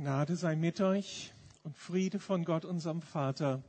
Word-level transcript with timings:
Gnade 0.00 0.34
sei 0.34 0.56
mit 0.56 0.80
euch 0.80 1.30
und 1.62 1.76
Friede 1.76 2.20
von 2.20 2.46
Gott, 2.46 2.64
unserem 2.64 3.02
Vater 3.02 3.62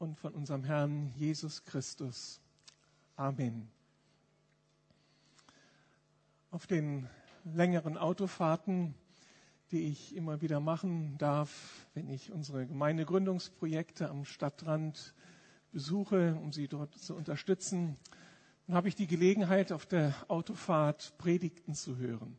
und 0.00 0.18
von 0.18 0.34
unserem 0.34 0.64
Herrn 0.64 1.12
Jesus 1.16 1.64
Christus. 1.64 2.40
Amen. 3.14 3.68
Auf 6.50 6.66
den 6.66 7.08
längeren 7.44 7.96
Autofahrten, 7.96 8.96
die 9.70 9.82
ich 9.82 10.16
immer 10.16 10.40
wieder 10.40 10.58
machen 10.58 11.16
darf, 11.16 11.86
wenn 11.94 12.08
ich 12.10 12.32
unsere 12.32 12.66
Gemeindegründungsprojekte 12.66 14.10
am 14.10 14.24
Stadtrand 14.24 15.14
besuche, 15.70 16.34
um 16.42 16.52
sie 16.52 16.66
dort 16.66 16.96
zu 16.96 17.14
unterstützen, 17.14 17.96
dann 18.66 18.74
habe 18.74 18.88
ich 18.88 18.96
die 18.96 19.06
Gelegenheit, 19.06 19.70
auf 19.70 19.86
der 19.86 20.12
Autofahrt 20.26 21.16
Predigten 21.18 21.76
zu 21.76 21.98
hören. 21.98 22.36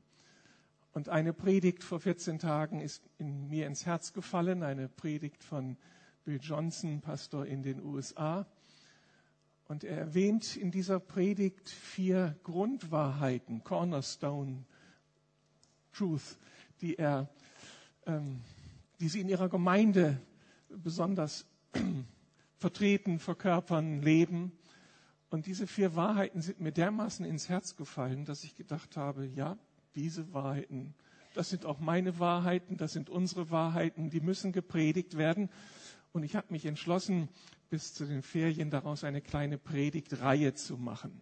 Und 0.98 1.10
eine 1.10 1.32
Predigt 1.32 1.84
vor 1.84 2.00
14 2.00 2.40
Tagen 2.40 2.80
ist 2.80 3.08
in 3.20 3.50
mir 3.50 3.68
ins 3.68 3.86
Herz 3.86 4.14
gefallen, 4.14 4.64
eine 4.64 4.90
Predigt 4.90 5.44
von 5.44 5.78
Bill 6.24 6.40
Johnson, 6.42 7.02
Pastor 7.02 7.46
in 7.46 7.62
den 7.62 7.84
USA. 7.84 8.48
Und 9.68 9.84
er 9.84 9.96
erwähnt 9.96 10.56
in 10.56 10.72
dieser 10.72 11.00
Predigt 11.00 11.70
vier 11.70 12.36
Grundwahrheiten, 12.42 13.64
Cornerstone 13.64 14.66
Truth, 15.94 16.40
die 16.82 16.98
er, 16.98 17.30
ähm, 18.08 18.42
die 19.00 19.08
sie 19.08 19.22
in 19.22 19.30
ihrer 19.30 19.50
Gemeinde 19.50 20.20
besonders 20.68 21.46
vertreten, 22.58 23.20
verkörpern, 23.20 24.02
leben. 24.02 24.52
Und 25.30 25.46
diese 25.46 25.68
vier 25.68 25.96
Wahrheiten 25.96 26.42
sind 26.42 26.60
mir 26.60 26.72
dermaßen 26.72 27.24
ins 27.24 27.50
Herz 27.50 27.76
gefallen, 27.76 28.26
dass 28.26 28.44
ich 28.44 28.56
gedacht 28.56 28.98
habe, 28.98 29.28
ja, 29.28 29.60
diese 29.96 30.34
Wahrheiten, 30.34 30.94
das 31.38 31.50
sind 31.50 31.66
auch 31.66 31.80
meine 31.80 32.18
Wahrheiten, 32.20 32.78
das 32.78 32.94
sind 32.94 33.10
unsere 33.10 33.52
Wahrheiten, 33.52 34.10
die 34.10 34.22
müssen 34.22 34.52
gepredigt 34.52 35.18
werden. 35.18 35.50
Und 36.12 36.24
ich 36.24 36.36
habe 36.36 36.48
mich 36.50 36.66
entschlossen, 36.66 37.30
bis 37.70 37.94
zu 37.94 38.06
den 38.06 38.24
Ferien 38.24 38.72
daraus 38.72 39.04
eine 39.04 39.22
kleine 39.22 39.58
Predigtreihe 39.60 40.56
zu 40.56 40.78
machen. 40.78 41.22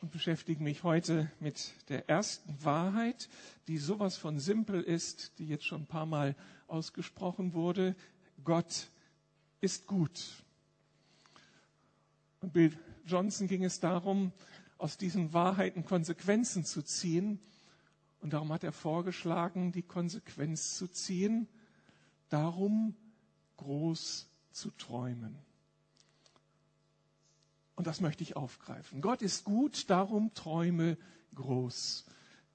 Und 0.00 0.12
beschäftige 0.12 0.62
mich 0.62 0.82
heute 0.82 1.30
mit 1.40 1.74
der 1.90 2.08
ersten 2.08 2.56
Wahrheit, 2.64 3.28
die 3.68 3.78
sowas 3.78 4.16
von 4.16 4.38
simpel 4.38 4.82
ist, 4.82 5.38
die 5.38 5.46
jetzt 5.46 5.66
schon 5.66 5.82
ein 5.82 5.86
paar 5.86 6.06
Mal 6.06 6.36
ausgesprochen 6.66 7.52
wurde. 7.52 7.96
Gott 8.44 8.88
ist 9.60 9.86
gut. 9.86 10.22
Und 12.40 12.52
Bill 12.52 12.72
Johnson 13.06 13.46
ging 13.46 13.64
es 13.64 13.80
darum, 13.80 14.32
aus 14.78 14.96
diesen 14.96 15.32
Wahrheiten 15.32 15.84
Konsequenzen 15.84 16.64
zu 16.64 16.82
ziehen 16.82 17.40
und 18.24 18.32
darum 18.32 18.50
hat 18.54 18.64
er 18.64 18.72
vorgeschlagen, 18.72 19.70
die 19.70 19.82
Konsequenz 19.82 20.78
zu 20.78 20.88
ziehen, 20.88 21.46
darum 22.30 22.96
groß 23.58 24.30
zu 24.50 24.70
träumen. 24.70 25.36
Und 27.76 27.86
das 27.86 28.00
möchte 28.00 28.22
ich 28.22 28.34
aufgreifen. 28.34 29.02
Gott 29.02 29.20
ist 29.20 29.44
gut, 29.44 29.90
darum 29.90 30.32
träume 30.32 30.96
groß, 31.34 32.06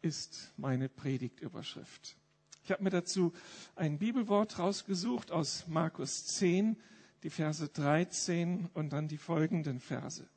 ist 0.02 0.52
meine 0.58 0.90
Predigtüberschrift. 0.90 2.17
Ich 2.64 2.72
habe 2.72 2.84
mir 2.84 2.90
dazu 2.90 3.31
ein 3.75 4.00
Bibelwort 4.00 4.58
rausgesucht 4.58 5.31
aus 5.31 5.67
Markus 5.67 6.25
10, 6.25 6.78
die 7.22 7.30
Verse 7.30 7.70
13 7.70 8.72
und 8.73 8.92
dann 8.92 9.08
die 9.08 9.20
folgenden 9.20 9.80
Verse. 9.80 10.28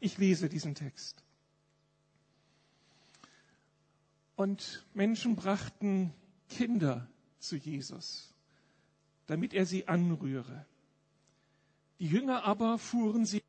Ich 0.00 0.16
lese 0.16 0.48
diesen 0.48 0.74
Text. 0.74 1.27
Und 4.38 4.86
Menschen 4.94 5.34
brachten 5.34 6.14
Kinder 6.48 7.08
zu 7.40 7.56
Jesus, 7.56 8.32
damit 9.26 9.52
er 9.52 9.66
sie 9.66 9.88
anrühre. 9.88 10.64
Die 11.98 12.06
Jünger 12.06 12.44
aber 12.44 12.78
fuhren 12.78 13.26
sie, 13.26 13.42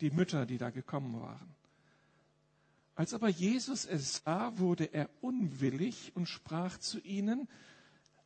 die 0.00 0.10
Mütter, 0.10 0.46
die 0.46 0.56
da 0.56 0.70
gekommen 0.70 1.20
waren. 1.20 1.54
Als 2.94 3.12
aber 3.12 3.28
Jesus 3.28 3.84
es 3.84 4.22
sah, 4.24 4.56
wurde 4.56 4.84
er 4.94 5.10
unwillig 5.20 6.12
und 6.14 6.26
sprach 6.26 6.78
zu 6.78 7.00
ihnen, 7.00 7.46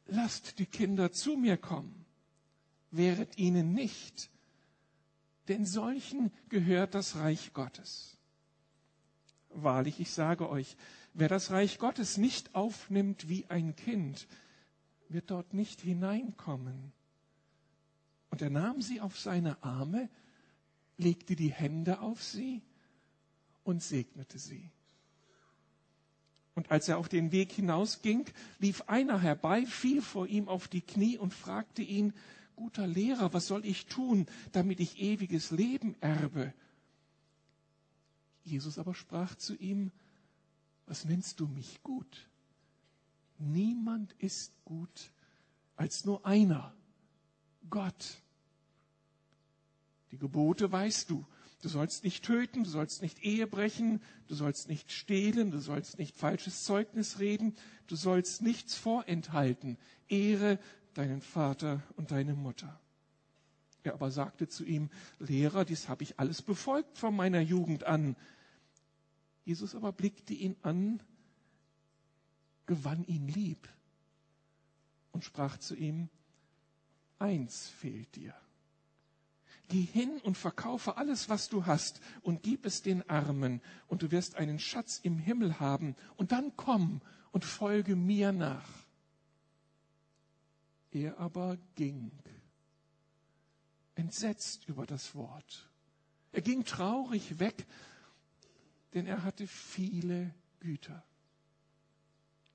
lasst 0.07 0.61
die 0.61 0.67
Kinder 0.67 1.11
zu 1.11 1.37
mir 1.37 1.57
kommen, 1.57 2.05
wehret 2.93 3.39
ihnen 3.39 3.75
nicht, 3.75 4.31
denn 5.49 5.67
solchen 5.67 6.31
gehört 6.49 6.95
das 6.95 7.17
Reich 7.17 7.53
Gottes. 7.55 8.17
Wahrlich, 9.49 9.99
ich 9.99 10.13
sage 10.13 10.49
euch, 10.49 10.77
Wer 11.15 11.29
das 11.29 11.51
Reich 11.51 11.79
Gottes 11.79 12.17
nicht 12.17 12.55
aufnimmt 12.55 13.29
wie 13.29 13.47
ein 13.47 13.77
Kind, 13.77 14.27
wird 15.09 15.31
dort 15.31 15.53
nicht 15.53 15.81
hineinkommen. 15.81 16.93
Und 18.31 18.41
er 18.41 18.51
nahm 18.51 18.81
sie 18.81 19.01
auf 19.01 19.19
seine 19.19 19.63
Arme, 19.63 20.09
legte 20.97 21.37
die 21.37 21.53
Hände 21.53 22.01
auf 22.01 22.23
sie 22.23 22.63
und 23.63 23.83
segnete 23.83 24.39
sie. 24.39 24.71
Und 26.55 26.71
als 26.71 26.89
er 26.89 26.99
auf 26.99 27.09
den 27.09 27.33
Weg 27.33 27.53
hinausging, 27.53 28.27
lief 28.59 28.83
einer 28.83 29.21
herbei, 29.21 29.67
fiel 29.67 30.03
vor 30.03 30.27
ihm 30.27 30.49
auf 30.49 30.69
die 30.69 30.83
Knie 30.83 31.19
und 31.19 31.33
fragte 31.33 31.83
ihn, 31.83 32.13
guter 32.57 32.87
Lehrer, 32.87 33.33
was 33.33 33.47
soll 33.47 33.65
ich 33.65 33.87
tun, 33.87 34.27
damit 34.53 34.81
ich 34.81 35.01
ewiges 35.01 35.51
Leben 35.51 35.95
erbe? 36.01 36.53
Jesus 38.45 38.79
aber 38.79 38.95
sprach 38.95 39.35
zu 39.35 39.55
ihm, 39.57 39.93
was 40.93 41.07
nennst 41.07 41.41
du 41.41 41.47
mich 41.47 41.83
gut? 41.83 42.29
Niemand 43.39 44.13
ist 44.19 44.53
gut 44.67 45.11
als 45.75 46.05
nur 46.05 46.27
einer, 46.27 46.75
Gott. 47.71 48.21
Die 50.11 50.19
Gebote 50.19 50.71
weißt 50.71 51.09
du. 51.09 51.25
Du 51.63 51.71
sollst 51.71 52.05
nicht 52.05 52.27
töten, 52.27 52.65
du 52.65 52.69
sollst 52.69 53.01
nicht 53.01 53.25
Ehe 53.25 53.47
brechen, 53.47 54.03
du 54.29 54.35
sollst 54.35 54.69
nicht 54.69 54.93
stehlen, 54.93 55.51
du 55.51 55.61
sollst 55.61 55.99
nicht 55.99 56.15
falsches 56.15 56.63
Zeugnis 56.65 57.21
reden, 57.21 57.57
du 57.87 57.97
sollst 57.97 58.43
nichts 58.43 58.75
vorenthalten. 58.75 59.79
Ehre 60.09 60.59
deinen 60.93 61.23
Vater 61.23 61.83
und 61.97 62.11
deine 62.11 62.35
Mutter. 62.35 62.79
Er 63.83 63.95
aber 63.95 64.11
sagte 64.11 64.47
zu 64.47 64.63
ihm, 64.63 64.91
Lehrer, 65.19 65.65
dies 65.65 65.89
habe 65.89 66.03
ich 66.03 66.21
alles 66.21 66.43
befolgt 66.43 66.99
von 66.99 67.17
meiner 67.17 67.41
Jugend 67.41 67.85
an. 67.85 68.15
Jesus 69.45 69.75
aber 69.75 69.93
blickte 69.93 70.35
ihn 70.35 70.57
an, 70.63 71.03
gewann 72.67 73.05
ihn 73.05 73.29
lieb 73.29 73.69
und 75.11 75.25
sprach 75.25 75.59
zu 75.59 75.75
ihm, 75.75 76.09
eins 77.19 77.69
fehlt 77.69 78.15
dir. 78.17 78.35
Geh 79.69 79.83
hin 79.83 80.21
und 80.23 80.37
verkaufe 80.37 80.97
alles, 80.97 81.29
was 81.29 81.49
du 81.49 81.67
hast, 81.67 82.01
und 82.21 82.43
gib 82.43 82.67
es 82.67 82.83
den 82.83 83.09
Armen, 83.09 83.63
und 83.89 84.03
du 84.03 84.11
wirst 84.11 84.35
einen 84.35 84.59
Schatz 84.59 85.01
im 85.03 85.19
Himmel 85.19 85.61
haben, 85.61 85.97
und 86.17 86.33
dann 86.33 86.57
komm 86.57 87.01
und 87.31 87.45
folge 87.45 87.97
mir 87.97 88.33
nach. 88.33 88.69
Er 90.91 91.19
aber 91.19 91.57
ging, 91.75 92.11
entsetzt 93.95 94.69
über 94.69 94.85
das 94.85 95.15
Wort. 95.15 95.71
Er 96.33 96.43
ging 96.43 96.65
traurig 96.65 97.39
weg, 97.39 97.67
denn 98.95 99.07
er 99.07 99.25
hatte 99.25 99.47
viele 99.47 100.35
Güter. 100.61 101.03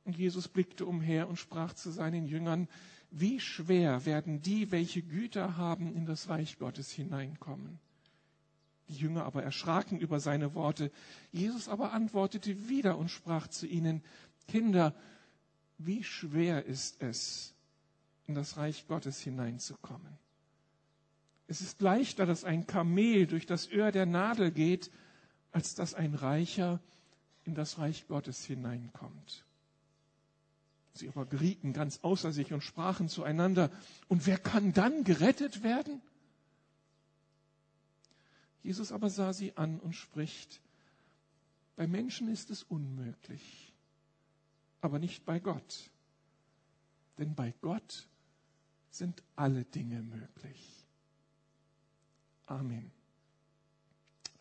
Und 0.05 0.17
Jesus 0.17 0.47
blickte 0.47 0.85
umher 0.85 1.27
und 1.27 1.37
sprach 1.37 1.73
zu 1.73 1.91
seinen 1.91 2.25
Jüngern, 2.25 2.67
wie 3.11 3.39
schwer 3.39 4.05
werden 4.05 4.41
die, 4.41 4.71
welche 4.71 5.01
Güter 5.01 5.57
haben, 5.57 5.95
in 5.95 6.05
das 6.05 6.29
Reich 6.29 6.57
Gottes 6.59 6.91
hineinkommen. 6.91 7.79
Die 8.87 8.95
Jünger 8.95 9.25
aber 9.25 9.43
erschraken 9.43 9.99
über 9.99 10.19
seine 10.19 10.53
Worte. 10.55 10.91
Jesus 11.31 11.67
aber 11.67 11.91
antwortete 11.91 12.69
wieder 12.69 12.97
und 12.97 13.11
sprach 13.11 13.47
zu 13.47 13.67
ihnen, 13.67 14.01
Kinder, 14.47 14.95
wie 15.77 16.03
schwer 16.03 16.65
ist 16.65 17.01
es, 17.01 17.53
in 18.27 18.35
das 18.35 18.57
Reich 18.57 18.87
Gottes 18.87 19.19
hineinzukommen. 19.19 20.17
Es 21.47 21.61
ist 21.61 21.81
leichter, 21.81 22.25
dass 22.25 22.43
ein 22.43 22.65
Kamel 22.65 23.27
durch 23.27 23.45
das 23.45 23.69
Öhr 23.69 23.91
der 23.91 24.05
Nadel 24.05 24.51
geht, 24.51 24.91
als 25.57 25.73
dass 25.73 25.95
ein 25.95 26.13
Reicher 26.13 26.79
in 27.43 27.55
das 27.55 27.79
Reich 27.79 28.07
Gottes 28.07 28.45
hineinkommt. 28.45 29.43
Sie 30.93 31.07
aber 31.07 31.25
gerieten 31.25 31.73
ganz 31.73 31.97
außer 32.03 32.31
sich 32.31 32.53
und 32.53 32.61
sprachen 32.61 33.09
zueinander, 33.09 33.71
und 34.07 34.27
wer 34.27 34.37
kann 34.37 34.71
dann 34.73 35.03
gerettet 35.03 35.63
werden? 35.63 35.99
Jesus 38.61 38.91
aber 38.91 39.09
sah 39.09 39.33
sie 39.33 39.57
an 39.57 39.79
und 39.79 39.95
spricht, 39.95 40.61
bei 41.75 41.87
Menschen 41.87 42.27
ist 42.27 42.51
es 42.51 42.61
unmöglich, 42.61 43.73
aber 44.81 44.99
nicht 44.99 45.25
bei 45.25 45.39
Gott. 45.39 45.89
Denn 47.17 47.33
bei 47.33 47.51
Gott 47.61 48.07
sind 48.91 49.23
alle 49.35 49.65
Dinge 49.65 50.03
möglich. 50.03 50.85
Amen. 52.45 52.96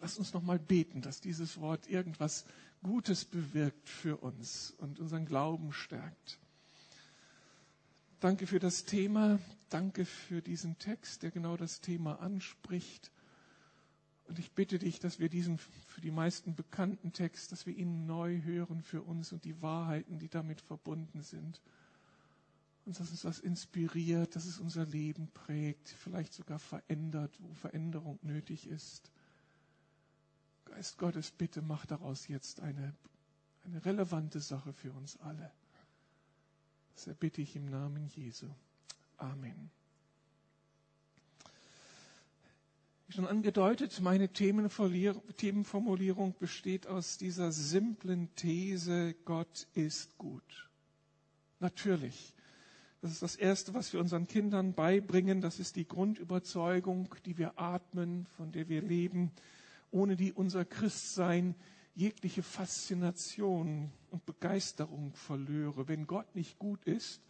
Lass 0.07 0.19
uns 0.19 0.33
noch 0.35 0.43
mal 0.45 0.61
beten, 0.61 1.03
dass 1.03 1.21
dieses 1.21 1.59
Wort 1.61 1.89
irgendwas 1.89 2.45
Gutes 2.81 3.25
bewirkt 3.25 3.89
für 3.89 4.17
uns 4.19 4.71
und 4.79 5.01
unseren 5.01 5.27
Glauben 5.27 5.73
stärkt. 5.73 6.39
Danke 8.21 8.47
für 8.47 8.61
das 8.61 8.85
Thema. 8.85 9.41
Danke 9.69 10.05
für 10.05 10.43
diesen 10.43 10.79
Text, 10.79 11.25
der 11.25 11.33
genau 11.33 11.57
das 11.57 11.81
Thema 11.81 12.21
anspricht. 12.21 13.11
Und 14.29 14.39
ich 14.39 14.53
bitte 14.53 14.79
dich, 14.79 15.01
dass 15.01 15.19
wir 15.19 15.29
diesen 15.29 15.59
für 15.59 16.01
die 16.01 16.13
meisten 16.13 16.55
bekannten 16.55 17.13
Text, 17.13 17.51
dass 17.51 17.67
wir 17.67 17.77
ihn 17.77 18.07
neu 18.07 18.41
hören 18.43 18.83
für 18.83 19.03
uns 19.03 19.33
und 19.33 19.45
die 19.45 19.61
Wahrheiten, 19.61 20.21
die 20.21 20.29
damit 20.29 20.61
verbunden 20.61 21.21
sind. 21.23 21.61
Und 22.85 22.97
dass 23.01 23.11
uns 23.11 23.23
das 23.23 23.41
inspiriert, 23.41 24.37
dass 24.37 24.47
es 24.47 24.61
unser 24.61 24.87
Leben 24.87 25.27
prägt, 25.35 25.89
vielleicht 25.89 26.33
sogar 26.33 26.61
verändert, 26.61 27.35
wo 27.41 27.53
Veränderung 27.55 28.21
nötig 28.23 28.69
ist. 28.69 29.11
Geist 30.67 30.99
Gottes, 30.99 31.31
bitte 31.31 31.63
mach 31.63 31.87
daraus 31.87 32.29
jetzt 32.29 32.61
eine, 32.61 32.95
eine 33.65 33.85
relevante 33.85 34.41
Sache 34.41 34.73
für 34.73 34.93
uns 34.93 35.19
alle. 35.21 35.51
Das 36.95 37.07
erbitte 37.07 37.43
ich 37.43 37.57
im 37.57 37.67
Namen 37.67 38.09
Jesu. 38.15 38.47
Amen. 39.19 39.71
Wie 43.07 43.13
schon 43.13 43.27
angedeutet, 43.27 44.01
meine 44.01 44.29
Themenformulierung 44.29 46.35
besteht 46.39 46.87
aus 46.89 47.19
dieser 47.19 47.53
simplen 47.53 48.35
These, 48.35 49.15
Gott 49.25 49.69
ist 49.75 50.19
gut. 50.19 50.69
Natürlich. 51.61 52.35
Das 53.03 53.13
ist 53.13 53.23
das 53.23 53.37
Erste, 53.37 53.75
was 53.75 53.93
wir 53.93 54.01
unseren 54.01 54.27
Kindern 54.27 54.75
beibringen. 54.75 55.41
Das 55.41 55.61
ist 55.61 55.77
die 55.77 55.87
Grundüberzeugung, 55.87 57.15
die 57.25 57.39
wir 57.39 57.59
atmen, 57.59 58.27
von 58.37 58.51
der 58.51 58.69
wir 58.69 58.83
leben, 58.83 59.31
ohne 59.91 60.17
die 60.17 60.33
unser 60.33 60.65
Christsein 60.65 61.55
jegliche 61.95 62.43
Faszination 62.43 63.91
und 64.11 64.27
Begeisterung 64.27 65.15
verlöre. 65.15 65.89
Wenn 65.89 66.07
Gott 66.07 66.35
nicht 66.35 66.59
gut 66.59 66.85
ist, 66.85 67.23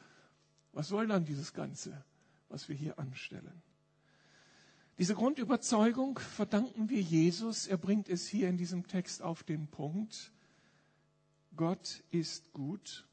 was 0.73 0.89
soll 0.89 1.07
dann 1.07 1.25
dieses 1.25 1.55
Ganze, 1.55 2.05
was 2.49 2.69
wir 2.69 2.77
hier 2.77 2.99
anstellen? 2.99 3.63
Diese 4.99 5.15
Grundüberzeugung 5.15 6.19
verdanken 6.19 6.89
wir 6.89 7.01
Jesus. 7.01 7.67
Er 7.67 7.77
bringt 7.77 8.09
es 8.09 8.27
hier 8.27 8.49
in 8.49 8.57
diesem 8.57 8.87
Text 8.87 9.23
auf 9.23 9.43
den 9.43 9.69
Punkt. 9.69 10.33
Gott 11.55 12.03
ist 12.11 12.53
gut. 12.53 13.07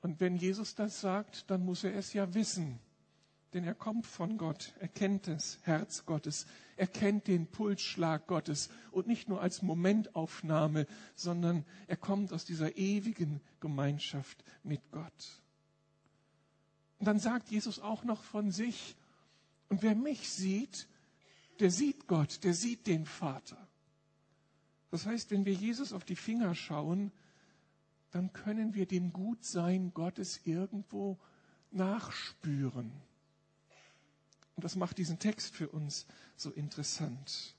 Und 0.00 0.20
wenn 0.20 0.36
Jesus 0.36 0.74
das 0.74 1.00
sagt, 1.00 1.50
dann 1.50 1.64
muss 1.64 1.84
er 1.84 1.94
es 1.94 2.12
ja 2.12 2.34
wissen. 2.34 2.80
Denn 3.52 3.64
er 3.64 3.74
kommt 3.74 4.06
von 4.06 4.38
Gott, 4.38 4.72
er 4.80 4.88
kennt 4.88 5.26
das 5.26 5.58
Herz 5.62 6.06
Gottes, 6.06 6.46
er 6.76 6.86
kennt 6.86 7.26
den 7.26 7.46
Pulsschlag 7.46 8.26
Gottes 8.26 8.70
und 8.90 9.06
nicht 9.06 9.28
nur 9.28 9.42
als 9.42 9.60
Momentaufnahme, 9.60 10.86
sondern 11.14 11.66
er 11.86 11.98
kommt 11.98 12.32
aus 12.32 12.46
dieser 12.46 12.76
ewigen 12.78 13.42
Gemeinschaft 13.60 14.42
mit 14.62 14.80
Gott. 14.90 15.42
Und 16.98 17.06
dann 17.06 17.18
sagt 17.18 17.50
Jesus 17.50 17.78
auch 17.78 18.04
noch 18.04 18.22
von 18.22 18.50
sich, 18.52 18.96
und 19.68 19.82
wer 19.82 19.94
mich 19.94 20.30
sieht, 20.30 20.88
der 21.60 21.70
sieht 21.70 22.06
Gott, 22.06 22.44
der 22.44 22.54
sieht 22.54 22.86
den 22.86 23.06
Vater. 23.06 23.58
Das 24.90 25.06
heißt, 25.06 25.30
wenn 25.30 25.44
wir 25.44 25.54
Jesus 25.54 25.92
auf 25.92 26.04
die 26.04 26.16
Finger 26.16 26.54
schauen, 26.54 27.12
dann 28.12 28.32
können 28.32 28.74
wir 28.74 28.86
dem 28.86 29.12
Gutsein 29.12 29.92
Gottes 29.94 30.40
irgendwo 30.44 31.18
nachspüren. 31.70 32.92
Und 34.56 34.64
das 34.64 34.76
macht 34.76 34.98
diesen 34.98 35.18
Text 35.18 35.54
für 35.54 35.68
uns 35.68 36.06
so 36.36 36.50
interessant. 36.50 37.54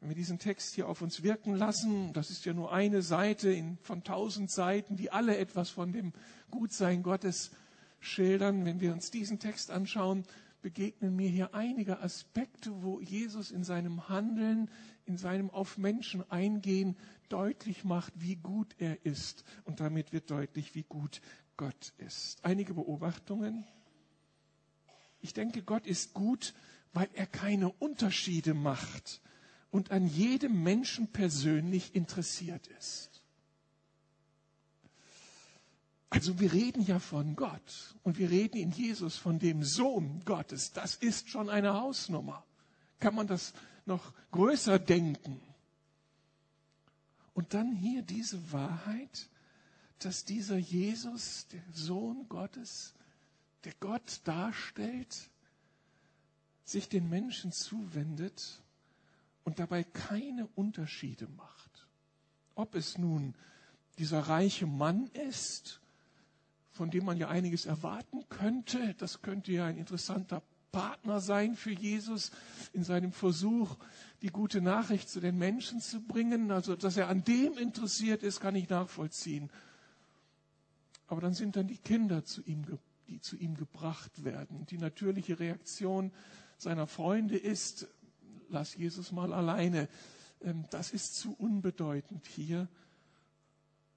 Wenn 0.00 0.10
wir 0.10 0.16
diesen 0.16 0.38
Text 0.38 0.74
hier 0.74 0.88
auf 0.88 1.02
uns 1.02 1.22
wirken 1.22 1.54
lassen, 1.54 2.12
das 2.12 2.30
ist 2.30 2.44
ja 2.44 2.52
nur 2.52 2.72
eine 2.72 3.02
Seite 3.02 3.76
von 3.82 4.04
tausend 4.04 4.50
Seiten, 4.50 4.96
die 4.96 5.10
alle 5.10 5.36
etwas 5.36 5.70
von 5.70 5.92
dem 5.92 6.12
Gutsein 6.50 7.02
Gottes 7.02 7.50
schildern. 7.98 8.64
Wenn 8.64 8.80
wir 8.80 8.92
uns 8.92 9.10
diesen 9.10 9.40
Text 9.40 9.72
anschauen, 9.72 10.24
begegnen 10.62 11.16
mir 11.16 11.28
hier 11.28 11.54
einige 11.54 12.00
Aspekte, 12.00 12.82
wo 12.82 13.00
Jesus 13.00 13.50
in 13.50 13.64
seinem 13.64 14.08
Handeln, 14.08 14.70
in 15.04 15.16
seinem 15.16 15.50
auf 15.50 15.78
Menschen 15.78 16.28
eingehen, 16.30 16.96
deutlich 17.28 17.84
macht, 17.84 18.12
wie 18.16 18.36
gut 18.36 18.74
er 18.78 19.04
ist. 19.04 19.44
Und 19.64 19.80
damit 19.80 20.12
wird 20.12 20.30
deutlich, 20.30 20.74
wie 20.76 20.84
gut 20.84 21.20
Gott 21.56 21.92
ist. 21.98 22.44
Einige 22.44 22.74
Beobachtungen. 22.74 23.64
Ich 25.20 25.34
denke, 25.34 25.62
Gott 25.62 25.86
ist 25.86 26.14
gut, 26.14 26.54
weil 26.92 27.08
er 27.14 27.26
keine 27.26 27.70
Unterschiede 27.70 28.54
macht 28.54 29.20
und 29.70 29.90
an 29.90 30.06
jedem 30.06 30.62
Menschen 30.62 31.08
persönlich 31.08 31.94
interessiert 31.94 32.66
ist. 32.78 33.22
Also 36.10 36.40
wir 36.40 36.52
reden 36.52 36.82
ja 36.82 36.98
von 36.98 37.36
Gott 37.36 37.94
und 38.02 38.18
wir 38.18 38.30
reden 38.30 38.56
in 38.56 38.70
Jesus 38.70 39.16
von 39.16 39.38
dem 39.38 39.62
Sohn 39.62 40.22
Gottes. 40.24 40.72
Das 40.72 40.94
ist 40.94 41.28
schon 41.28 41.50
eine 41.50 41.74
Hausnummer. 41.74 42.44
Kann 42.98 43.14
man 43.14 43.26
das 43.26 43.52
noch 43.84 44.14
größer 44.30 44.78
denken? 44.78 45.40
Und 47.34 47.52
dann 47.52 47.72
hier 47.72 48.02
diese 48.02 48.52
Wahrheit, 48.52 49.28
dass 49.98 50.24
dieser 50.24 50.56
Jesus, 50.56 51.46
der 51.52 51.62
Sohn 51.72 52.26
Gottes, 52.28 52.94
der 53.64 53.72
Gott 53.80 54.20
darstellt, 54.24 55.30
sich 56.64 56.88
den 56.88 57.08
Menschen 57.08 57.52
zuwendet 57.52 58.62
und 59.44 59.58
dabei 59.58 59.84
keine 59.84 60.46
Unterschiede 60.54 61.26
macht. 61.28 61.86
Ob 62.54 62.74
es 62.74 62.98
nun 62.98 63.34
dieser 63.98 64.20
reiche 64.20 64.66
Mann 64.66 65.06
ist 65.30 65.80
von 66.78 66.90
dem 66.92 67.04
man 67.04 67.18
ja 67.18 67.28
einiges 67.28 67.66
erwarten 67.66 68.24
könnte. 68.28 68.94
Das 68.98 69.20
könnte 69.20 69.50
ja 69.50 69.66
ein 69.66 69.76
interessanter 69.76 70.42
Partner 70.70 71.20
sein 71.20 71.56
für 71.56 71.72
Jesus 71.72 72.30
in 72.72 72.84
seinem 72.84 73.10
Versuch, 73.10 73.76
die 74.22 74.28
gute 74.28 74.60
Nachricht 74.60 75.08
zu 75.08 75.18
den 75.18 75.36
Menschen 75.36 75.80
zu 75.80 76.00
bringen. 76.00 76.52
Also, 76.52 76.76
dass 76.76 76.96
er 76.96 77.08
an 77.08 77.24
dem 77.24 77.58
interessiert 77.58 78.22
ist, 78.22 78.38
kann 78.38 78.54
ich 78.54 78.68
nachvollziehen. 78.68 79.50
Aber 81.08 81.20
dann 81.20 81.34
sind 81.34 81.56
dann 81.56 81.66
die 81.66 81.78
Kinder 81.78 82.24
zu 82.24 82.42
ihm, 82.42 82.64
die 83.08 83.20
zu 83.20 83.36
ihm 83.36 83.54
gebracht 83.56 84.24
werden. 84.24 84.66
Die 84.66 84.78
natürliche 84.78 85.38
Reaktion 85.38 86.12
seiner 86.56 86.86
Freunde 86.86 87.36
ist, 87.36 87.88
lass 88.48 88.76
Jesus 88.76 89.12
mal 89.12 89.32
alleine. 89.32 89.88
Ähm, 90.40 90.64
das 90.70 90.92
ist 90.92 91.16
zu 91.16 91.34
unbedeutend 91.34 92.26
hier. 92.26 92.68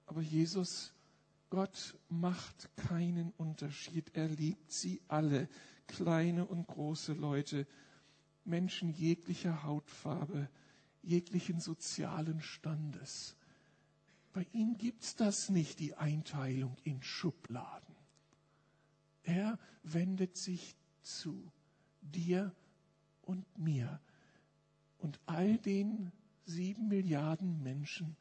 Aber 0.05 0.21
Jesus 0.21 0.93
Gott 1.51 1.99
macht 2.07 2.69
keinen 2.77 3.31
Unterschied. 3.31 4.11
Er 4.13 4.29
liebt 4.29 4.71
sie 4.71 5.01
alle, 5.09 5.49
kleine 5.85 6.45
und 6.45 6.65
große 6.65 7.11
Leute, 7.11 7.67
Menschen 8.45 8.89
jeglicher 8.89 9.63
Hautfarbe, 9.63 10.49
jeglichen 11.01 11.59
sozialen 11.59 12.41
Standes. 12.41 13.35
Bei 14.31 14.47
ihm 14.53 14.77
gibt's 14.77 15.17
das 15.17 15.49
nicht, 15.49 15.79
die 15.79 15.93
Einteilung 15.95 16.77
in 16.85 17.03
Schubladen. 17.03 17.90
Er 19.23 19.59
wendet 19.83 20.37
sich 20.37 20.75
zu 21.01 21.51
dir 22.01 22.53
und 23.21 23.45
mir 23.57 23.99
und 24.97 25.19
all 25.25 25.57
den 25.57 26.11
sieben 26.45 26.87
Milliarden 26.87 27.61
Menschen, 27.63 28.15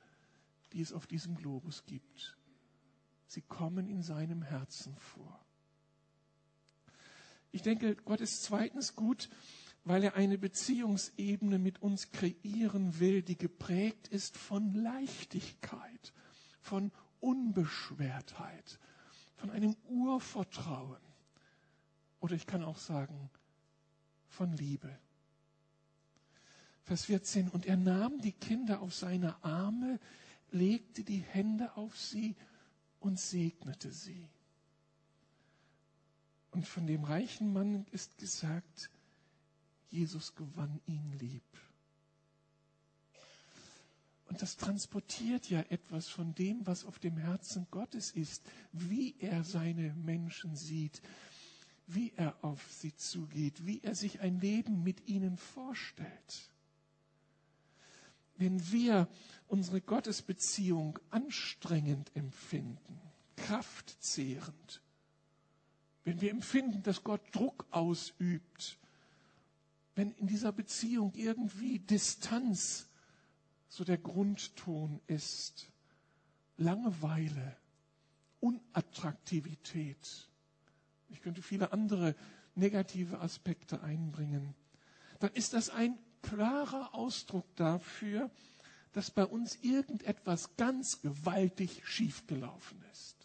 die 0.73 0.81
es 0.81 0.93
auf 0.93 1.07
diesem 1.07 1.35
Globus 1.37 1.85
gibt. 1.87 2.37
Sie 3.27 3.43
kommen 3.43 3.89
in 3.89 4.03
seinem 4.03 4.43
Herzen 4.43 4.97
vor. 4.97 5.45
Ich 7.53 7.63
denke, 7.63 7.97
Gott 7.97 8.21
ist 8.21 8.43
zweitens 8.43 8.95
gut, 8.95 9.29
weil 9.85 10.05
er 10.05 10.15
eine 10.15 10.39
Beziehungsebene 10.39 11.59
mit 11.59 11.83
uns 11.83 12.13
kreieren 12.13 13.01
will, 13.01 13.23
die 13.23 13.37
geprägt 13.37 14.09
ist 14.09 14.37
von 14.37 14.75
Leichtigkeit, 14.75 16.13
von 16.61 16.93
Unbeschwertheit, 17.21 18.79
von 19.41 19.51
einem 19.51 19.75
Urvertrauen. 19.89 21.01
Oder 22.21 22.35
ich 22.35 22.47
kann 22.47 22.63
auch 22.63 22.77
sagen, 22.77 23.31
von 24.29 24.53
Liebe. 24.53 24.99
Vers 26.85 27.07
14. 27.07 27.49
Und 27.49 27.65
er 27.65 27.79
nahm 27.79 28.21
die 28.21 28.33
Kinder 28.33 28.83
auf 28.83 28.95
seine 28.95 29.43
Arme, 29.43 29.99
legte 30.51 31.03
die 31.05 31.21
Hände 31.21 31.75
auf 31.77 31.99
sie 31.99 32.37
und 33.01 33.19
segnete 33.19 33.91
sie. 33.91 34.29
Und 36.51 36.67
von 36.67 36.87
dem 36.87 37.05
reichen 37.05 37.53
Mann 37.53 37.87
ist 37.93 38.19
gesagt, 38.19 38.91
Jesus 39.89 40.35
gewann 40.35 40.81
ihn 40.87 41.13
lieb. 41.19 41.43
Und 44.31 44.41
das 44.41 44.57
transportiert 44.57 45.51
ja 45.51 45.61
etwas 45.71 46.09
von 46.09 46.37
dem, 46.37 46.65
was 46.65 46.85
auf 46.85 47.01
dem 47.01 47.17
Herzen 47.17 47.67
Gottes 47.73 48.13
ist, 48.13 48.45
wie 48.71 49.17
er 49.19 49.43
seine 49.43 49.93
Menschen 49.95 50.55
sieht, 50.55 51.03
wie 51.89 52.13
er 52.15 52.37
auf 52.45 52.65
sie 52.73 52.95
zugeht, 52.95 53.67
wie 53.67 53.81
er 53.83 53.97
sich 53.97 54.21
ein 54.21 54.39
Leben 54.41 54.85
mit 54.85 55.09
ihnen 55.09 55.37
vorstellt. 55.37 56.53
Wenn 58.37 58.71
wir 58.71 59.09
unsere 59.49 59.81
Gottesbeziehung 59.81 61.01
anstrengend 61.11 62.15
empfinden, 62.15 63.01
kraftzehrend, 63.35 64.81
wenn 66.05 66.21
wir 66.21 66.31
empfinden, 66.31 66.85
dass 66.85 67.03
Gott 67.03 67.23
Druck 67.33 67.67
ausübt, 67.73 68.79
wenn 69.97 70.13
in 70.13 70.29
dieser 70.29 70.53
Beziehung 70.53 71.15
irgendwie 71.17 71.81
Distanz 71.81 72.90
so 73.71 73.85
der 73.85 73.99
Grundton 73.99 75.01
ist, 75.07 75.71
Langeweile, 76.57 77.57
Unattraktivität. 78.41 80.29
Ich 81.09 81.23
könnte 81.23 81.41
viele 81.41 81.73
andere 81.73 82.15
negative 82.55 83.21
Aspekte 83.21 83.83
einbringen. 83.83 84.55
Dann 85.21 85.33
ist 85.33 85.55
das 85.55 85.71
ein 85.71 85.99
klarer 86.21 86.95
Ausdruck 86.95 87.47
dafür, 87.57 88.31
dass 88.93 89.11
bei 89.11 89.25
uns 89.25 89.57
irgendetwas 89.63 90.57
ganz 90.57 91.01
gewaltig 91.01 91.81
schiefgelaufen 91.87 92.85
ist. 92.93 93.17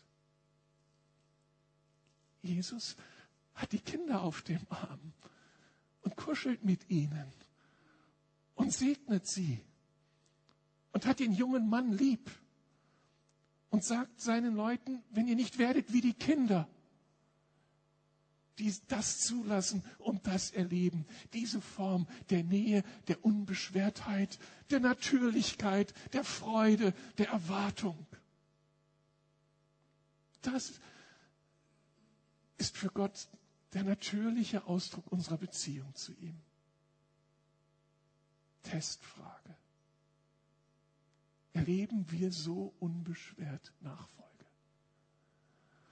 Jesus 2.44 2.96
hat 3.56 3.72
die 3.72 3.80
Kinder 3.80 4.22
auf 4.22 4.44
dem 4.44 4.62
Arm 4.70 5.14
und 6.04 6.16
kuschelt 6.16 6.64
mit 6.64 6.90
ihnen 6.90 7.34
und 8.54 8.72
segnet 8.72 9.26
sie 9.28 9.60
und 10.96 11.06
hat 11.06 11.20
den 11.20 11.34
jungen 11.34 11.68
Mann 11.68 11.92
lieb 11.92 12.32
und 13.70 13.84
sagt 13.84 14.22
seinen 14.22 14.56
Leuten, 14.56 15.04
wenn 15.10 15.28
ihr 15.28 15.36
nicht 15.36 15.58
werdet 15.58 15.92
wie 15.92 16.00
die 16.00 16.14
Kinder, 16.14 16.70
die 18.60 18.74
das 18.88 19.20
zulassen 19.20 19.84
und 20.00 20.26
das 20.26 20.52
erleben, 20.52 21.06
diese 21.34 21.60
Form 21.60 22.08
der 22.30 22.46
Nähe, 22.46 22.82
der 23.10 23.26
Unbeschwertheit, 23.26 24.40
der 24.70 24.80
Natürlichkeit, 24.80 25.94
der 26.14 26.24
Freude, 26.24 26.94
der 27.18 27.28
Erwartung. 27.28 28.08
Das 30.44 30.80
ist 32.58 32.78
für 32.78 32.90
Gott 32.90 33.28
der 33.74 33.84
natürliche 33.84 34.66
Ausdruck 34.66 35.12
unserer 35.12 35.38
Beziehung 35.40 35.94
zu 35.94 36.14
ihm. 36.14 36.40
Testfrage. 38.64 39.58
Erleben 41.56 42.06
wir 42.12 42.34
so 42.34 42.74
unbeschwert 42.80 43.72
Nachfolge? 43.80 44.26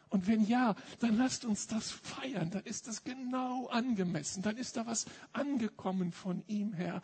Und 0.10 0.27
wenn 0.27 0.46
ja, 0.46 0.75
dann 1.00 1.17
lasst 1.17 1.46
uns 1.46 1.67
das 1.67 1.89
feiern. 1.89 2.51
Dann 2.51 2.63
ist 2.65 2.88
das 2.88 3.05
genau 3.05 3.67
angemessen. 3.67 4.43
Dann 4.43 4.58
ist 4.58 4.75
da 4.75 4.86
was 4.86 5.05
angekommen 5.32 6.12
von 6.12 6.43
ihm 6.48 6.74
her. 6.74 7.01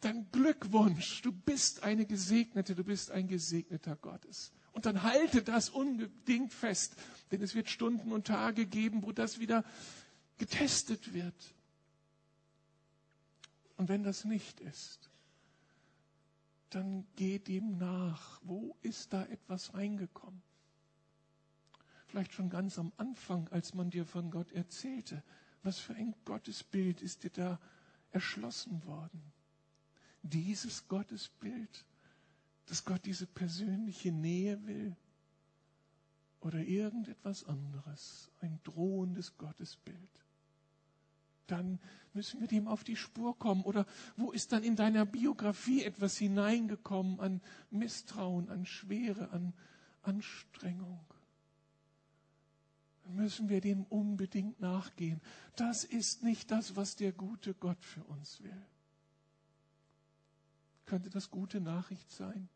Dann 0.00 0.30
Glückwunsch. 0.30 1.20
Du 1.22 1.32
bist 1.32 1.82
eine 1.82 2.06
Gesegnete. 2.06 2.76
Du 2.76 2.84
bist 2.84 3.10
ein 3.10 3.26
Gesegneter 3.26 3.96
Gottes. 3.96 4.52
Und 4.70 4.86
dann 4.86 5.02
halte 5.02 5.42
das 5.42 5.68
unbedingt 5.68 6.54
fest. 6.54 6.94
Denn 7.32 7.42
es 7.42 7.56
wird 7.56 7.68
Stunden 7.68 8.12
und 8.12 8.28
Tage 8.28 8.66
geben, 8.66 9.02
wo 9.02 9.10
das 9.10 9.40
wieder 9.40 9.64
getestet 10.38 11.12
wird. 11.12 11.54
Und 13.76 13.88
wenn 13.88 14.04
das 14.04 14.24
nicht 14.24 14.60
ist, 14.60 15.09
dann 16.74 17.06
geh 17.16 17.38
dem 17.38 17.78
nach. 17.78 18.40
Wo 18.44 18.76
ist 18.82 19.12
da 19.12 19.24
etwas 19.26 19.74
reingekommen? 19.74 20.42
Vielleicht 22.06 22.32
schon 22.32 22.50
ganz 22.50 22.78
am 22.78 22.92
Anfang, 22.96 23.48
als 23.48 23.74
man 23.74 23.90
dir 23.90 24.04
von 24.04 24.30
Gott 24.30 24.50
erzählte. 24.52 25.22
Was 25.62 25.78
für 25.78 25.94
ein 25.94 26.14
Gottesbild 26.24 27.02
ist 27.02 27.24
dir 27.24 27.30
da 27.30 27.60
erschlossen 28.10 28.84
worden? 28.84 29.22
Dieses 30.22 30.88
Gottesbild, 30.88 31.84
dass 32.66 32.84
Gott 32.84 33.04
diese 33.04 33.26
persönliche 33.26 34.12
Nähe 34.12 34.66
will? 34.66 34.96
Oder 36.40 36.60
irgendetwas 36.60 37.44
anderes, 37.44 38.30
ein 38.40 38.58
drohendes 38.64 39.36
Gottesbild? 39.36 40.24
Dann 41.50 41.78
müssen 42.12 42.40
wir 42.40 42.48
dem 42.48 42.68
auf 42.68 42.84
die 42.84 42.96
Spur 42.96 43.38
kommen. 43.38 43.62
Oder 43.62 43.86
wo 44.16 44.32
ist 44.32 44.52
dann 44.52 44.62
in 44.62 44.76
deiner 44.76 45.06
Biografie 45.06 45.84
etwas 45.84 46.16
hineingekommen 46.16 47.20
an 47.20 47.40
Misstrauen, 47.70 48.48
an 48.48 48.66
Schwere, 48.66 49.30
an 49.30 49.52
Anstrengung? 50.02 51.00
Dann 53.04 53.16
müssen 53.16 53.48
wir 53.48 53.60
dem 53.60 53.84
unbedingt 53.84 54.60
nachgehen. 54.60 55.20
Das 55.56 55.84
ist 55.84 56.22
nicht 56.22 56.50
das, 56.50 56.76
was 56.76 56.96
der 56.96 57.12
gute 57.12 57.54
Gott 57.54 57.84
für 57.84 58.04
uns 58.04 58.42
will. 58.42 58.66
Könnte 60.86 61.10
das 61.10 61.30
gute 61.30 61.60
Nachricht 61.60 62.10
sein? 62.10 62.48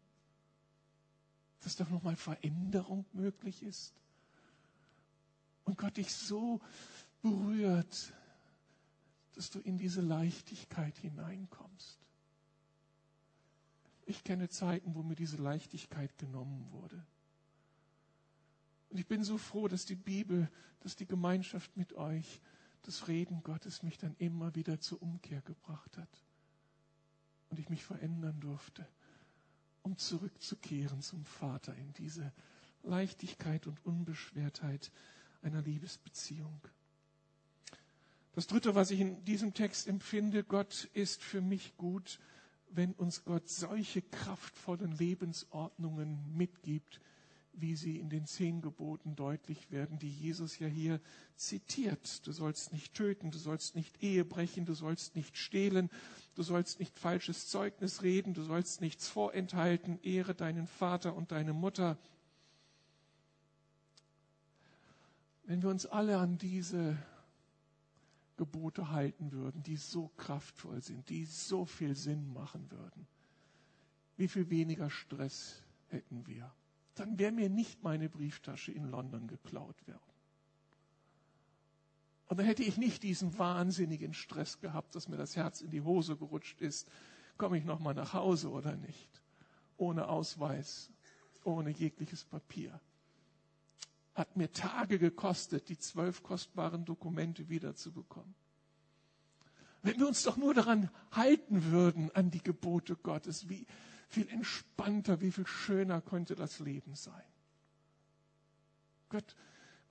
Dass 1.61 1.77
da 1.77 1.85
nochmal 1.85 2.17
Veränderung 2.17 3.05
möglich 3.13 3.63
ist? 3.63 3.95
Und 5.65 5.79
Gott 5.79 5.97
dich 5.97 6.13
so 6.13 6.61
berührt, 7.23 8.13
dass 9.35 9.51
du 9.51 9.61
in 9.61 9.79
diese 9.79 10.01
Leichtigkeit 10.01 10.97
hineinkommst. 10.99 11.99
Ich 14.07 14.23
kenne 14.23 14.49
Zeiten, 14.49 14.95
wo 14.95 15.03
mir 15.03 15.17
diese 15.17 15.37
Leichtigkeit 15.37 16.17
genommen 16.19 16.67
wurde. 16.71 17.05
Und 18.91 18.99
ich 18.99 19.07
bin 19.07 19.25
so 19.25 19.39
froh, 19.39 19.67
dass 19.67 19.87
die 19.87 19.97
Bibel, 19.97 20.49
dass 20.81 20.95
die 20.95 21.07
Gemeinschaft 21.07 21.77
mit 21.77 21.95
euch, 21.95 22.41
das 22.83 23.09
Reden 23.09 23.43
Gottes 23.43 23.83
mich 23.83 23.99
dann 23.99 24.15
immer 24.19 24.55
wieder 24.55 24.79
zur 24.79 25.01
Umkehr 25.03 25.41
gebracht 25.41 25.97
hat. 25.97 26.23
Und 27.49 27.59
ich 27.59 27.71
mich 27.71 27.85
verändern 27.85 28.39
durfte, 28.41 28.87
um 29.83 29.97
zurückzukehren 29.97 31.01
zum 31.01 31.25
Vater 31.25 31.75
in 31.75 31.93
diese 31.95 32.33
Leichtigkeit 32.83 33.67
und 33.67 33.85
Unbeschwertheit 33.85 34.93
einer 35.43 35.63
Liebesbeziehung. 35.63 36.61
Das 38.35 38.49
Dritte, 38.49 38.75
was 38.75 38.91
ich 38.91 39.01
in 39.01 39.25
diesem 39.25 39.55
Text 39.55 39.87
empfinde, 39.87 40.43
Gott 40.43 40.89
ist 40.93 41.23
für 41.23 41.41
mich 41.41 41.77
gut, 41.77 42.19
wenn 42.71 42.93
uns 42.95 43.25
Gott 43.25 43.49
solche 43.49 44.03
kraftvollen 44.03 44.91
Lebensordnungen 44.91 46.19
mitgibt, 46.37 47.01
wie 47.53 47.77
sie 47.77 48.01
in 48.01 48.11
den 48.11 48.27
zehn 48.27 48.61
Geboten 48.61 49.15
deutlich 49.15 49.71
werden, 49.71 50.01
die 50.01 50.11
Jesus 50.11 50.59
ja 50.59 50.67
hier 50.67 51.01
zitiert. 51.37 52.27
Du 52.27 52.33
sollst 52.33 52.73
nicht 52.73 52.95
töten, 52.95 53.31
du 53.31 53.39
sollst 53.39 53.77
nicht 53.77 54.03
Ehe 54.03 54.25
brechen, 54.25 54.67
du 54.67 54.75
sollst 54.75 55.15
nicht 55.15 55.37
stehlen, 55.37 55.89
du 56.35 56.43
sollst 56.43 56.81
nicht 56.81 56.99
falsches 56.99 57.47
Zeugnis 57.47 58.03
reden, 58.03 58.35
du 58.35 58.43
sollst 58.43 58.81
nichts 58.81 59.07
vorenthalten, 59.07 60.01
ehre 60.03 60.35
deinen 60.35 60.67
Vater 60.67 61.15
und 61.15 61.31
deine 61.31 61.53
Mutter. 61.53 61.97
Wenn 65.45 65.63
wir 65.63 65.69
uns 65.69 65.87
alle 65.87 66.19
an 66.19 66.39
diese 66.39 66.99
Gebote 68.37 68.91
halten 68.91 69.33
würden, 69.33 69.63
die 69.63 69.77
so 69.77 70.09
kraftvoll 70.17 70.83
sind, 70.83 71.09
die 71.09 71.25
so 71.25 71.65
viel 71.65 71.95
Sinn 71.95 72.33
machen 72.33 72.71
würden, 72.71 73.07
wie 74.17 74.29
viel 74.29 74.51
weniger 74.51 74.91
Stress 74.91 75.63
hätten 75.89 76.27
wir? 76.27 76.53
Dann 76.95 77.19
wäre 77.19 77.33
mir 77.33 77.49
nicht 77.49 77.83
meine 77.83 78.09
Brieftasche 78.09 78.73
in 78.73 78.91
London 78.91 79.27
geklaut 79.27 79.87
worden. 79.87 80.01
Und 82.27 82.39
dann 82.39 82.47
hätte 82.47 82.63
ich 82.63 82.79
nicht 82.79 83.03
diesen 83.03 83.39
wahnsinnigen 83.39 84.15
Stress 84.15 84.61
gehabt, 84.61 84.95
dass 84.95 85.09
mir 85.09 85.17
das 85.17 85.37
Herz 85.37 85.61
in 85.61 85.71
die 85.71 85.83
Hose 85.83 86.17
gerutscht 86.17 86.61
ist. 86.61 86.89
Komme 87.37 87.59
ich 87.59 87.65
nochmal 87.65 87.95
nach 87.95 88.13
Hause 88.15 88.51
oder 88.51 88.77
nicht? 88.77 89.23
Ohne 89.77 90.09
Ausweis, 90.09 90.91
ohne 91.45 91.71
jegliches 91.71 92.25
Papier 92.25 92.81
hat 94.15 94.37
mir 94.37 94.53
Tage 94.53 94.99
gekostet, 94.99 95.69
die 95.69 95.79
zwölf 95.79 96.23
kostbaren 96.23 96.85
Dokumente 96.85 97.49
wiederzubekommen. 97.49 98.35
Wenn 99.83 99.99
wir 99.99 100.09
uns 100.09 100.23
doch 100.23 100.37
nur 100.37 100.55
daran 100.55 100.89
halten 101.11 101.71
würden, 101.71 102.11
an 102.15 102.31
die 102.31 102.43
Gebote 102.43 102.97
Gottes, 102.97 103.49
wie 103.49 103.67
viel 104.09 104.29
entspannter, 104.29 105.21
wie 105.21 105.33
viel 105.33 105.47
schöner 105.47 106.01
könnte 106.01 106.35
das 106.37 106.59
Leben 106.59 106.95
sein. 106.95 107.23
Gott 109.09 109.37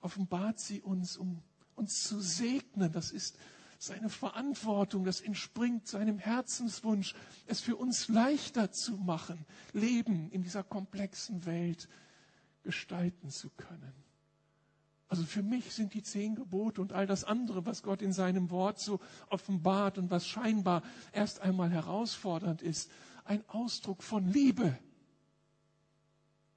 offenbart 0.00 0.58
sie 0.58 0.82
uns, 0.82 1.16
um 1.16 1.42
uns 1.76 2.02
zu 2.04 2.20
segnen. 2.20 2.92
Das 2.92 3.10
ist 3.10 3.38
seine 3.78 4.08
Verantwortung, 4.08 5.04
das 5.04 5.20
entspringt 5.20 5.86
seinem 5.86 6.18
Herzenswunsch, 6.18 7.14
es 7.46 7.60
für 7.60 7.76
uns 7.76 8.08
leichter 8.08 8.72
zu 8.72 8.96
machen, 8.96 9.44
Leben 9.72 10.30
in 10.30 10.42
dieser 10.42 10.62
komplexen 10.62 11.44
Welt 11.44 11.88
gestalten 12.62 13.30
zu 13.30 13.50
können. 13.50 14.03
Also 15.08 15.24
für 15.24 15.42
mich 15.42 15.72
sind 15.72 15.94
die 15.94 16.02
zehn 16.02 16.34
Gebote 16.34 16.80
und 16.80 16.92
all 16.92 17.06
das 17.06 17.24
andere, 17.24 17.66
was 17.66 17.82
Gott 17.82 18.02
in 18.02 18.12
seinem 18.12 18.50
Wort 18.50 18.80
so 18.80 19.00
offenbart 19.28 19.98
und 19.98 20.10
was 20.10 20.26
scheinbar 20.26 20.82
erst 21.12 21.40
einmal 21.40 21.70
herausfordernd 21.70 22.62
ist, 22.62 22.90
ein 23.24 23.46
Ausdruck 23.48 24.02
von 24.02 24.26
Liebe. 24.26 24.78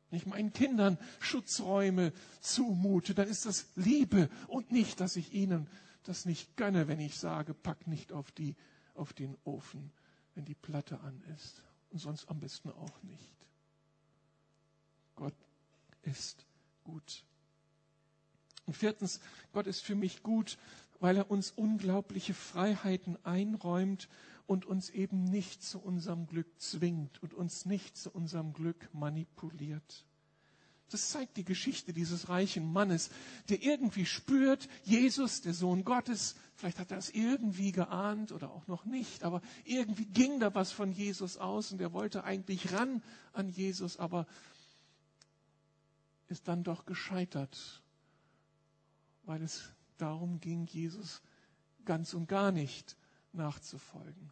Wenn 0.10 0.20
ich 0.20 0.26
meinen 0.26 0.54
Kindern 0.54 0.98
Schutzräume 1.20 2.14
zumute, 2.40 3.14
dann 3.14 3.28
ist 3.28 3.46
das 3.46 3.68
Liebe 3.76 4.30
und 4.48 4.72
nicht, 4.72 5.02
dass 5.02 5.18
ich 5.18 5.34
ihnen 5.34 5.68
das 6.04 6.26
nicht 6.26 6.56
gönne, 6.56 6.88
wenn 6.88 7.02
ich 7.02 7.18
sage, 7.18 7.54
pack 7.54 7.88
nicht 7.88 8.14
auf, 8.14 8.32
die, 8.32 8.56
auf 8.94 9.12
den 9.12 9.38
Ofen, 9.44 9.92
wenn 10.36 10.46
die 10.46 10.56
Platte 10.56 11.02
an 11.02 11.22
ist. 11.36 11.62
Und 11.90 12.00
sonst 12.00 12.30
am 12.30 12.40
besten 12.40 12.70
auch 12.70 13.04
nicht. 13.04 13.36
Gott 15.16 15.36
ist 16.04 16.46
gut. 16.84 17.26
Und 18.68 18.76
viertens, 18.76 19.20
Gott 19.54 19.66
ist 19.66 19.82
für 19.82 19.96
mich 19.96 20.22
gut, 20.22 20.60
weil 21.00 21.18
er 21.18 21.32
uns 21.32 21.52
unglaubliche 21.52 22.34
Freiheiten 22.34 23.18
einräumt 23.26 24.10
und 24.46 24.66
uns 24.66 24.90
eben 24.90 25.24
nicht 25.24 25.64
zu 25.64 25.80
unserem 25.80 26.28
Glück 26.28 26.48
zwingt 26.60 27.22
und 27.24 27.34
uns 27.34 27.66
nicht 27.66 27.98
zu 27.98 28.12
unserem 28.12 28.54
Glück 28.54 28.90
manipuliert. 28.94 30.06
Das 30.90 31.10
zeigt 31.10 31.36
die 31.36 31.44
Geschichte 31.44 31.92
dieses 31.92 32.30
reichen 32.30 32.72
Mannes, 32.72 33.10
der 33.50 33.62
irgendwie 33.62 34.06
spürt, 34.06 34.70
Jesus, 34.84 35.42
der 35.42 35.54
Sohn 35.54 35.84
Gottes, 35.84 36.36
vielleicht 36.56 36.80
hat 36.80 36.92
er 36.92 36.98
es 36.98 37.10
irgendwie 37.10 37.74
geahnt 37.74 38.32
oder 38.32 38.52
auch 38.52 38.68
noch 38.68 38.86
nicht, 38.86 39.24
aber 39.24 39.42
irgendwie 39.66 40.06
ging 40.06 40.40
da 40.40 40.56
was 40.56 40.72
von 40.72 40.94
Jesus 40.94 41.38
aus 41.38 41.74
und 41.74 41.82
er 41.82 41.92
wollte 41.92 42.24
eigentlich 42.24 42.72
ran 42.72 43.04
an 43.34 43.50
Jesus, 43.50 43.98
aber 43.98 44.28
ist 46.30 46.48
dann 46.48 46.64
doch 46.64 46.86
gescheitert, 46.86 47.82
weil 49.28 49.42
es 49.42 49.70
darum 49.98 50.40
ging, 50.40 50.66
Jesus 50.66 51.22
ganz 51.86 52.14
und 52.14 52.28
gar 52.28 52.52
nicht 52.52 52.98
nachzufolgen 53.34 54.32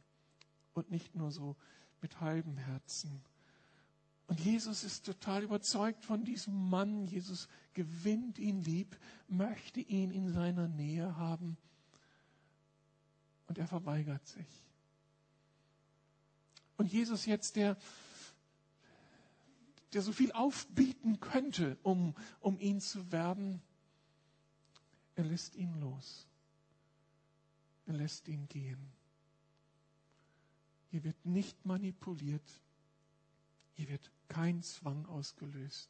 und 0.73 0.89
nicht 0.91 1.15
nur 1.15 1.31
so 1.31 1.55
mit 2.01 2.21
halbem 2.21 2.57
Herzen. 2.57 3.21
Und 4.27 4.39
Jesus 4.39 4.83
ist 4.83 5.05
total 5.05 5.43
überzeugt 5.43 6.03
von 6.03 6.23
diesem 6.23 6.69
Mann. 6.69 7.05
Jesus 7.05 7.47
gewinnt 7.73 8.39
ihn 8.39 8.63
lieb, 8.63 8.97
möchte 9.27 9.79
ihn 9.79 10.11
in 10.11 10.31
seiner 10.33 10.67
Nähe 10.67 11.15
haben. 11.17 11.57
Und 13.47 13.59
er 13.59 13.67
verweigert 13.67 14.25
sich. 14.27 14.47
Und 16.77 16.91
Jesus 16.91 17.25
jetzt, 17.25 17.55
der, 17.55 17.77
der 19.93 20.01
so 20.01 20.11
viel 20.11 20.31
aufbieten 20.31 21.19
könnte, 21.19 21.77
um, 21.83 22.15
um 22.39 22.59
ihn 22.59 22.81
zu 22.81 23.11
werben, 23.11 23.61
er 25.15 25.23
lässt 25.23 25.55
ihn 25.55 25.79
los. 25.79 26.27
Er 27.85 27.93
lässt 27.93 28.27
ihn 28.27 28.47
gehen. 28.47 28.91
Hier 30.89 31.03
wird 31.03 31.25
nicht 31.25 31.65
manipuliert. 31.65 32.61
Hier 33.73 33.89
wird 33.89 34.11
kein 34.27 34.63
Zwang 34.63 35.05
ausgelöst. 35.05 35.89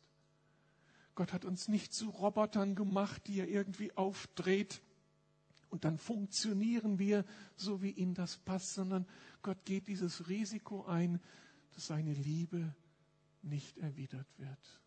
Gott 1.14 1.32
hat 1.32 1.46
uns 1.46 1.68
nicht 1.68 1.94
zu 1.94 2.10
Robotern 2.10 2.76
gemacht, 2.76 3.28
die 3.28 3.40
er 3.40 3.48
irgendwie 3.48 3.96
aufdreht 3.96 4.82
und 5.76 5.84
dann 5.84 5.98
funktionieren 5.98 7.00
wir 7.00 7.26
so, 7.58 7.82
wie 7.82 7.92
ihm 7.92 8.14
das 8.14 8.38
passt, 8.38 8.76
sondern 8.76 9.06
Gott 9.42 9.66
geht 9.66 9.90
dieses 9.90 10.30
Risiko 10.30 10.86
ein, 10.86 11.20
dass 11.74 11.88
seine 11.88 12.14
Liebe 12.14 12.74
nicht 13.42 13.78
erwidert 13.80 14.28
wird. 14.38 14.82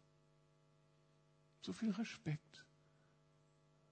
So 1.61 1.75
viel 1.75 1.91
Respekt, 1.91 2.65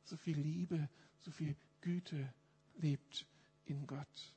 so 0.08 0.16
viel 0.16 0.38
Liebe, 0.38 0.88
so 1.20 1.30
viel 1.30 1.56
Güte 1.80 2.32
lebt 2.76 3.26
in 3.64 3.86
Gott. 3.86 4.34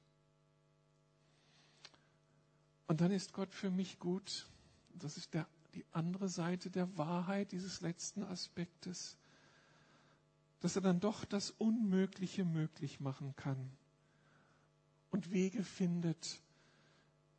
Und 2.88 3.02
dann 3.02 3.12
ist 3.12 3.34
Gott 3.34 3.54
für 3.54 3.70
mich 3.70 4.00
gut, 4.00 4.48
das 4.96 5.18
ist 5.18 5.34
der, 5.34 5.48
die 5.76 5.86
andere 5.92 6.28
Seite 6.28 6.72
der 6.72 6.98
Wahrheit 6.98 7.52
dieses 7.52 7.82
letzten 7.82 8.24
Aspektes, 8.24 9.18
dass 10.60 10.76
er 10.76 10.82
dann 10.82 11.00
doch 11.00 11.24
das 11.26 11.52
Unmögliche 11.52 12.44
möglich 12.44 13.00
machen 13.00 13.36
kann 13.36 13.72
und 15.12 15.32
Wege 15.32 15.64
findet, 15.64 16.42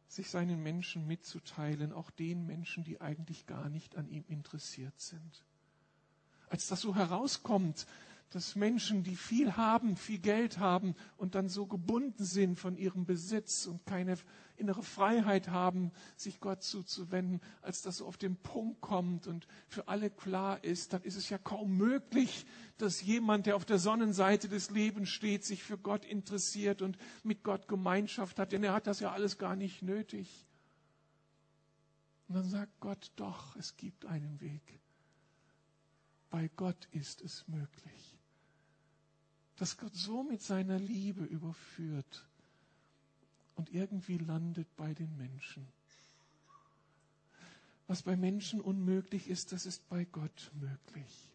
sich 0.08 0.28
seinen 0.28 0.62
Menschen 0.62 1.06
mitzuteilen, 1.06 1.92
auch 1.92 2.10
den 2.10 2.44
Menschen, 2.44 2.82
die 2.82 3.00
eigentlich 3.00 3.46
gar 3.46 3.68
nicht 3.68 3.96
an 3.96 4.08
ihm 4.08 4.24
interessiert 4.26 4.98
sind. 5.00 5.44
Als 6.48 6.66
das 6.66 6.80
so 6.80 6.96
herauskommt, 6.96 7.86
dass 8.30 8.54
Menschen, 8.54 9.02
die 9.02 9.16
viel 9.16 9.56
haben, 9.56 9.96
viel 9.96 10.20
Geld 10.20 10.58
haben 10.58 10.94
und 11.16 11.34
dann 11.34 11.48
so 11.48 11.66
gebunden 11.66 12.24
sind 12.24 12.56
von 12.56 12.76
ihrem 12.76 13.04
Besitz 13.04 13.66
und 13.66 13.84
keine 13.86 14.16
innere 14.56 14.84
Freiheit 14.84 15.48
haben, 15.48 15.90
sich 16.16 16.38
Gott 16.38 16.62
zuzuwenden, 16.62 17.40
als 17.60 17.82
das 17.82 17.96
so 17.96 18.06
auf 18.06 18.16
den 18.16 18.36
Punkt 18.36 18.80
kommt 18.80 19.26
und 19.26 19.48
für 19.66 19.88
alle 19.88 20.10
klar 20.10 20.62
ist, 20.62 20.92
dann 20.92 21.02
ist 21.02 21.16
es 21.16 21.28
ja 21.28 21.38
kaum 21.38 21.76
möglich, 21.76 22.46
dass 22.78 23.02
jemand, 23.02 23.46
der 23.46 23.56
auf 23.56 23.64
der 23.64 23.78
Sonnenseite 23.78 24.48
des 24.48 24.70
Lebens 24.70 25.08
steht, 25.08 25.44
sich 25.44 25.64
für 25.64 25.78
Gott 25.78 26.04
interessiert 26.04 26.82
und 26.82 26.98
mit 27.24 27.42
Gott 27.42 27.66
Gemeinschaft 27.66 28.38
hat, 28.38 28.52
denn 28.52 28.62
er 28.62 28.74
hat 28.74 28.86
das 28.86 29.00
ja 29.00 29.10
alles 29.10 29.38
gar 29.38 29.56
nicht 29.56 29.82
nötig. 29.82 30.46
Und 32.28 32.36
dann 32.36 32.48
sagt 32.48 32.78
Gott 32.78 33.10
doch, 33.16 33.56
es 33.56 33.76
gibt 33.76 34.06
einen 34.06 34.40
Weg. 34.40 34.80
Bei 36.28 36.48
Gott 36.54 36.86
ist 36.92 37.22
es 37.22 37.48
möglich 37.48 38.19
dass 39.60 39.76
Gott 39.76 39.94
so 39.94 40.22
mit 40.22 40.40
seiner 40.40 40.78
Liebe 40.78 41.22
überführt 41.22 42.26
und 43.56 43.70
irgendwie 43.74 44.16
landet 44.16 44.66
bei 44.74 44.94
den 44.94 45.14
Menschen. 45.18 45.66
Was 47.86 48.02
bei 48.02 48.16
Menschen 48.16 48.62
unmöglich 48.62 49.28
ist, 49.28 49.52
das 49.52 49.66
ist 49.66 49.86
bei 49.90 50.06
Gott 50.06 50.50
möglich. 50.54 51.28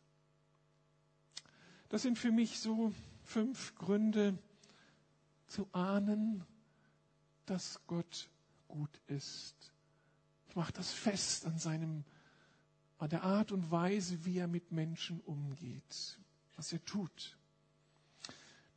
Das 1.90 2.02
sind 2.02 2.18
für 2.18 2.32
mich 2.32 2.60
so 2.60 2.92
fünf 3.26 3.76
Gründe 3.76 4.36
zu 5.46 5.68
ahnen, 5.72 6.44
dass 7.46 7.80
Gott 7.86 8.28
gut 8.68 9.02
ist. 9.06 9.54
Ich 10.50 10.56
mache 10.56 10.74
das 10.74 10.92
fest 10.92 11.46
an 11.46 11.60
seinem, 11.60 12.04
an 12.98 13.12
der 13.12 13.22
Art 13.22 13.52
und 13.52 13.70
Weise, 13.70 14.26
wie 14.26 14.40
er 14.40 14.48
mit 14.48 14.72
Menschen 14.72 15.20
umgeht, 15.22 16.18
was 16.56 16.74
er 16.74 16.84
tut. 16.86 17.38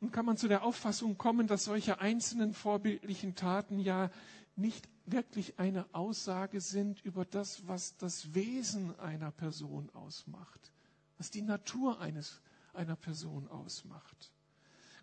Nun 0.01 0.11
kann 0.11 0.25
man 0.25 0.37
zu 0.37 0.47
der 0.47 0.63
Auffassung 0.63 1.17
kommen, 1.17 1.47
dass 1.47 1.65
solche 1.65 1.99
einzelnen 1.99 2.53
vorbildlichen 2.53 3.35
Taten 3.35 3.79
ja 3.79 4.09
nicht 4.55 4.87
wirklich 5.05 5.59
eine 5.59 5.85
Aussage 5.93 6.61
sind 6.61 7.03
über 7.03 7.25
das, 7.25 7.67
was 7.67 7.97
das 7.97 8.33
Wesen 8.33 8.97
einer 8.99 9.31
Person 9.31 9.89
ausmacht, 9.91 10.71
was 11.17 11.31
die 11.31 11.41
Natur 11.41 11.99
eines, 11.99 12.41
einer 12.73 12.95
Person 12.95 13.47
ausmacht. 13.47 14.31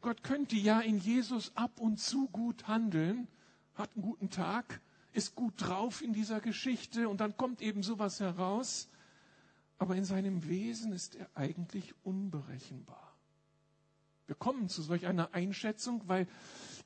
Gott 0.00 0.22
könnte 0.22 0.56
ja 0.56 0.80
in 0.80 0.98
Jesus 0.98 1.52
ab 1.56 1.80
und 1.80 1.98
zu 1.98 2.28
gut 2.28 2.68
handeln, 2.68 3.28
hat 3.74 3.90
einen 3.94 4.02
guten 4.02 4.30
Tag, 4.30 4.80
ist 5.12 5.34
gut 5.34 5.54
drauf 5.56 6.02
in 6.02 6.12
dieser 6.12 6.40
Geschichte 6.40 7.08
und 7.08 7.20
dann 7.20 7.36
kommt 7.36 7.60
eben 7.60 7.82
sowas 7.82 8.20
heraus, 8.20 8.88
aber 9.78 9.96
in 9.96 10.04
seinem 10.04 10.46
Wesen 10.48 10.92
ist 10.92 11.16
er 11.16 11.28
eigentlich 11.34 11.94
unberechenbar. 12.04 13.05
Wir 14.26 14.34
kommen 14.34 14.68
zu 14.68 14.82
solch 14.82 15.06
einer 15.06 15.34
Einschätzung, 15.34 16.02
weil 16.06 16.26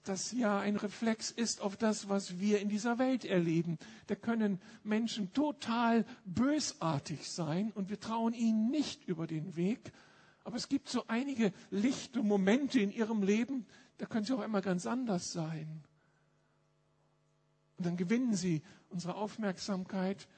das 0.05 0.33
ja 0.33 0.59
ein 0.61 0.77
Reflex 0.77 1.31
ist 1.31 1.61
auf 1.61 1.77
das, 1.77 2.09
was 2.09 2.39
wir 2.39 2.61
in 2.61 2.69
dieser 2.69 2.99
Welt 2.99 3.25
erleben. 3.25 3.79
Da 4.07 4.15
können 4.15 4.61
Menschen 4.83 5.33
total 5.33 6.05
bösartig 6.25 7.31
sein 7.31 7.73
und 7.75 7.91
wir 7.91 8.01
trauen 8.01 8.33
ihnen 8.33 8.71
nicht 8.71 9.05
über 9.07 9.27
den 9.27 9.57
Weg. 9.57 9.93
Aber 10.45 10.57
es 10.57 10.69
gibt 10.69 10.89
so 10.89 11.05
einige 11.07 11.53
lichte 11.71 12.23
Momente 12.23 12.81
in 12.81 12.91
ihrem 12.91 13.23
Leben, 13.23 13.67
da 13.99 14.07
können 14.07 14.25
sie 14.25 14.33
auch 14.35 14.41
einmal 14.41 14.63
ganz 14.63 14.87
anders 14.87 15.33
sein. 15.33 15.83
Und 17.77 17.87
dann 17.87 17.97
gewinnen 17.97 18.35
sie 18.35 18.63
unsere 18.89 19.15
Aufmerksamkeit 19.15 20.29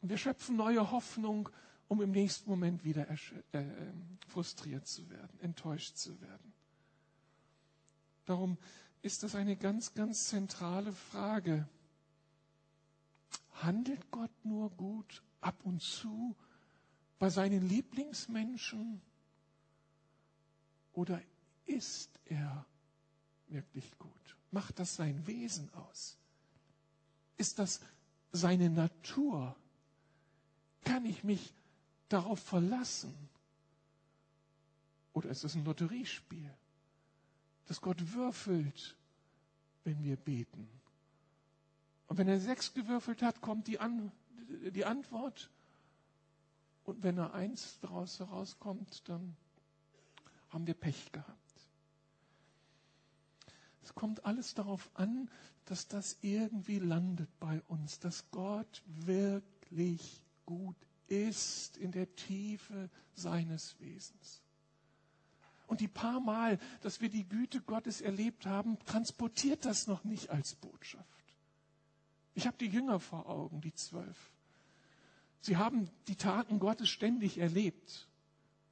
und 0.00 0.08
wir 0.08 0.16
schöpfen 0.16 0.56
neue 0.56 0.90
Hoffnung, 0.90 1.50
um 1.90 2.00
im 2.02 2.12
nächsten 2.12 2.48
Moment 2.48 2.84
wieder 2.84 3.04
äh, 3.10 3.64
frustriert 4.28 4.86
zu 4.86 5.10
werden, 5.10 5.40
enttäuscht 5.40 5.96
zu 5.96 6.20
werden. 6.20 6.52
Darum 8.26 8.56
ist 9.02 9.24
das 9.24 9.34
eine 9.34 9.56
ganz, 9.56 9.92
ganz 9.92 10.28
zentrale 10.28 10.92
Frage. 10.92 11.68
Handelt 13.54 14.08
Gott 14.12 14.30
nur 14.44 14.70
gut 14.70 15.20
ab 15.40 15.56
und 15.64 15.82
zu 15.82 16.36
bei 17.18 17.28
seinen 17.28 17.68
Lieblingsmenschen? 17.68 19.02
Oder 20.92 21.20
ist 21.66 22.20
er 22.26 22.66
wirklich 23.48 23.98
gut? 23.98 24.36
Macht 24.52 24.78
das 24.78 24.94
sein 24.94 25.26
Wesen 25.26 25.68
aus? 25.74 26.16
Ist 27.36 27.58
das 27.58 27.80
seine 28.30 28.70
Natur? 28.70 29.56
Kann 30.84 31.04
ich 31.04 31.24
mich 31.24 31.52
darauf 32.12 32.40
verlassen? 32.40 33.14
Oder 35.12 35.30
ist 35.30 35.44
es 35.44 35.54
ein 35.54 35.64
Lotteriespiel? 35.64 36.50
dass 37.70 37.80
Gott 37.80 38.14
würfelt, 38.14 38.96
wenn 39.84 40.02
wir 40.02 40.16
beten. 40.16 40.68
Und 42.08 42.18
wenn 42.18 42.26
er 42.26 42.40
sechs 42.40 42.74
gewürfelt 42.74 43.22
hat, 43.22 43.40
kommt 43.40 43.68
die, 43.68 43.78
An 43.78 44.10
die 44.74 44.84
Antwort. 44.84 45.48
Und 46.82 47.04
wenn 47.04 47.16
er 47.16 47.32
eins 47.32 47.78
daraus 47.78 48.18
herauskommt, 48.18 49.08
dann 49.08 49.36
haben 50.48 50.66
wir 50.66 50.74
Pech 50.74 51.12
gehabt. 51.12 51.70
Es 53.84 53.94
kommt 53.94 54.24
alles 54.24 54.54
darauf 54.54 54.90
an, 54.94 55.30
dass 55.66 55.86
das 55.86 56.18
irgendwie 56.22 56.80
landet 56.80 57.30
bei 57.38 57.62
uns, 57.68 58.00
dass 58.00 58.28
Gott 58.32 58.82
wirklich 58.86 60.24
gut 60.44 60.74
ist 61.10 61.76
in 61.76 61.92
der 61.92 62.14
Tiefe 62.14 62.88
seines 63.14 63.78
Wesens. 63.80 64.40
Und 65.66 65.80
die 65.80 65.88
paar 65.88 66.20
Mal, 66.20 66.58
dass 66.80 67.00
wir 67.00 67.10
die 67.10 67.28
Güte 67.28 67.60
Gottes 67.60 68.00
erlebt 68.00 68.46
haben, 68.46 68.78
transportiert 68.86 69.64
das 69.64 69.86
noch 69.86 70.04
nicht 70.04 70.30
als 70.30 70.54
Botschaft. 70.54 71.06
Ich 72.34 72.46
habe 72.46 72.56
die 72.58 72.66
Jünger 72.66 73.00
vor 73.00 73.28
Augen, 73.28 73.60
die 73.60 73.74
zwölf. 73.74 74.32
Sie 75.40 75.56
haben 75.56 75.90
die 76.08 76.16
Taten 76.16 76.58
Gottes 76.58 76.88
ständig 76.88 77.38
erlebt. 77.38 78.08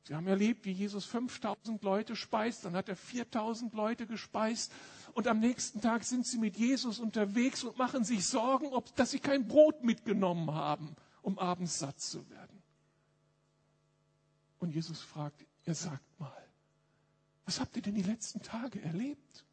Sie 0.04 0.14
haben 0.14 0.26
erlebt, 0.26 0.64
wie 0.64 0.72
Jesus 0.72 1.04
5000 1.04 1.82
Leute 1.82 2.16
speist, 2.16 2.64
dann 2.64 2.74
hat 2.74 2.88
er 2.88 2.96
4000 2.96 3.74
Leute 3.74 4.06
gespeist 4.06 4.72
und 5.12 5.26
am 5.26 5.38
nächsten 5.38 5.80
Tag 5.80 6.04
sind 6.04 6.26
sie 6.26 6.38
mit 6.38 6.56
Jesus 6.56 6.98
unterwegs 6.98 7.62
und 7.62 7.76
machen 7.76 8.04
sich 8.04 8.26
Sorgen, 8.26 8.68
ob, 8.68 8.94
dass 8.96 9.10
sie 9.10 9.18
kein 9.18 9.46
Brot 9.46 9.84
mitgenommen 9.84 10.50
haben, 10.52 10.96
um 11.22 11.38
abends 11.38 11.78
satt 11.78 12.00
zu 12.00 12.28
werden. 12.30 12.62
Und 14.58 14.70
Jesus 14.74 15.00
fragt, 15.00 15.44
ihr 15.64 15.74
sagt 15.74 16.18
mal, 16.18 16.48
was 17.44 17.60
habt 17.60 17.76
ihr 17.76 17.82
denn 17.82 17.94
die 17.94 18.02
letzten 18.02 18.42
Tage 18.42 18.82
erlebt? 18.82 19.44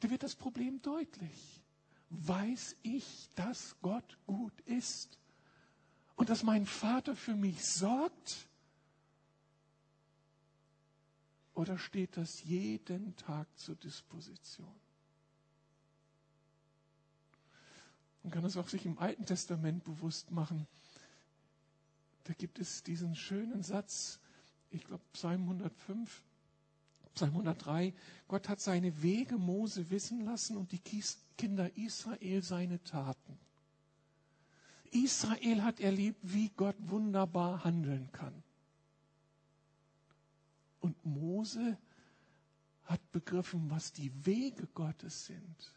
Da 0.00 0.10
wird 0.10 0.22
das 0.22 0.34
Problem 0.34 0.82
deutlich. 0.82 1.62
Weiß 2.10 2.76
ich, 2.82 3.30
dass 3.34 3.76
Gott 3.80 4.18
gut 4.26 4.58
ist 4.62 5.18
und 6.16 6.28
dass 6.28 6.42
mein 6.42 6.66
Vater 6.66 7.14
für 7.14 7.36
mich 7.36 7.64
sorgt? 7.64 8.48
Oder 11.54 11.78
steht 11.78 12.16
das 12.16 12.42
jeden 12.42 13.14
Tag 13.16 13.46
zur 13.56 13.76
Disposition? 13.76 14.80
Man 18.22 18.32
kann 18.32 18.44
es 18.44 18.56
auch 18.56 18.68
sich 18.68 18.84
im 18.86 18.98
Alten 18.98 19.24
Testament 19.24 19.84
bewusst 19.84 20.30
machen. 20.30 20.66
Da 22.24 22.34
gibt 22.34 22.58
es 22.58 22.82
diesen 22.82 23.16
schönen 23.16 23.62
Satz, 23.62 24.20
ich 24.70 24.84
glaube 24.84 25.02
Psalm 25.12 25.42
105, 25.42 26.22
Psalm 27.14 27.30
103, 27.32 27.92
Gott 28.28 28.48
hat 28.48 28.60
seine 28.60 29.02
Wege 29.02 29.36
Mose 29.36 29.90
wissen 29.90 30.24
lassen 30.24 30.56
und 30.56 30.72
die 30.72 31.02
Kinder 31.36 31.76
Israel 31.76 32.42
seine 32.42 32.82
Taten. 32.84 33.38
Israel 34.92 35.62
hat 35.62 35.80
erlebt, 35.80 36.18
wie 36.22 36.50
Gott 36.50 36.76
wunderbar 36.78 37.64
handeln 37.64 38.10
kann. 38.12 38.42
Und 40.80 41.04
Mose 41.04 41.78
hat 42.84 43.12
begriffen, 43.12 43.70
was 43.70 43.92
die 43.92 44.10
Wege 44.26 44.66
Gottes 44.74 45.26
sind. 45.26 45.72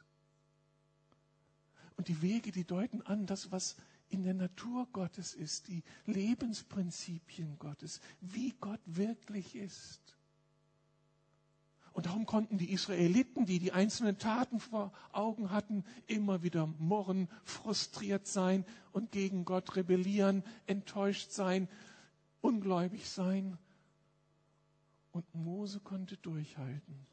Und 2.04 2.10
die 2.10 2.22
Wege, 2.22 2.52
die 2.52 2.66
deuten 2.66 3.02
an, 3.04 3.28
das, 3.28 3.54
was 3.54 3.78
in 4.10 4.24
der 4.24 4.34
Natur 4.34 4.90
Gottes 4.92 5.34
ist, 5.34 5.70
die 5.70 5.84
Lebensprinzipien 6.06 7.58
Gottes, 7.60 8.02
wie 8.20 8.54
Gott 8.60 8.82
wirklich 8.84 9.56
ist. 9.56 10.02
Und 11.94 12.08
darum 12.08 12.26
konnten 12.26 12.58
die 12.58 12.74
Israeliten, 12.74 13.46
die 13.46 13.58
die 13.58 13.72
einzelnen 13.72 14.18
Taten 14.18 14.60
vor 14.60 14.92
Augen 15.14 15.50
hatten, 15.50 15.86
immer 16.06 16.44
wieder 16.44 16.68
murren, 16.78 17.30
frustriert 17.46 18.28
sein 18.28 18.66
und 18.92 19.14
gegen 19.14 19.46
Gott 19.46 19.78
rebellieren, 19.78 20.44
enttäuscht 20.68 21.32
sein, 21.32 21.70
ungläubig 22.42 23.10
sein. 23.10 23.58
Und 25.14 25.24
Mose 25.34 25.80
konnte 25.80 26.18
durchhalten 26.18 27.08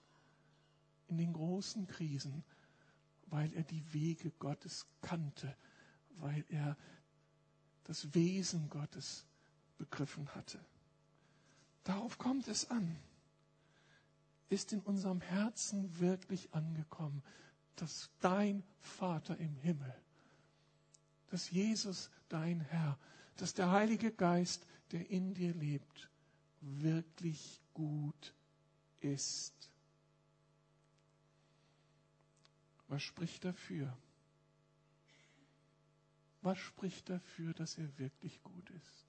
in 1.06 1.16
den 1.16 1.32
großen 1.32 1.86
Krisen, 1.86 2.42
weil 3.30 3.52
er 3.54 3.62
die 3.62 3.92
Wege 3.92 4.30
Gottes 4.38 4.86
kannte, 5.00 5.56
weil 6.18 6.44
er 6.48 6.76
das 7.84 8.14
Wesen 8.14 8.68
Gottes 8.68 9.24
begriffen 9.78 10.28
hatte. 10.34 10.60
Darauf 11.84 12.18
kommt 12.18 12.48
es 12.48 12.70
an. 12.70 12.96
Ist 14.48 14.72
in 14.72 14.80
unserem 14.80 15.20
Herzen 15.20 15.98
wirklich 16.00 16.52
angekommen, 16.52 17.22
dass 17.76 18.10
dein 18.20 18.62
Vater 18.80 19.36
im 19.38 19.56
Himmel, 19.56 19.94
dass 21.28 21.50
Jesus 21.50 22.10
dein 22.28 22.60
Herr, 22.60 22.98
dass 23.36 23.54
der 23.54 23.70
Heilige 23.70 24.12
Geist, 24.12 24.66
der 24.92 25.08
in 25.08 25.34
dir 25.34 25.54
lebt, 25.54 26.10
wirklich 26.60 27.60
gut 27.72 28.34
ist. 29.00 29.69
Was 32.90 33.04
spricht 33.04 33.44
dafür? 33.44 33.96
Was 36.42 36.58
spricht 36.58 37.08
dafür, 37.08 37.54
dass 37.54 37.78
er 37.78 37.98
wirklich 37.98 38.42
gut 38.42 38.68
ist? 38.70 39.06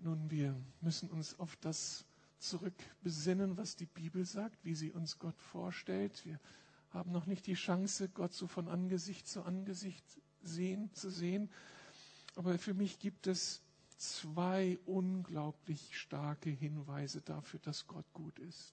Nun, 0.00 0.30
wir 0.30 0.54
müssen 0.80 1.10
uns 1.10 1.36
auf 1.40 1.56
das 1.56 2.04
zurückbesinnen, 2.38 3.56
was 3.56 3.74
die 3.74 3.86
Bibel 3.86 4.24
sagt, 4.24 4.64
wie 4.64 4.76
sie 4.76 4.92
uns 4.92 5.18
Gott 5.18 5.40
vorstellt. 5.40 6.24
Wir 6.24 6.38
haben 6.90 7.10
noch 7.10 7.26
nicht 7.26 7.48
die 7.48 7.54
Chance, 7.54 8.10
Gott 8.10 8.32
so 8.32 8.46
von 8.46 8.68
Angesicht 8.68 9.26
zu 9.26 9.42
Angesicht 9.42 10.04
sehen, 10.40 10.92
zu 10.94 11.10
sehen. 11.10 11.50
Aber 12.36 12.56
für 12.60 12.74
mich 12.74 13.00
gibt 13.00 13.26
es 13.26 13.60
zwei 13.96 14.78
unglaublich 14.86 15.98
starke 15.98 16.50
Hinweise 16.50 17.22
dafür, 17.22 17.58
dass 17.58 17.88
Gott 17.88 18.06
gut 18.12 18.38
ist. 18.38 18.72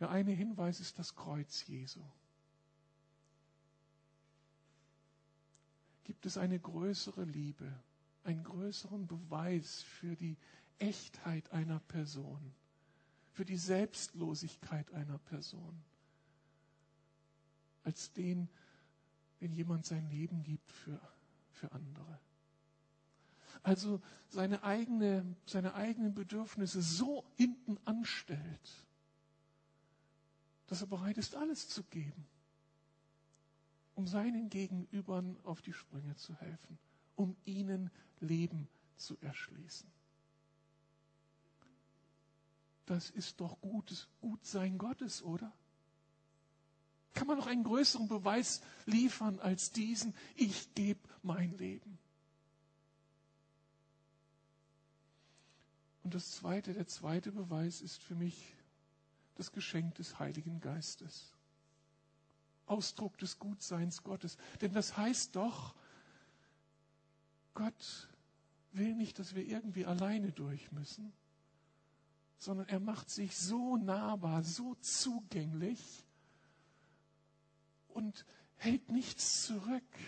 Der 0.00 0.10
eine 0.10 0.32
Hinweis 0.32 0.80
ist 0.80 0.98
das 0.98 1.14
Kreuz 1.14 1.66
Jesu. 1.66 2.02
Gibt 6.04 6.26
es 6.26 6.36
eine 6.36 6.58
größere 6.58 7.24
Liebe, 7.24 7.72
einen 8.24 8.42
größeren 8.42 9.06
Beweis 9.06 9.82
für 9.82 10.16
die 10.16 10.36
Echtheit 10.78 11.52
einer 11.52 11.78
Person, 11.80 12.54
für 13.32 13.44
die 13.44 13.58
Selbstlosigkeit 13.58 14.92
einer 14.92 15.18
Person, 15.18 15.84
als 17.84 18.12
den, 18.12 18.48
wenn 19.38 19.52
jemand 19.52 19.86
sein 19.86 20.08
Leben 20.08 20.42
gibt 20.42 20.72
für, 20.72 21.00
für 21.52 21.70
andere? 21.72 22.18
also 23.62 24.00
seine, 24.28 24.62
eigene, 24.62 25.24
seine 25.46 25.74
eigenen 25.74 26.14
Bedürfnisse 26.14 26.82
so 26.82 27.24
hinten 27.36 27.78
anstellt, 27.84 28.86
dass 30.70 30.82
er 30.82 30.86
bereit 30.86 31.18
ist, 31.18 31.34
alles 31.34 31.68
zu 31.68 31.82
geben, 31.82 32.26
um 33.96 34.06
seinen 34.06 34.48
Gegenübern 34.48 35.36
auf 35.42 35.60
die 35.62 35.72
Sprünge 35.72 36.14
zu 36.14 36.32
helfen, 36.36 36.78
um 37.16 37.36
ihnen 37.44 37.90
Leben 38.20 38.68
zu 38.96 39.18
erschließen. 39.20 39.90
Das 42.86 43.10
ist 43.10 43.40
doch 43.40 43.60
gutes 43.60 44.06
Gutsein 44.20 44.78
Gottes, 44.78 45.24
oder? 45.24 45.52
Kann 47.14 47.26
man 47.26 47.36
noch 47.36 47.48
einen 47.48 47.64
größeren 47.64 48.06
Beweis 48.06 48.62
liefern 48.86 49.40
als 49.40 49.72
diesen? 49.72 50.14
Ich 50.36 50.72
gebe 50.74 51.00
mein 51.24 51.58
Leben. 51.58 51.98
Und 56.04 56.14
das 56.14 56.30
zweite, 56.30 56.74
der 56.74 56.86
zweite 56.86 57.32
Beweis 57.32 57.80
ist 57.80 58.00
für 58.00 58.14
mich 58.14 58.54
das 59.40 59.52
Geschenk 59.52 59.94
des 59.94 60.18
Heiligen 60.18 60.60
Geistes. 60.60 61.32
Ausdruck 62.66 63.16
des 63.16 63.38
Gutseins 63.38 64.02
Gottes. 64.02 64.36
Denn 64.60 64.74
das 64.74 64.98
heißt 64.98 65.34
doch, 65.34 65.74
Gott 67.54 68.08
will 68.72 68.94
nicht, 68.94 69.18
dass 69.18 69.34
wir 69.34 69.46
irgendwie 69.46 69.86
alleine 69.86 70.30
durch 70.30 70.70
müssen, 70.72 71.12
sondern 72.38 72.68
er 72.68 72.80
macht 72.80 73.08
sich 73.08 73.36
so 73.36 73.78
nahbar, 73.78 74.42
so 74.42 74.74
zugänglich 74.76 76.04
und 77.88 78.26
hält 78.56 78.92
nichts 78.92 79.46
zurück. 79.46 79.98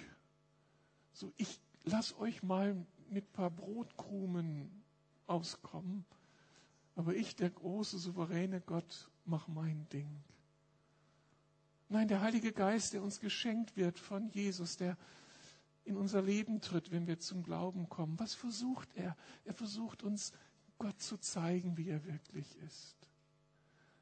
So, 1.15 1.33
ich 1.39 1.59
lass 1.85 2.19
euch 2.19 2.43
mal 2.43 2.75
mit 3.09 3.25
ein 3.25 3.33
paar 3.33 3.51
Brotkrumen 3.51 4.83
auskommen. 5.27 6.05
Aber 6.97 7.15
ich, 7.15 7.35
der 7.35 7.49
große, 7.49 7.99
souveräne 7.99 8.61
Gott, 8.61 9.09
mach 9.25 9.49
mein 9.49 9.89
Ding. 9.91 10.23
Nein, 11.89 12.09
der 12.09 12.21
Heilige 12.21 12.53
Geist, 12.53 12.95
der 12.95 13.03
uns 13.03 13.21
geschenkt 13.21 13.77
wird 13.77 13.99
von 13.99 14.29
Jesus, 14.31 14.77
der 14.77 14.97
in 15.85 15.97
unser 15.97 16.23
Leben 16.23 16.61
tritt, 16.61 16.91
wenn 16.91 17.07
wir 17.07 17.19
zum 17.19 17.43
Glauben 17.43 17.89
kommen. 17.89 18.19
Was 18.19 18.35
versucht 18.35 18.89
er? 18.97 19.17
Er 19.45 19.55
versucht 19.55 20.03
uns 20.03 20.33
Gott 20.79 21.01
zu 21.01 21.19
zeigen, 21.19 21.77
wie 21.77 21.89
er 21.89 22.05
wirklich 22.05 22.57
ist. 22.61 22.97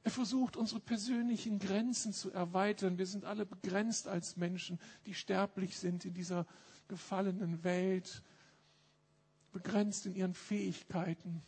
Er 0.02 0.10
versucht 0.10 0.56
unsere 0.56 0.80
persönlichen 0.80 1.58
Grenzen 1.58 2.12
zu 2.12 2.30
erweitern. 2.30 2.96
Wir 2.96 3.06
sind 3.06 3.24
alle 3.24 3.44
begrenzt 3.44 4.08
als 4.08 4.36
Menschen, 4.36 4.78
die 5.06 5.14
sterblich 5.14 5.76
sind 5.78 6.04
in 6.04 6.14
dieser 6.14 6.46
gefallenen 6.88 7.62
Welt 7.64 8.22
begrenzt 9.52 10.06
in 10.06 10.14
ihren 10.14 10.34
Fähigkeiten. 10.34 11.42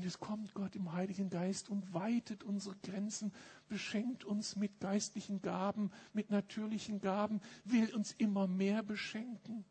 Und 0.00 0.04
jetzt 0.04 0.18
kommt 0.18 0.54
Gott 0.54 0.74
im 0.76 0.94
Heiligen 0.94 1.28
Geist 1.28 1.68
und 1.68 1.92
weitet 1.92 2.42
unsere 2.42 2.74
Grenzen, 2.76 3.34
beschenkt 3.68 4.24
uns 4.24 4.56
mit 4.56 4.80
geistlichen 4.80 5.42
Gaben, 5.42 5.90
mit 6.14 6.30
natürlichen 6.30 7.02
Gaben, 7.02 7.42
will 7.66 7.94
uns 7.94 8.12
immer 8.12 8.46
mehr 8.46 8.82
beschenken. 8.82 9.62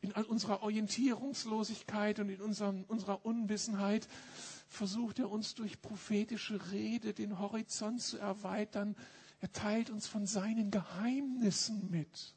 In 0.00 0.12
all 0.16 0.24
unserer 0.24 0.64
Orientierungslosigkeit 0.64 2.18
und 2.18 2.30
in 2.30 2.40
unserem, 2.40 2.82
unserer 2.88 3.24
Unwissenheit 3.24 4.08
versucht 4.66 5.20
er 5.20 5.30
uns 5.30 5.54
durch 5.54 5.80
prophetische 5.80 6.72
Rede 6.72 7.14
den 7.14 7.38
Horizont 7.38 8.02
zu 8.02 8.18
erweitern. 8.18 8.96
Er 9.38 9.52
teilt 9.52 9.88
uns 9.88 10.08
von 10.08 10.26
seinen 10.26 10.72
Geheimnissen 10.72 11.92
mit. 11.92 12.34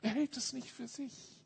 Er 0.00 0.12
hält 0.12 0.38
es 0.38 0.54
nicht 0.54 0.72
für 0.72 0.88
sich. 0.88 1.39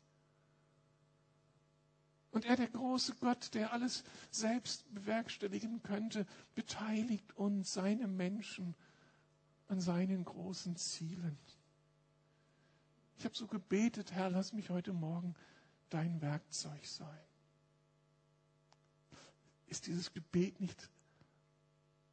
Und 2.35 2.43
er, 2.43 2.57
der 2.57 2.67
große 2.67 3.15
Gott, 3.21 3.53
der 3.53 3.71
alles 3.71 4.03
selbst 4.29 4.93
bewerkstelligen 4.93 5.81
könnte, 5.83 6.27
beteiligt 6.53 7.37
uns, 7.37 7.71
seine 7.71 8.09
Menschen, 8.09 8.75
an 9.69 9.79
seinen 9.79 10.25
großen 10.25 10.75
Zielen. 10.75 11.37
Ich 13.17 13.23
habe 13.23 13.33
so 13.33 13.47
gebetet, 13.47 14.11
Herr, 14.11 14.29
lass 14.29 14.51
mich 14.51 14.69
heute 14.69 14.91
Morgen 14.91 15.33
dein 15.89 16.21
Werkzeug 16.21 16.85
sein. 16.85 17.21
Ist 19.67 19.87
dieses 19.87 20.11
Gebet 20.11 20.59
nicht 20.59 20.89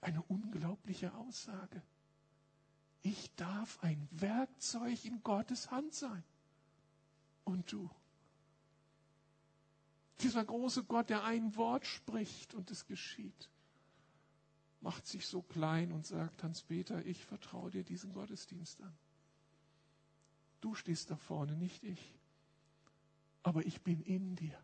eine 0.02 0.22
unglaubliche 0.22 1.12
Aussage? 1.14 1.82
Ich 3.02 3.34
darf 3.34 3.82
ein 3.82 4.08
Werkzeug 4.12 5.04
in 5.04 5.20
Gottes 5.24 5.72
Hand 5.72 5.92
sein. 5.94 6.22
Und 7.42 7.72
du. 7.72 7.90
Dieser 10.20 10.44
große 10.44 10.84
Gott, 10.84 11.10
der 11.10 11.24
ein 11.24 11.56
Wort 11.56 11.86
spricht 11.86 12.54
und 12.54 12.70
es 12.70 12.86
geschieht, 12.86 13.50
macht 14.80 15.06
sich 15.06 15.26
so 15.26 15.42
klein 15.42 15.92
und 15.92 16.06
sagt, 16.06 16.42
Hans-Peter, 16.42 17.04
ich 17.06 17.24
vertraue 17.24 17.70
dir 17.70 17.84
diesen 17.84 18.12
Gottesdienst 18.12 18.80
an. 18.82 18.94
Du 20.60 20.74
stehst 20.74 21.10
da 21.10 21.16
vorne, 21.16 21.56
nicht 21.56 21.82
ich. 21.82 22.14
Aber 23.42 23.66
ich 23.66 23.82
bin 23.82 24.00
in 24.02 24.36
dir. 24.36 24.56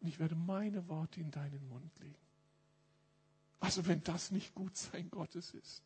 Und 0.00 0.08
ich 0.08 0.18
werde 0.18 0.34
meine 0.34 0.88
Worte 0.88 1.20
in 1.20 1.30
deinen 1.30 1.68
Mund 1.68 1.90
legen. 2.00 2.16
Also 3.60 3.86
wenn 3.86 4.02
das 4.02 4.30
nicht 4.30 4.54
gut 4.54 4.76
sein 4.76 5.10
Gottes 5.10 5.54
ist. 5.54 5.82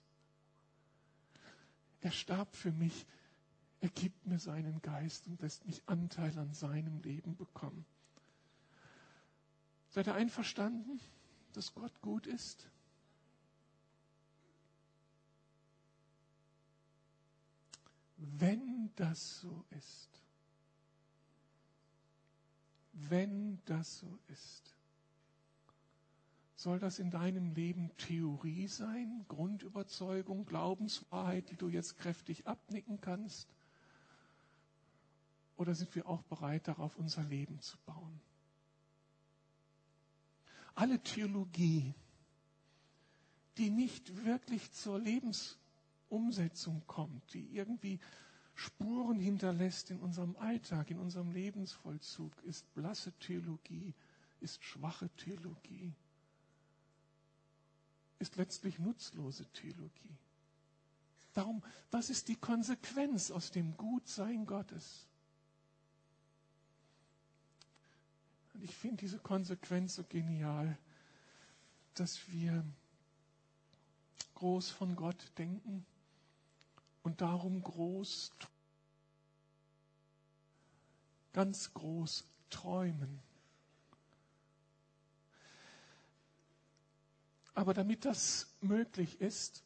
Er 2.00 2.12
starb 2.12 2.54
für 2.54 2.72
mich. 2.72 3.06
Er 3.80 3.90
gibt 3.90 4.26
mir 4.26 4.38
seinen 4.38 4.80
Geist 4.80 5.26
und 5.26 5.42
lässt 5.42 5.66
mich 5.66 5.82
Anteil 5.86 6.38
an 6.38 6.54
seinem 6.54 7.00
Leben 7.00 7.36
bekommen. 7.36 7.84
Seid 9.96 10.08
ihr 10.08 10.14
einverstanden, 10.14 11.00
dass 11.54 11.74
Gott 11.74 12.02
gut 12.02 12.26
ist? 12.26 12.68
Wenn 18.18 18.90
das 18.96 19.40
so 19.40 19.64
ist, 19.70 20.10
wenn 22.92 23.58
das 23.64 24.00
so 24.00 24.18
ist, 24.28 24.74
soll 26.56 26.78
das 26.78 26.98
in 26.98 27.10
deinem 27.10 27.54
Leben 27.54 27.90
Theorie 27.96 28.68
sein, 28.68 29.24
Grundüberzeugung, 29.28 30.44
Glaubenswahrheit, 30.44 31.48
die 31.48 31.56
du 31.56 31.70
jetzt 31.70 31.96
kräftig 31.96 32.46
abnicken 32.46 33.00
kannst? 33.00 33.48
Oder 35.56 35.74
sind 35.74 35.94
wir 35.94 36.06
auch 36.06 36.22
bereit, 36.24 36.68
darauf 36.68 36.98
unser 36.98 37.22
Leben 37.22 37.62
zu 37.62 37.78
bauen? 37.86 38.25
Alle 40.76 41.02
Theologie, 41.02 41.94
die 43.56 43.70
nicht 43.70 44.24
wirklich 44.24 44.70
zur 44.72 44.98
Lebens 44.98 45.56
Umsetzung 46.10 46.82
kommt, 46.86 47.32
die 47.32 47.48
irgendwie 47.56 47.98
Spuren 48.54 49.18
hinterlässt 49.18 49.90
in 49.90 49.98
unserem 50.00 50.36
Alltag, 50.36 50.90
in 50.90 50.98
unserem 50.98 51.32
Lebensvollzug, 51.32 52.30
ist 52.44 52.72
blasse 52.74 53.12
Theologie, 53.20 53.94
ist 54.40 54.62
schwache 54.62 55.08
Theologie, 55.16 55.94
ist 58.18 58.36
letztlich 58.36 58.78
nutzlose 58.78 59.46
Theologie. 59.52 60.16
Darum, 61.32 61.62
was 61.90 62.10
ist 62.10 62.28
die 62.28 62.36
Konsequenz 62.36 63.30
aus 63.30 63.50
dem 63.50 63.76
Gutsein 63.78 64.44
Gottes? 64.44 65.06
Und 68.56 68.62
ich 68.64 68.74
finde 68.74 68.96
diese 68.96 69.18
Konsequenz 69.18 69.96
so 69.96 70.04
genial, 70.04 70.78
dass 71.92 72.32
wir 72.32 72.64
groß 74.36 74.70
von 74.70 74.96
Gott 74.96 75.30
denken 75.36 75.84
und 77.02 77.20
darum 77.20 77.62
groß, 77.62 78.30
ganz 81.34 81.74
groß 81.74 82.24
träumen. 82.48 83.20
Aber 87.52 87.74
damit 87.74 88.06
das 88.06 88.46
möglich 88.62 89.20
ist, 89.20 89.64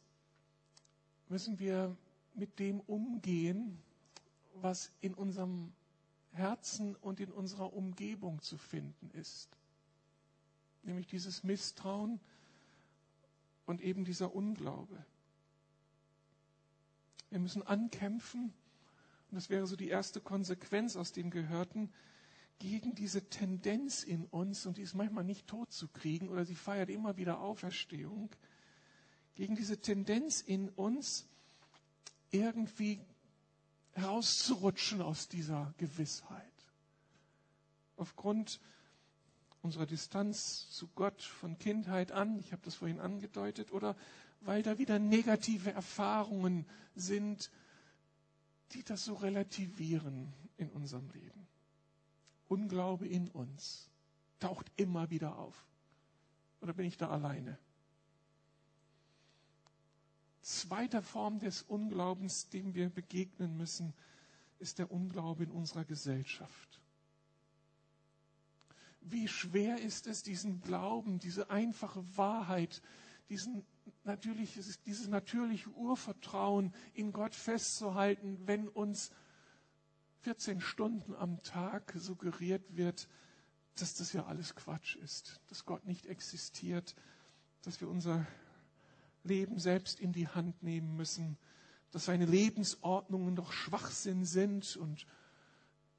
müssen 1.29 1.59
wir 1.59 1.95
mit 2.33 2.59
dem 2.59 2.81
umgehen, 2.81 3.81
was 4.55 4.91
in 4.99 5.13
unserem 5.13 5.71
Herzen 6.33 6.95
und 6.95 7.19
in 7.19 7.31
unserer 7.31 7.73
Umgebung 7.73 8.41
zu 8.41 8.57
finden 8.57 9.11
ist. 9.11 9.49
Nämlich 10.83 11.07
dieses 11.07 11.43
Misstrauen 11.43 12.19
und 13.65 13.81
eben 13.81 14.05
dieser 14.05 14.33
Unglaube. 14.33 15.05
Wir 17.29 17.39
müssen 17.39 17.63
ankämpfen, 17.63 18.53
und 19.29 19.35
das 19.35 19.49
wäre 19.49 19.65
so 19.67 19.75
die 19.75 19.87
erste 19.87 20.19
Konsequenz 20.19 20.95
aus 20.95 21.13
dem 21.13 21.29
Gehörten, 21.29 21.89
gegen 22.59 22.93
diese 22.93 23.27
Tendenz 23.29 24.03
in 24.03 24.25
uns, 24.25 24.65
und 24.65 24.77
die 24.77 24.81
ist 24.83 24.93
manchmal 24.93 25.23
nicht 25.23 25.47
tot 25.47 25.71
zu 25.71 25.87
kriegen, 25.87 26.29
oder 26.29 26.45
sie 26.45 26.55
feiert 26.55 26.89
immer 26.89 27.17
wieder 27.17 27.39
Auferstehung, 27.39 28.29
gegen 29.35 29.55
diese 29.55 29.79
Tendenz 29.81 30.41
in 30.41 30.69
uns, 30.69 31.25
irgendwie 32.31 32.99
herauszurutschen 33.93 35.01
aus 35.01 35.27
dieser 35.27 35.73
Gewissheit. 35.77 36.45
Aufgrund 37.97 38.59
unserer 39.61 39.85
Distanz 39.85 40.69
zu 40.71 40.87
Gott 40.95 41.21
von 41.21 41.57
Kindheit 41.59 42.11
an, 42.11 42.39
ich 42.39 42.51
habe 42.51 42.61
das 42.63 42.75
vorhin 42.75 42.99
angedeutet, 42.99 43.71
oder 43.71 43.95
weil 44.41 44.63
da 44.63 44.77
wieder 44.77 44.97
negative 44.97 45.71
Erfahrungen 45.71 46.65
sind, 46.95 47.51
die 48.71 48.83
das 48.83 49.05
so 49.05 49.13
relativieren 49.15 50.33
in 50.57 50.69
unserem 50.69 51.09
Leben. 51.11 51.47
Unglaube 52.47 53.07
in 53.07 53.29
uns 53.29 53.89
taucht 54.39 54.71
immer 54.75 55.09
wieder 55.09 55.37
auf. 55.37 55.67
Oder 56.61 56.73
bin 56.73 56.85
ich 56.85 56.97
da 56.97 57.09
alleine? 57.09 57.57
Zweite 60.41 61.01
Form 61.01 61.39
des 61.39 61.61
Unglaubens, 61.61 62.49
dem 62.49 62.73
wir 62.73 62.89
begegnen 62.89 63.57
müssen, 63.57 63.93
ist 64.59 64.79
der 64.79 64.91
Unglaube 64.91 65.43
in 65.43 65.51
unserer 65.51 65.85
Gesellschaft. 65.85 66.79
Wie 69.01 69.27
schwer 69.27 69.81
ist 69.81 70.07
es, 70.07 70.23
diesen 70.23 70.61
Glauben, 70.61 71.19
diese 71.19 71.49
einfache 71.49 72.03
Wahrheit, 72.17 72.81
diesen 73.29 73.65
natürlich, 74.03 74.59
dieses 74.85 75.07
natürliche 75.07 75.69
Urvertrauen 75.71 76.73
in 76.93 77.11
Gott 77.11 77.35
festzuhalten, 77.35 78.39
wenn 78.45 78.67
uns 78.67 79.11
14 80.21 80.61
Stunden 80.61 81.15
am 81.15 81.41
Tag 81.41 81.93
suggeriert 81.97 82.75
wird, 82.77 83.07
dass 83.75 83.95
das 83.95 84.13
ja 84.13 84.25
alles 84.25 84.55
Quatsch 84.55 84.95
ist, 84.97 85.39
dass 85.47 85.65
Gott 85.65 85.85
nicht 85.85 86.05
existiert, 86.05 86.95
dass 87.63 87.81
wir 87.81 87.89
unser 87.89 88.25
Leben 89.23 89.59
selbst 89.59 89.99
in 89.99 90.13
die 90.13 90.27
Hand 90.27 90.63
nehmen 90.63 90.95
müssen, 90.95 91.37
dass 91.91 92.05
seine 92.05 92.25
Lebensordnungen 92.25 93.35
doch 93.35 93.51
Schwachsinn 93.51 94.25
sind 94.25 94.77
und 94.77 95.05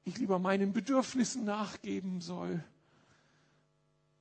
ich 0.05 0.17
lieber 0.17 0.39
meinen 0.39 0.73
Bedürfnissen 0.73 1.45
nachgeben 1.45 2.19
soll 2.19 2.63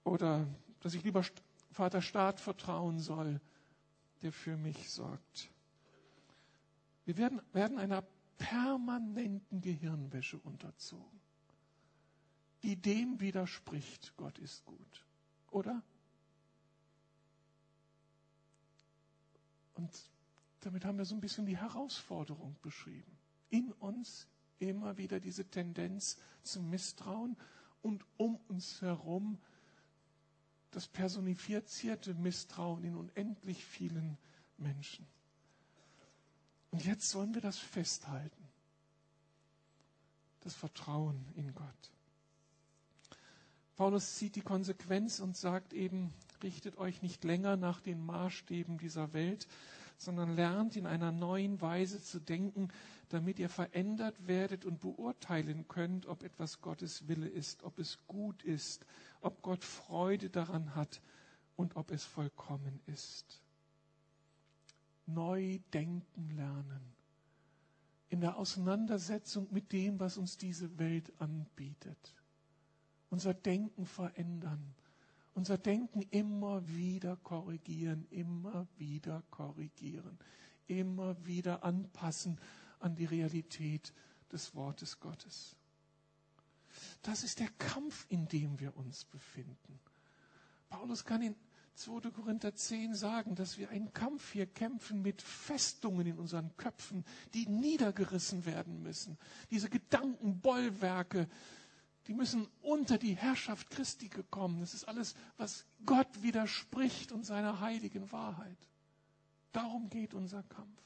oder 0.04 0.46
dass 0.80 0.94
ich 0.94 1.02
lieber 1.02 1.24
Vater 1.70 2.02
Staat 2.02 2.40
vertrauen 2.40 2.98
soll, 3.00 3.40
der 4.22 4.32
für 4.32 4.56
mich 4.56 4.90
sorgt. 4.90 5.50
Wir 7.04 7.16
werden, 7.16 7.40
werden 7.52 7.78
einer 7.78 8.04
permanenten 8.38 9.60
Gehirnwäsche 9.60 10.38
unterzogen, 10.38 11.20
die 12.62 12.76
dem 12.76 13.20
widerspricht, 13.20 14.14
Gott 14.16 14.38
ist 14.38 14.64
gut. 14.64 15.06
Oder? 15.50 15.82
Und 19.74 19.90
damit 20.60 20.84
haben 20.84 20.98
wir 20.98 21.04
so 21.04 21.14
ein 21.14 21.20
bisschen 21.20 21.46
die 21.46 21.56
Herausforderung 21.56 22.56
beschrieben. 22.62 23.18
In 23.50 23.72
uns 23.72 24.26
immer 24.58 24.96
wieder 24.96 25.20
diese 25.20 25.44
Tendenz 25.44 26.16
zum 26.42 26.70
Misstrauen 26.70 27.36
und 27.82 28.04
um 28.16 28.36
uns 28.48 28.80
herum 28.80 29.38
das 30.70 30.86
personifizierte 30.86 32.14
Misstrauen 32.14 32.84
in 32.84 32.96
unendlich 32.96 33.64
vielen 33.64 34.16
Menschen. 34.56 35.06
Und 36.70 36.84
jetzt 36.84 37.10
sollen 37.10 37.34
wir 37.34 37.42
das 37.42 37.58
festhalten. 37.58 38.42
das 40.40 40.54
Vertrauen 40.54 41.24
in 41.36 41.54
Gott. 41.54 41.92
Paulus 43.76 44.16
zieht 44.16 44.34
die 44.36 44.42
Konsequenz 44.42 45.20
und 45.20 45.36
sagt 45.36 45.72
eben, 45.72 46.12
richtet 46.42 46.78
euch 46.78 47.02
nicht 47.02 47.24
länger 47.24 47.56
nach 47.56 47.80
den 47.80 48.04
Maßstäben 48.04 48.78
dieser 48.78 49.12
Welt, 49.12 49.46
sondern 49.98 50.34
lernt 50.34 50.76
in 50.76 50.86
einer 50.86 51.12
neuen 51.12 51.60
Weise 51.60 52.02
zu 52.02 52.20
denken, 52.20 52.68
damit 53.08 53.38
ihr 53.38 53.48
verändert 53.48 54.26
werdet 54.26 54.64
und 54.64 54.80
beurteilen 54.80 55.68
könnt, 55.68 56.06
ob 56.06 56.22
etwas 56.22 56.60
Gottes 56.60 57.08
Wille 57.08 57.28
ist, 57.28 57.62
ob 57.62 57.78
es 57.78 57.98
gut 58.06 58.42
ist, 58.42 58.86
ob 59.20 59.42
Gott 59.42 59.64
Freude 59.64 60.30
daran 60.30 60.74
hat 60.74 61.00
und 61.56 61.76
ob 61.76 61.90
es 61.90 62.04
vollkommen 62.04 62.80
ist. 62.86 63.42
Neu 65.06 65.58
denken 65.72 66.30
lernen. 66.30 66.94
In 68.08 68.20
der 68.20 68.36
Auseinandersetzung 68.36 69.48
mit 69.50 69.72
dem, 69.72 70.00
was 70.00 70.16
uns 70.16 70.36
diese 70.36 70.78
Welt 70.78 71.12
anbietet. 71.18 72.14
Unser 73.10 73.34
Denken 73.34 73.86
verändern 73.86 74.74
unser 75.34 75.58
Denken 75.58 76.02
immer 76.10 76.66
wieder 76.68 77.16
korrigieren, 77.16 78.06
immer 78.10 78.66
wieder 78.76 79.22
korrigieren, 79.30 80.18
immer 80.66 81.24
wieder 81.24 81.64
anpassen 81.64 82.38
an 82.80 82.94
die 82.94 83.04
Realität 83.04 83.92
des 84.30 84.54
Wortes 84.54 85.00
Gottes. 85.00 85.56
Das 87.02 87.22
ist 87.22 87.40
der 87.40 87.50
Kampf, 87.58 88.06
in 88.08 88.28
dem 88.28 88.58
wir 88.60 88.76
uns 88.76 89.04
befinden. 89.04 89.78
Paulus 90.68 91.04
kann 91.04 91.22
in 91.22 91.36
2. 91.74 92.10
Korinther 92.10 92.54
10 92.54 92.94
sagen, 92.94 93.34
dass 93.34 93.58
wir 93.58 93.70
einen 93.70 93.92
Kampf 93.92 94.32
hier 94.32 94.46
kämpfen 94.46 95.02
mit 95.02 95.22
Festungen 95.22 96.06
in 96.06 96.18
unseren 96.18 96.54
Köpfen, 96.56 97.04
die 97.34 97.46
niedergerissen 97.46 98.44
werden 98.44 98.82
müssen. 98.82 99.18
Diese 99.50 99.70
Gedankenbollwerke, 99.70 101.28
die 102.06 102.14
müssen 102.14 102.48
unter 102.62 102.98
die 102.98 103.14
Herrschaft 103.14 103.70
Christi 103.70 104.08
gekommen. 104.08 104.60
Das 104.60 104.74
ist 104.74 104.84
alles, 104.88 105.14
was 105.36 105.64
Gott 105.86 106.22
widerspricht 106.22 107.12
und 107.12 107.24
seiner 107.24 107.60
heiligen 107.60 108.10
Wahrheit. 108.10 108.58
Darum 109.52 109.88
geht 109.88 110.14
unser 110.14 110.42
Kampf. 110.44 110.80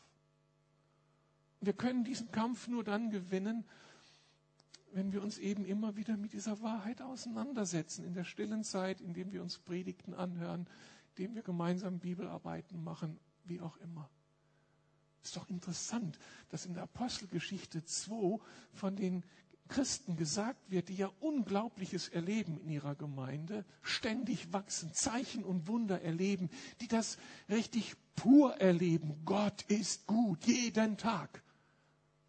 wir 1.60 1.72
können 1.72 2.04
diesen 2.04 2.30
Kampf 2.30 2.68
nur 2.68 2.84
dann 2.84 3.10
gewinnen, 3.10 3.64
wenn 4.92 5.12
wir 5.12 5.22
uns 5.22 5.38
eben 5.38 5.64
immer 5.64 5.96
wieder 5.96 6.16
mit 6.16 6.32
dieser 6.32 6.60
Wahrheit 6.62 7.02
auseinandersetzen, 7.02 8.04
in 8.04 8.14
der 8.14 8.24
stillen 8.24 8.64
Zeit, 8.64 9.00
indem 9.00 9.32
wir 9.32 9.42
uns 9.42 9.58
Predigten 9.58 10.14
anhören, 10.14 10.66
indem 11.10 11.34
wir 11.34 11.42
gemeinsam 11.42 11.98
Bibelarbeiten 11.98 12.82
machen, 12.82 13.18
wie 13.44 13.60
auch 13.60 13.76
immer. 13.78 14.08
Ist 15.22 15.36
doch 15.36 15.48
interessant, 15.50 16.18
dass 16.50 16.66
in 16.66 16.74
der 16.74 16.84
Apostelgeschichte 16.84 17.84
2 17.84 18.38
von 18.74 18.96
den 18.96 19.24
Christen 19.68 20.16
gesagt 20.16 20.70
wird, 20.70 20.88
die 20.88 20.96
ja 20.96 21.10
Unglaubliches 21.20 22.08
erleben 22.08 22.58
in 22.58 22.70
ihrer 22.70 22.94
Gemeinde, 22.94 23.64
ständig 23.82 24.52
wachsen, 24.52 24.92
Zeichen 24.92 25.44
und 25.44 25.66
Wunder 25.66 26.02
erleben, 26.02 26.50
die 26.80 26.88
das 26.88 27.18
richtig 27.48 27.96
pur 28.14 28.56
erleben. 28.56 29.22
Gott 29.24 29.62
ist 29.62 30.06
gut, 30.06 30.44
jeden 30.44 30.96
Tag. 30.96 31.42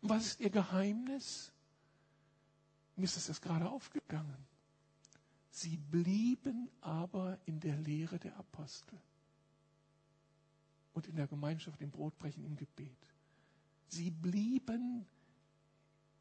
Und 0.02 0.10
was 0.10 0.26
ist 0.28 0.40
ihr 0.40 0.50
Geheimnis? 0.50 1.52
Mir 2.96 3.06
ist 3.06 3.30
es 3.30 3.42
gerade 3.42 3.70
aufgegangen. 3.70 4.48
Sie 5.50 5.78
blieben 5.78 6.70
aber 6.82 7.40
in 7.46 7.60
der 7.60 7.76
Lehre 7.78 8.20
der 8.20 8.38
Apostel 8.38 9.00
und 10.94 11.08
in 11.08 11.16
der 11.16 11.28
Gemeinschaft, 11.28 11.82
im 11.82 11.92
Brotbrechen, 11.92 12.44
im 12.44 12.56
Gebet. 12.56 12.98
Sie 13.88 14.12
blieben 14.12 15.06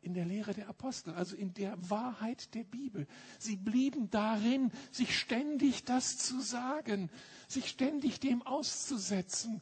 in 0.06 0.14
der 0.14 0.24
Lehre 0.24 0.54
der 0.54 0.68
Apostel, 0.68 1.12
also 1.14 1.34
in 1.36 1.52
der 1.52 1.76
Wahrheit 1.90 2.54
der 2.54 2.62
Bibel. 2.64 3.06
Sie 3.40 3.56
blieben 3.56 4.08
darin, 4.10 4.70
sich 4.92 5.18
ständig 5.18 5.84
das 5.84 6.16
zu 6.16 6.40
sagen, 6.40 7.10
sich 7.48 7.68
ständig 7.68 8.20
dem 8.20 8.42
auszusetzen. 8.42 9.60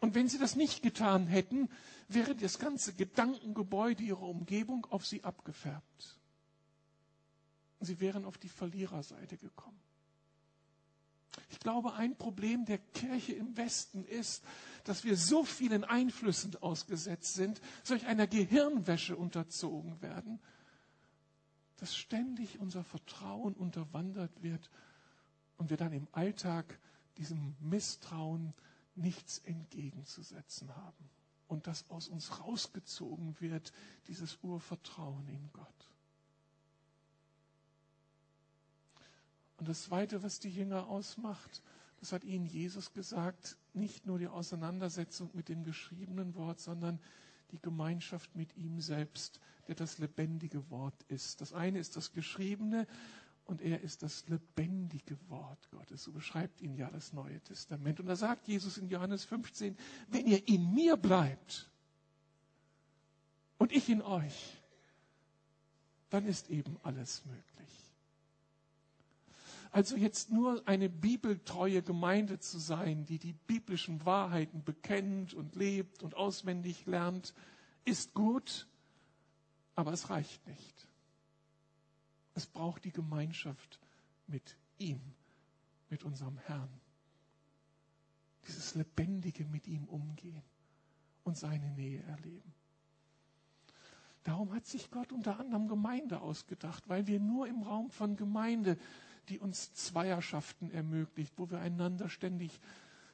Und 0.00 0.14
wenn 0.14 0.26
sie 0.28 0.38
das 0.38 0.56
nicht 0.56 0.82
getan 0.82 1.26
hätten, 1.26 1.68
wäre 2.08 2.34
das 2.34 2.58
ganze 2.58 2.94
Gedankengebäude 2.94 4.02
ihrer 4.02 4.22
Umgebung 4.22 4.86
auf 4.90 5.06
sie 5.06 5.22
abgefärbt. 5.22 6.18
Sie 7.80 8.00
wären 8.00 8.24
auf 8.24 8.38
die 8.38 8.48
Verliererseite 8.48 9.36
gekommen. 9.36 9.78
Ich 11.50 11.58
glaube, 11.60 11.94
ein 11.94 12.16
Problem 12.16 12.64
der 12.64 12.78
Kirche 12.78 13.32
im 13.34 13.56
Westen 13.56 14.04
ist, 14.04 14.42
dass 14.84 15.04
wir 15.04 15.16
so 15.16 15.44
vielen 15.44 15.84
Einflüssen 15.84 16.54
ausgesetzt 16.56 17.34
sind, 17.34 17.60
solch 17.82 18.06
einer 18.06 18.26
Gehirnwäsche 18.26 19.16
unterzogen 19.16 20.00
werden, 20.02 20.38
dass 21.78 21.96
ständig 21.96 22.60
unser 22.60 22.84
Vertrauen 22.84 23.54
unterwandert 23.54 24.42
wird 24.42 24.70
und 25.56 25.70
wir 25.70 25.76
dann 25.76 25.92
im 25.92 26.06
Alltag 26.12 26.78
diesem 27.16 27.56
Misstrauen 27.60 28.52
nichts 28.94 29.38
entgegenzusetzen 29.38 30.74
haben 30.76 31.10
und 31.48 31.66
dass 31.66 31.88
aus 31.90 32.08
uns 32.08 32.40
rausgezogen 32.40 33.40
wird, 33.40 33.72
dieses 34.06 34.38
Urvertrauen 34.42 35.26
in 35.28 35.50
Gott. 35.52 35.68
Und 39.56 39.68
das 39.68 39.84
Zweite, 39.84 40.22
was 40.22 40.40
die 40.40 40.50
Jünger 40.50 40.88
ausmacht, 40.88 41.62
das 42.04 42.12
hat 42.12 42.24
ihnen 42.24 42.44
Jesus 42.44 42.92
gesagt, 42.92 43.56
nicht 43.72 44.04
nur 44.04 44.18
die 44.18 44.28
Auseinandersetzung 44.28 45.30
mit 45.32 45.48
dem 45.48 45.64
geschriebenen 45.64 46.34
Wort, 46.34 46.60
sondern 46.60 47.00
die 47.50 47.58
Gemeinschaft 47.58 48.36
mit 48.36 48.54
ihm 48.58 48.82
selbst, 48.82 49.40
der 49.68 49.74
das 49.74 49.96
lebendige 49.96 50.68
Wort 50.68 51.02
ist. 51.08 51.40
Das 51.40 51.54
eine 51.54 51.78
ist 51.78 51.96
das 51.96 52.12
Geschriebene 52.12 52.86
und 53.46 53.62
er 53.62 53.80
ist 53.80 54.02
das 54.02 54.28
lebendige 54.28 55.16
Wort 55.30 55.70
Gottes. 55.70 56.02
So 56.02 56.12
beschreibt 56.12 56.60
ihn 56.60 56.74
ja 56.74 56.90
das 56.90 57.14
Neue 57.14 57.40
Testament. 57.40 58.00
Und 58.00 58.06
da 58.06 58.16
sagt 58.16 58.48
Jesus 58.48 58.76
in 58.76 58.90
Johannes 58.90 59.24
15, 59.24 59.74
wenn 60.08 60.26
ihr 60.26 60.46
in 60.46 60.74
mir 60.74 60.98
bleibt 60.98 61.70
und 63.56 63.72
ich 63.72 63.88
in 63.88 64.02
euch, 64.02 64.60
dann 66.10 66.26
ist 66.26 66.50
eben 66.50 66.76
alles 66.82 67.24
möglich. 67.24 67.83
Also 69.74 69.96
jetzt 69.96 70.30
nur 70.30 70.62
eine 70.68 70.88
bibeltreue 70.88 71.82
Gemeinde 71.82 72.38
zu 72.38 72.60
sein, 72.60 73.06
die 73.06 73.18
die 73.18 73.32
biblischen 73.32 74.06
Wahrheiten 74.06 74.62
bekennt 74.62 75.34
und 75.34 75.56
lebt 75.56 76.04
und 76.04 76.14
auswendig 76.14 76.86
lernt, 76.86 77.34
ist 77.84 78.14
gut, 78.14 78.68
aber 79.74 79.92
es 79.92 80.10
reicht 80.10 80.46
nicht. 80.46 80.86
Es 82.34 82.46
braucht 82.46 82.84
die 82.84 82.92
Gemeinschaft 82.92 83.80
mit 84.28 84.56
ihm, 84.78 85.00
mit 85.90 86.04
unserem 86.04 86.38
Herrn. 86.46 86.70
Dieses 88.46 88.76
lebendige 88.76 89.44
mit 89.44 89.66
ihm 89.66 89.86
umgehen 89.86 90.44
und 91.24 91.36
seine 91.36 91.72
Nähe 91.72 92.00
erleben. 92.04 92.54
Darum 94.22 94.54
hat 94.54 94.66
sich 94.66 94.92
Gott 94.92 95.10
unter 95.10 95.40
anderem 95.40 95.66
Gemeinde 95.66 96.20
ausgedacht, 96.20 96.88
weil 96.88 97.08
wir 97.08 97.18
nur 97.18 97.48
im 97.48 97.64
Raum 97.64 97.90
von 97.90 98.14
Gemeinde 98.14 98.78
die 99.28 99.38
uns 99.38 99.72
Zweierschaften 99.74 100.70
ermöglicht, 100.70 101.32
wo 101.36 101.50
wir 101.50 101.58
einander 101.60 102.08
ständig 102.08 102.60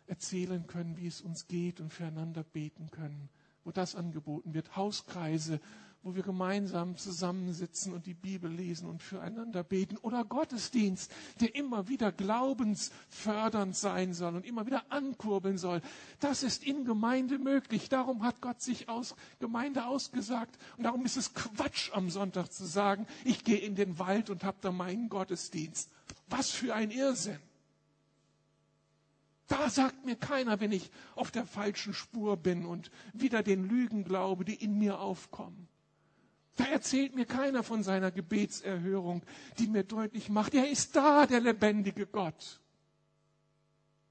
erzählen 0.07 0.66
können, 0.66 0.96
wie 0.96 1.07
es 1.07 1.20
uns 1.20 1.46
geht 1.46 1.81
und 1.81 1.92
füreinander 1.92 2.42
beten 2.42 2.90
können, 2.90 3.29
wo 3.64 3.70
das 3.70 3.94
angeboten 3.94 4.55
wird. 4.55 4.77
Hauskreise, 4.77 5.61
wo 6.03 6.15
wir 6.15 6.23
gemeinsam 6.23 6.97
zusammensitzen 6.97 7.93
und 7.93 8.07
die 8.07 8.15
Bibel 8.15 8.51
lesen 8.51 8.89
und 8.89 9.03
füreinander 9.03 9.63
beten. 9.63 9.99
Oder 9.99 10.25
Gottesdienst, 10.25 11.13
der 11.41 11.55
immer 11.55 11.89
wieder 11.89 12.11
glaubensfördernd 12.11 13.77
sein 13.77 14.15
soll 14.15 14.35
und 14.37 14.47
immer 14.47 14.65
wieder 14.67 14.85
ankurbeln 14.89 15.59
soll. 15.59 15.83
Das 16.20 16.43
ist 16.43 16.64
in 16.64 16.85
Gemeinde 16.85 17.39
möglich. 17.39 17.91
Darum 17.91 18.22
hat 18.22 18.41
Gott 18.41 18.62
sich 18.62 18.89
aus 18.89 19.14
Gemeinde 19.41 19.87
ausgesagt. 19.87 20.59
Und 20.79 20.85
darum 20.85 21.05
ist 21.05 21.18
es 21.18 21.35
Quatsch 21.35 21.91
am 21.93 22.09
Sonntag 22.09 22.51
zu 22.51 22.64
sagen, 22.64 23.07
ich 23.24 23.45
gehe 23.45 23.59
in 23.59 23.74
den 23.74 23.99
Wald 23.99 24.31
und 24.31 24.43
habe 24.43 24.59
da 24.62 24.72
meinen 24.72 25.11
Gottesdienst. 25.11 25.91
Was 26.29 26.51
für 26.51 26.74
ein 26.74 26.91
Irrsinn. 26.91 27.39
Da 29.49 29.68
sagt 29.68 30.07
mir 30.07 30.14
keiner, 30.14 30.61
wenn 30.61 30.70
ich 30.70 30.91
auf 31.16 31.33
der 31.33 31.45
falschen 31.45 31.93
Spur 31.93 32.37
bin 32.37 32.64
und 32.64 32.93
wieder 33.12 33.43
den 33.43 33.68
Lügen 33.68 34.05
glaube, 34.05 34.45
die 34.45 34.55
in 34.55 34.79
mir 34.79 35.01
aufkommen. 35.01 35.68
Da 36.57 36.64
erzählt 36.64 37.14
mir 37.14 37.26
keiner 37.26 37.62
von 37.62 37.82
seiner 37.82 38.11
Gebetserhörung, 38.11 39.22
die 39.59 39.66
mir 39.66 39.84
deutlich 39.84 40.28
macht, 40.28 40.55
er 40.55 40.68
ist 40.68 40.94
da, 40.94 41.26
der 41.26 41.40
lebendige 41.40 42.07
Gott. 42.07 42.61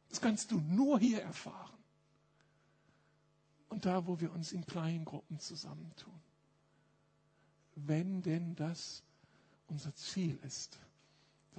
Das 0.09 0.21
kannst 0.21 0.51
du 0.51 0.59
nur 0.59 0.99
hier 0.99 1.21
erfahren. 1.21 1.77
Und 3.67 3.85
da, 3.85 4.07
wo 4.07 4.19
wir 4.19 4.31
uns 4.31 4.51
in 4.51 4.65
kleinen 4.65 5.05
Gruppen 5.05 5.39
zusammentun. 5.39 6.19
Wenn 7.75 8.21
denn 8.23 8.55
das 8.55 9.03
unser 9.67 9.93
Ziel 9.93 10.39
ist 10.43 10.79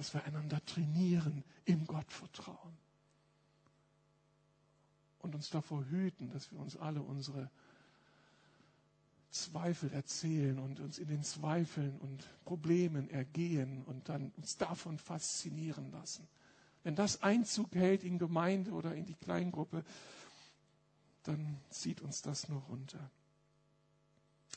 dass 0.01 0.15
wir 0.15 0.23
einander 0.23 0.63
trainieren 0.65 1.43
im 1.65 1.85
Gottvertrauen. 1.85 2.75
Und 5.19 5.35
uns 5.35 5.51
davor 5.51 5.85
hüten, 5.85 6.31
dass 6.31 6.51
wir 6.51 6.59
uns 6.59 6.75
alle 6.75 7.03
unsere 7.03 7.51
Zweifel 9.31 9.91
erzählen 9.93 10.59
und 10.59 10.79
uns 10.79 10.99
in 10.99 11.07
den 11.07 11.23
Zweifeln 11.23 11.97
und 11.99 12.27
Problemen 12.43 13.09
ergehen 13.09 13.83
und 13.85 14.09
dann 14.09 14.31
uns 14.37 14.57
davon 14.57 14.97
faszinieren 14.99 15.91
lassen. 15.91 16.27
Wenn 16.83 16.95
das 16.95 17.23
Einzug 17.23 17.73
hält 17.73 18.03
in 18.03 18.19
Gemeinde 18.19 18.71
oder 18.71 18.93
in 18.93 19.05
die 19.05 19.15
Kleingruppe, 19.15 19.83
dann 21.23 21.57
zieht 21.69 22.01
uns 22.01 22.21
das 22.21 22.49
nur 22.49 22.61
runter. 22.63 23.09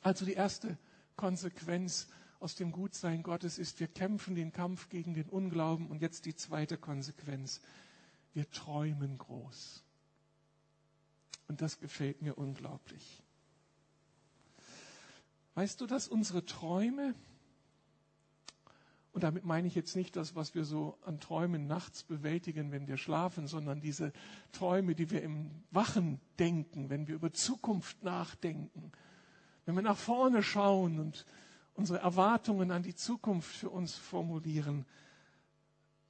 Also 0.02 0.24
die 0.24 0.32
erste 0.34 0.76
Konsequenz 1.16 2.08
aus 2.40 2.54
dem 2.54 2.72
Gutsein 2.72 3.22
Gottes 3.22 3.58
ist, 3.58 3.80
wir 3.80 3.88
kämpfen 3.88 4.34
den 4.34 4.52
Kampf 4.52 4.88
gegen 4.90 5.14
den 5.14 5.28
Unglauben. 5.28 5.86
Und 5.86 6.02
jetzt 6.02 6.26
die 6.26 6.34
zweite 6.34 6.76
Konsequenz, 6.76 7.60
wir 8.34 8.50
träumen 8.50 9.16
groß. 9.18 9.82
Und 11.48 11.62
das 11.62 11.78
gefällt 11.78 12.20
mir 12.22 12.36
unglaublich. 12.36 13.23
Weißt 15.54 15.80
du, 15.80 15.86
dass 15.86 16.08
unsere 16.08 16.44
Träume, 16.44 17.14
und 19.12 19.22
damit 19.22 19.44
meine 19.44 19.68
ich 19.68 19.76
jetzt 19.76 19.94
nicht 19.94 20.16
das, 20.16 20.34
was 20.34 20.56
wir 20.56 20.64
so 20.64 20.98
an 21.04 21.20
Träumen 21.20 21.68
nachts 21.68 22.02
bewältigen, 22.02 22.72
wenn 22.72 22.88
wir 22.88 22.96
schlafen, 22.96 23.46
sondern 23.46 23.80
diese 23.80 24.12
Träume, 24.50 24.96
die 24.96 25.10
wir 25.10 25.22
im 25.22 25.50
Wachen 25.70 26.20
denken, 26.40 26.90
wenn 26.90 27.06
wir 27.06 27.14
über 27.14 27.32
Zukunft 27.32 28.02
nachdenken, 28.02 28.90
wenn 29.64 29.76
wir 29.76 29.82
nach 29.82 29.96
vorne 29.96 30.42
schauen 30.42 30.98
und 30.98 31.24
unsere 31.74 32.00
Erwartungen 32.00 32.72
an 32.72 32.82
die 32.82 32.94
Zukunft 32.96 33.54
für 33.54 33.70
uns 33.70 33.94
formulieren. 33.94 34.84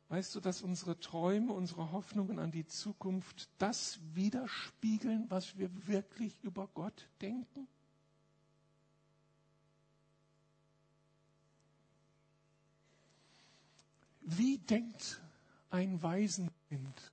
Weißt 0.09 0.35
du, 0.35 0.41
dass 0.41 0.63
unsere 0.63 0.99
Träume, 1.01 1.53
unsere 1.53 1.93
Hoffnungen 1.93 2.39
an 2.39 2.51
die 2.51 2.67
Zukunft 2.67 3.51
das 3.59 3.99
widerspiegeln, 4.15 5.27
was 5.29 5.59
wir 5.59 5.71
wirklich 5.87 6.39
über 6.43 6.69
Gott 6.69 7.09
denken? 7.21 7.69
Wie 14.25 14.57
denkt 14.59 15.23
ein 15.69 16.03
Waisenkind 16.03 17.13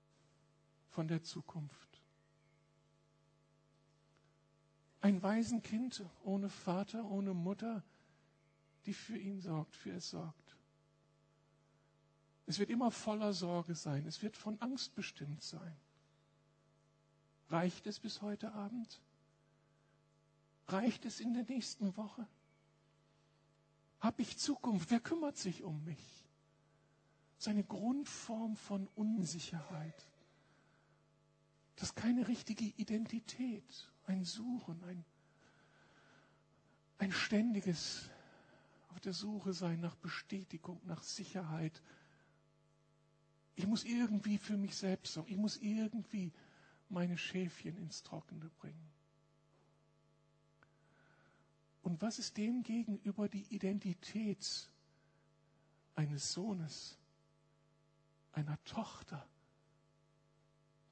von 0.89 1.09
der 1.09 1.21
Zukunft? 1.23 2.01
Ein 5.01 5.21
Waisenkind 5.21 6.05
ohne 6.23 6.49
Vater, 6.49 7.03
ohne 7.03 7.33
Mutter, 7.33 7.83
die 8.85 8.93
für 8.93 9.17
ihn 9.17 9.41
sorgt, 9.41 9.75
für 9.75 9.91
es 9.91 10.09
sorgt. 10.09 10.55
Es 12.45 12.59
wird 12.59 12.69
immer 12.69 12.91
voller 12.91 13.33
Sorge 13.33 13.75
sein. 13.75 14.05
Es 14.05 14.21
wird 14.21 14.37
von 14.37 14.59
Angst 14.61 14.95
bestimmt 14.95 15.43
sein. 15.43 15.75
Reicht 17.49 17.87
es 17.87 17.99
bis 17.99 18.21
heute 18.21 18.53
Abend? 18.53 19.01
Reicht 20.67 21.05
es 21.05 21.19
in 21.19 21.33
der 21.33 21.43
nächsten 21.43 21.95
Woche? 21.97 22.25
Habe 23.99 24.21
ich 24.21 24.37
Zukunft? 24.37 24.91
Wer 24.91 25.01
kümmert 25.01 25.37
sich 25.37 25.63
um 25.63 25.83
mich? 25.83 26.20
Seine 27.41 27.63
Grundform 27.63 28.55
von 28.55 28.87
Unsicherheit. 28.93 30.07
Das 31.75 31.89
ist 31.89 31.95
keine 31.95 32.27
richtige 32.27 32.65
Identität 32.65 33.63
ein 34.05 34.23
Suchen, 34.25 34.83
ein, 34.83 35.03
ein 36.99 37.11
ständiges 37.11 38.11
auf 38.89 38.99
der 38.99 39.13
Suche 39.13 39.53
sein 39.53 39.79
nach 39.79 39.95
Bestätigung, 39.95 40.79
nach 40.85 41.01
Sicherheit. 41.01 41.81
Ich 43.55 43.65
muss 43.65 43.85
irgendwie 43.85 44.37
für 44.37 44.57
mich 44.57 44.75
selbst 44.75 45.13
sorgen. 45.13 45.31
Ich 45.31 45.37
muss 45.37 45.57
irgendwie 45.57 46.31
meine 46.89 47.17
Schäfchen 47.17 47.75
ins 47.77 48.03
Trockene 48.03 48.51
bringen. 48.59 48.91
Und 51.81 52.03
was 52.03 52.19
ist 52.19 52.37
dem 52.37 52.61
gegenüber 52.61 53.27
die 53.27 53.47
Identität 53.49 54.69
eines 55.95 56.31
Sohnes, 56.33 56.99
einer 58.33 58.61
Tochter, 58.63 59.27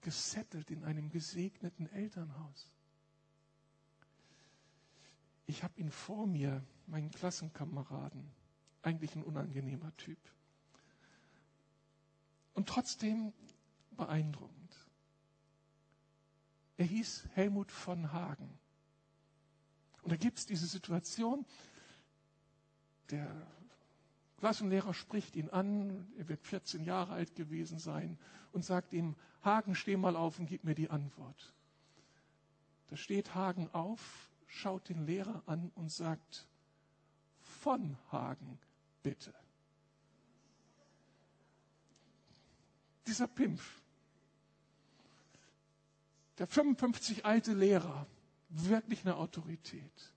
gesettelt 0.01 0.71
in 0.71 0.83
einem 0.83 1.09
gesegneten 1.09 1.91
Elternhaus? 1.91 2.71
ich 5.49 5.63
habe 5.63 5.79
ihn 5.81 5.89
vor 5.89 6.27
mir, 6.27 6.63
meinen 6.85 7.09
Klassenkameraden, 7.09 8.31
eigentlich 8.83 9.15
ein 9.15 9.23
unangenehmer 9.23 9.95
Typ. 9.97 10.19
Und 12.53 12.69
trotzdem 12.69 13.33
beeindruckend. 13.97 14.75
Er 16.77 16.85
hieß 16.85 17.29
Helmut 17.33 17.71
von 17.71 18.13
Hagen. 18.13 18.59
Und 20.03 20.11
da 20.11 20.17
gibt 20.17 20.37
es 20.37 20.45
diese 20.45 20.67
Situation, 20.67 21.45
der 23.09 23.27
Klassenlehrer 24.39 24.93
spricht 24.93 25.35
ihn 25.35 25.49
an, 25.49 26.07
er 26.17 26.29
wird 26.29 26.41
14 26.45 26.83
Jahre 26.83 27.13
alt 27.13 27.35
gewesen 27.35 27.77
sein 27.77 28.17
und 28.53 28.63
sagt 28.63 28.93
ihm, 28.93 29.15
Hagen, 29.43 29.75
steh 29.75 29.97
mal 29.97 30.15
auf 30.15 30.39
und 30.39 30.47
gib 30.47 30.63
mir 30.63 30.75
die 30.75 30.89
Antwort. 30.89 31.53
Da 32.87 32.95
steht 32.95 33.35
Hagen 33.35 33.69
auf, 33.73 34.31
schaut 34.47 34.89
den 34.89 35.05
Lehrer 35.05 35.43
an 35.45 35.71
und 35.75 35.91
sagt, 35.91 36.47
von 37.41 37.97
Hagen 38.11 38.59
bitte. 39.03 39.33
Dieser 43.05 43.27
Pimpf, 43.27 43.81
der 46.37 46.47
55 46.47 47.25
alte 47.25 47.53
Lehrer, 47.53 48.07
wirklich 48.49 49.01
eine 49.01 49.17
Autorität. 49.17 50.13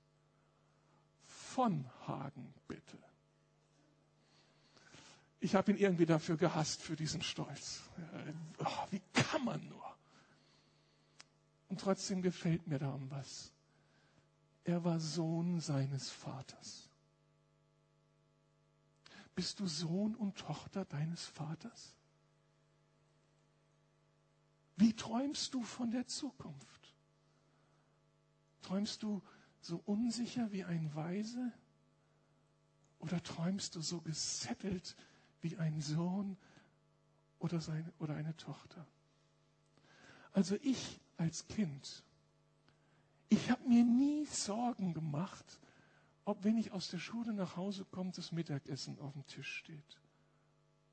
Von 1.22 1.90
Hagen 2.06 2.54
bitte. 2.68 2.98
Ich 5.42 5.56
habe 5.56 5.72
ihn 5.72 5.76
irgendwie 5.76 6.06
dafür 6.06 6.36
gehasst, 6.36 6.82
für 6.82 6.94
diesen 6.94 7.20
Stolz. 7.20 7.82
Oh, 8.58 8.86
wie 8.90 9.02
kann 9.12 9.44
man 9.44 9.68
nur? 9.68 9.96
Und 11.68 11.80
trotzdem 11.80 12.22
gefällt 12.22 12.68
mir 12.68 12.78
darum 12.78 13.10
was. 13.10 13.50
Er 14.62 14.84
war 14.84 15.00
Sohn 15.00 15.58
seines 15.58 16.10
Vaters. 16.10 16.88
Bist 19.34 19.58
du 19.58 19.66
Sohn 19.66 20.14
und 20.14 20.36
Tochter 20.38 20.84
deines 20.84 21.26
Vaters? 21.26 21.96
Wie 24.76 24.94
träumst 24.94 25.54
du 25.54 25.64
von 25.64 25.90
der 25.90 26.06
Zukunft? 26.06 26.94
Träumst 28.62 29.02
du 29.02 29.20
so 29.60 29.82
unsicher 29.86 30.52
wie 30.52 30.62
ein 30.62 30.94
Weise? 30.94 31.52
Oder 33.00 33.20
träumst 33.24 33.74
du 33.74 33.80
so 33.80 34.00
gesettelt 34.00 34.94
wie 35.42 35.56
ein 35.58 35.80
Sohn 35.80 36.36
oder, 37.38 37.60
seine, 37.60 37.92
oder 37.98 38.14
eine 38.14 38.36
Tochter? 38.36 38.86
Also 40.32 40.56
ich 40.62 41.00
als 41.18 41.46
Kind 41.46 42.02
ich 43.32 43.50
habe 43.50 43.66
mir 43.66 43.82
nie 43.82 44.26
Sorgen 44.26 44.92
gemacht, 44.92 45.58
ob 46.26 46.44
wenn 46.44 46.58
ich 46.58 46.72
aus 46.72 46.90
der 46.90 46.98
Schule 46.98 47.32
nach 47.32 47.56
Hause 47.56 47.86
komme, 47.90 48.12
das 48.14 48.30
Mittagessen 48.30 48.98
auf 48.98 49.14
dem 49.14 49.26
Tisch 49.26 49.56
steht 49.56 49.98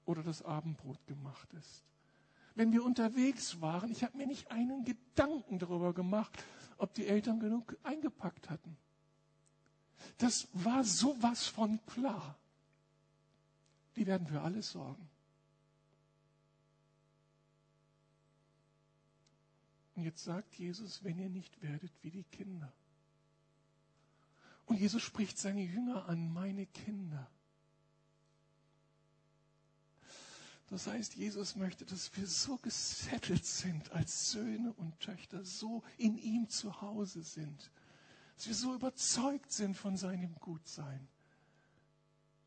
oder 0.05 0.23
das 0.23 0.41
Abendbrot 0.41 1.05
gemacht 1.05 1.51
ist. 1.55 1.83
Wenn 2.55 2.71
wir 2.71 2.85
unterwegs 2.85 3.59
waren, 3.59 3.91
ich 3.91 4.05
habe 4.05 4.15
mir 4.15 4.25
nicht 4.25 4.51
einen 4.51 4.85
Gedanken 4.85 5.59
darüber 5.59 5.93
gemacht, 5.93 6.31
ob 6.77 6.93
die 6.93 7.07
Eltern 7.07 7.41
genug 7.41 7.75
eingepackt 7.83 8.49
hatten. 8.49 8.77
Das 10.17 10.47
war 10.53 10.85
sowas 10.85 11.45
von 11.45 11.85
klar. 11.87 12.37
Die 13.95 14.07
werden 14.07 14.27
für 14.27 14.41
alles 14.41 14.71
sorgen. 14.71 15.09
Und 19.95 20.03
jetzt 20.03 20.23
sagt 20.23 20.55
Jesus, 20.55 21.03
wenn 21.03 21.19
ihr 21.19 21.29
nicht 21.29 21.61
werdet 21.61 21.91
wie 22.01 22.09
die 22.09 22.23
Kinder. 22.23 22.71
Und 24.65 24.79
Jesus 24.79 25.01
spricht 25.01 25.37
seine 25.37 25.61
Jünger 25.61 26.07
an, 26.07 26.31
meine 26.31 26.65
Kinder. 26.67 27.29
Das 30.69 30.85
heißt, 30.85 31.15
Jesus 31.15 31.55
möchte, 31.55 31.83
dass 31.83 32.15
wir 32.15 32.27
so 32.27 32.57
gesettelt 32.57 33.43
sind 33.43 33.91
als 33.91 34.31
Söhne 34.31 34.71
und 34.73 34.99
Töchter, 34.99 35.43
so 35.43 35.83
in 35.97 36.17
ihm 36.17 36.47
zu 36.47 36.81
Hause 36.81 37.23
sind, 37.23 37.71
dass 38.35 38.47
wir 38.47 38.55
so 38.55 38.75
überzeugt 38.75 39.51
sind 39.51 39.75
von 39.75 39.97
seinem 39.97 40.35
Gutsein, 40.35 41.07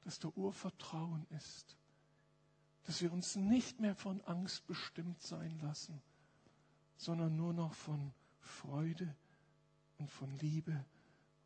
dass 0.02 0.18
da 0.18 0.28
Urvertrauen 0.28 1.26
ist, 1.30 1.76
dass 2.84 3.00
wir 3.00 3.12
uns 3.12 3.36
nicht 3.36 3.80
mehr 3.80 3.94
von 3.94 4.20
Angst 4.22 4.66
bestimmt 4.66 5.20
sein 5.22 5.58
lassen, 5.60 6.02
sondern 6.96 7.36
nur 7.36 7.52
noch 7.52 7.74
von 7.74 8.12
Freude 8.40 9.14
und 9.98 10.10
von 10.10 10.36
Liebe 10.38 10.84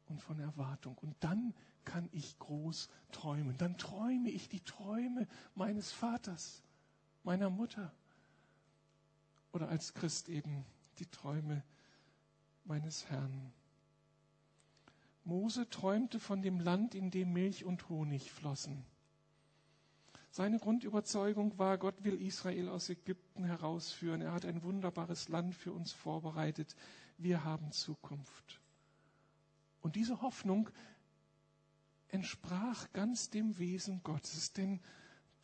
und 0.09 0.23
von 0.23 0.41
Erwartung. 0.41 0.97
Und 0.99 1.17
dann 1.21 1.55
kann 1.85 2.09
ich 2.13 2.39
groß 2.39 2.89
träumen. 3.13 3.57
Dann 3.59 3.77
träume 3.79 4.31
ich 4.31 4.49
die 4.49 4.61
Träume 4.61 5.27
meines 5.55 5.93
Vaters, 5.93 6.63
meiner 7.23 7.51
Mutter. 7.51 7.93
Oder 9.53 9.69
als 9.69 9.95
Christ 9.95 10.29
eben 10.29 10.65
die 10.99 11.07
Träume 11.07 11.63
meines 12.65 13.09
Herrn. 13.09 13.53
Mose 15.27 15.69
träumte 15.69 16.21
von 16.21 16.41
dem 16.41 16.61
Land, 16.61 16.95
in 16.95 17.11
dem 17.11 17.33
Milch 17.33 17.65
und 17.65 17.89
Honig 17.89 18.31
flossen. 18.31 18.85
Seine 20.31 20.59
Grundüberzeugung 20.59 21.59
war, 21.59 21.79
Gott 21.79 22.05
will 22.05 22.21
Israel 22.21 22.69
aus 22.69 22.89
Ägypten 22.91 23.45
herausführen. 23.45 24.21
Er 24.21 24.33
hat 24.33 24.45
ein 24.45 24.63
wunderbares 24.63 25.29
Land 25.29 25.55
für 25.55 25.73
uns 25.73 25.93
vorbereitet. 25.93 26.77
Wir 27.19 27.43
haben 27.45 27.73
Zukunft. 27.73 28.61
Und 29.81 29.97
diese 29.97 30.21
Hoffnung 30.21 30.71
entsprach 32.09 32.93
ganz 32.93 33.31
dem 33.31 33.59
Wesen 33.59 34.03
Gottes, 34.03 34.53
denn 34.53 34.81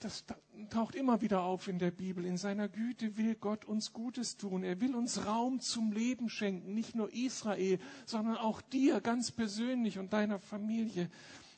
das 0.05 0.24
taucht 0.70 0.94
immer 0.94 1.20
wieder 1.20 1.42
auf 1.42 1.68
in 1.68 1.78
der 1.78 1.90
Bibel. 1.90 2.24
In 2.24 2.36
seiner 2.36 2.68
Güte 2.68 3.16
will 3.16 3.34
Gott 3.34 3.64
uns 3.64 3.92
Gutes 3.92 4.36
tun. 4.36 4.64
Er 4.64 4.80
will 4.80 4.94
uns 4.94 5.26
Raum 5.26 5.61
zum 5.61 5.92
Leben 5.92 6.28
schenken. 6.28 6.74
Nicht 6.74 6.94
nur 6.94 7.12
Israel, 7.12 7.78
sondern 8.07 8.36
auch 8.36 8.61
dir 8.61 9.00
ganz 9.00 9.30
persönlich 9.30 9.98
und 9.98 10.12
deiner 10.12 10.38
Familie. 10.38 11.11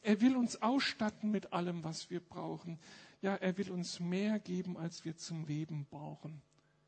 Er 0.02 0.20
will 0.20 0.36
uns 0.36 0.60
ausstatten 0.60 1.30
mit 1.30 1.52
allem, 1.52 1.82
was 1.84 2.10
wir 2.10 2.20
brauchen. 2.20 2.78
Ja, 3.22 3.34
er 3.36 3.56
will 3.56 3.70
uns 3.70 4.00
mehr 4.00 4.38
geben, 4.38 4.76
als 4.76 5.04
wir 5.04 5.16
zum 5.16 5.46
Leben 5.46 5.86
brauchen. 5.90 6.42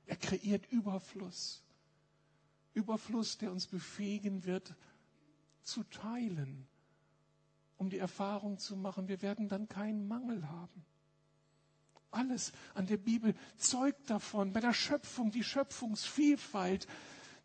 Er 0.06 0.16
kreiert 0.16 0.70
Überfluss. 0.70 1.62
Überfluss, 2.74 3.38
der 3.38 3.50
uns 3.52 3.66
befähigen 3.66 4.44
wird, 4.44 4.74
zu 5.62 5.82
teilen, 5.84 6.66
um 7.78 7.88
die 7.88 7.98
Erfahrung 7.98 8.58
zu 8.58 8.76
machen, 8.76 9.08
wir 9.08 9.22
werden 9.22 9.48
dann 9.48 9.68
keinen 9.68 10.06
Mangel 10.06 10.48
haben. 10.48 10.84
Alles 12.16 12.52
an 12.74 12.86
der 12.86 12.96
Bibel 12.96 13.34
zeugt 13.58 14.08
davon. 14.08 14.52
Bei 14.52 14.60
der 14.60 14.72
Schöpfung, 14.72 15.30
die 15.30 15.44
Schöpfungsvielfalt, 15.44 16.86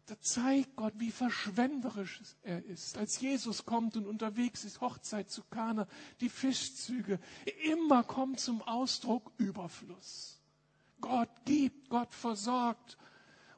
da 0.06 0.20
zeigt 0.20 0.76
Gott, 0.76 0.94
wie 0.98 1.12
verschwenderisch 1.12 2.22
er 2.42 2.64
ist. 2.66 2.98
Als 2.98 3.20
Jesus 3.20 3.66
kommt 3.66 3.96
und 3.98 4.08
unterwegs 4.08 4.64
ist, 4.64 4.82
Hochzeit 4.82 5.30
zu 5.30 5.44
Kana, 5.44 5.88
die 6.22 6.30
Fischzüge, 6.30 7.20
immer 7.64 8.04
kommt 8.04 8.40
zum 8.40 8.62
Ausdruck 8.62 9.32
Überfluss. 9.38 10.40
Gott 11.02 11.30
gibt, 11.46 11.90
Gott 11.90 12.14
versorgt. 12.14 12.98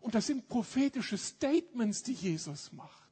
Und 0.01 0.15
das 0.15 0.27
sind 0.27 0.47
prophetische 0.47 1.17
Statements, 1.17 2.03
die 2.03 2.13
Jesus 2.13 2.71
macht. 2.73 3.02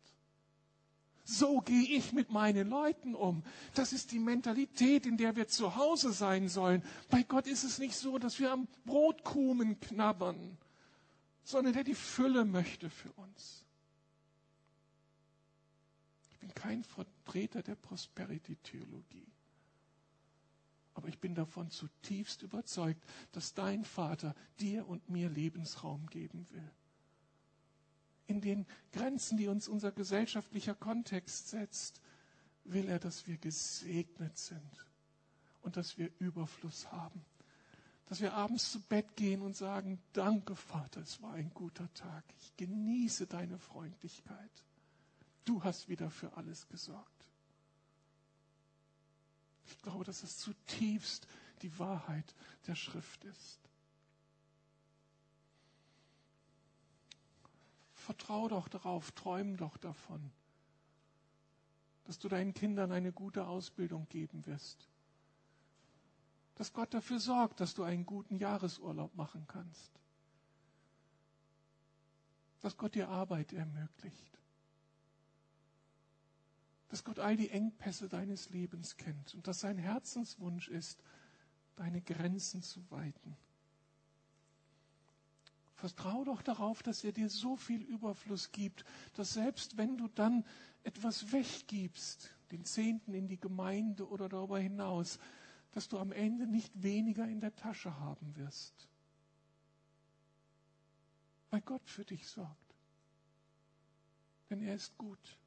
So 1.31 1.61
gehe 1.61 1.97
ich 1.97 2.11
mit 2.11 2.29
meinen 2.29 2.69
Leuten 2.69 3.15
um. 3.15 3.41
Das 3.73 3.93
ist 3.93 4.11
die 4.11 4.19
Mentalität, 4.19 5.05
in 5.05 5.15
der 5.15 5.37
wir 5.37 5.47
zu 5.47 5.77
Hause 5.77 6.11
sein 6.11 6.49
sollen. 6.49 6.83
Bei 7.09 7.23
Gott 7.23 7.47
ist 7.47 7.63
es 7.63 7.79
nicht 7.79 7.95
so, 7.95 8.17
dass 8.17 8.37
wir 8.39 8.51
am 8.51 8.67
Brotkrumen 8.83 9.79
knabbern, 9.79 10.57
sondern 11.45 11.71
der 11.71 11.85
die 11.85 11.95
Fülle 11.95 12.43
möchte 12.43 12.89
für 12.89 13.13
uns. 13.13 13.63
Ich 16.31 16.39
bin 16.39 16.53
kein 16.53 16.83
Vertreter 16.83 17.63
der 17.63 17.75
Prosperity-Theologie. 17.75 19.31
Aber 20.95 21.07
ich 21.07 21.19
bin 21.19 21.33
davon 21.33 21.69
zutiefst 21.69 22.41
überzeugt, 22.41 23.01
dass 23.31 23.53
dein 23.53 23.85
Vater 23.85 24.35
dir 24.59 24.85
und 24.85 25.09
mir 25.09 25.29
Lebensraum 25.29 26.07
geben 26.07 26.45
will 26.51 26.71
in 28.31 28.41
den 28.41 28.65
Grenzen, 28.91 29.37
die 29.37 29.47
uns 29.47 29.67
unser 29.67 29.91
gesellschaftlicher 29.91 30.73
Kontext 30.73 31.49
setzt, 31.49 32.01
will 32.63 32.87
er, 32.87 32.99
dass 32.99 33.27
wir 33.27 33.37
gesegnet 33.37 34.37
sind 34.37 34.85
und 35.61 35.77
dass 35.77 35.97
wir 35.97 36.09
Überfluss 36.19 36.91
haben. 36.91 37.23
Dass 38.07 38.21
wir 38.21 38.33
abends 38.33 38.71
zu 38.71 38.81
Bett 38.81 39.15
gehen 39.15 39.41
und 39.41 39.55
sagen, 39.55 40.01
danke 40.13 40.55
Vater, 40.55 41.01
es 41.01 41.21
war 41.21 41.33
ein 41.33 41.51
guter 41.53 41.93
Tag. 41.93 42.23
Ich 42.39 42.55
genieße 42.57 43.27
deine 43.27 43.57
Freundlichkeit. 43.57 44.65
Du 45.45 45.63
hast 45.63 45.87
wieder 45.87 46.09
für 46.09 46.35
alles 46.35 46.67
gesorgt. 46.67 47.07
Ich 49.65 49.81
glaube, 49.81 50.03
dass 50.03 50.23
es 50.23 50.37
zutiefst 50.37 51.27
die 51.61 51.77
Wahrheit 51.79 52.35
der 52.67 52.75
Schrift 52.75 53.23
ist. 53.23 53.60
Vertrau 58.11 58.49
doch 58.49 58.67
darauf, 58.67 59.13
träum 59.13 59.55
doch 59.55 59.77
davon, 59.77 60.33
dass 62.03 62.19
du 62.19 62.27
deinen 62.27 62.53
Kindern 62.53 62.91
eine 62.91 63.13
gute 63.13 63.47
Ausbildung 63.47 64.05
geben 64.09 64.45
wirst. 64.45 64.89
Dass 66.55 66.73
Gott 66.73 66.93
dafür 66.93 67.21
sorgt, 67.21 67.61
dass 67.61 67.73
du 67.73 67.83
einen 67.83 68.05
guten 68.05 68.35
Jahresurlaub 68.35 69.15
machen 69.15 69.47
kannst. 69.47 69.93
Dass 72.59 72.75
Gott 72.75 72.95
dir 72.95 73.07
Arbeit 73.07 73.53
ermöglicht. 73.53 74.37
Dass 76.89 77.05
Gott 77.05 77.19
all 77.19 77.37
die 77.37 77.49
Engpässe 77.49 78.09
deines 78.09 78.49
Lebens 78.49 78.97
kennt 78.97 79.35
und 79.35 79.47
dass 79.47 79.61
sein 79.61 79.77
Herzenswunsch 79.77 80.67
ist, 80.67 81.01
deine 81.77 82.01
Grenzen 82.01 82.61
zu 82.61 82.91
weiten. 82.91 83.37
Vertrau 85.81 86.23
doch 86.23 86.43
darauf, 86.43 86.83
dass 86.83 87.03
er 87.03 87.11
dir 87.11 87.27
so 87.27 87.55
viel 87.55 87.81
Überfluss 87.81 88.51
gibt, 88.51 88.85
dass 89.15 89.33
selbst 89.33 89.77
wenn 89.77 89.97
du 89.97 90.07
dann 90.09 90.45
etwas 90.83 91.31
weggibst, 91.31 92.29
den 92.51 92.65
Zehnten 92.65 93.15
in 93.15 93.27
die 93.27 93.39
Gemeinde 93.39 94.07
oder 94.07 94.29
darüber 94.29 94.59
hinaus, 94.59 95.17
dass 95.71 95.89
du 95.89 95.97
am 95.97 96.11
Ende 96.11 96.45
nicht 96.45 96.71
weniger 96.83 97.27
in 97.27 97.39
der 97.39 97.55
Tasche 97.55 97.99
haben 97.99 98.35
wirst. 98.35 98.87
Weil 101.49 101.61
Gott 101.61 101.89
für 101.89 102.05
dich 102.05 102.27
sorgt. 102.27 102.75
Denn 104.51 104.61
er 104.61 104.75
ist 104.75 104.95
gut. 104.99 105.39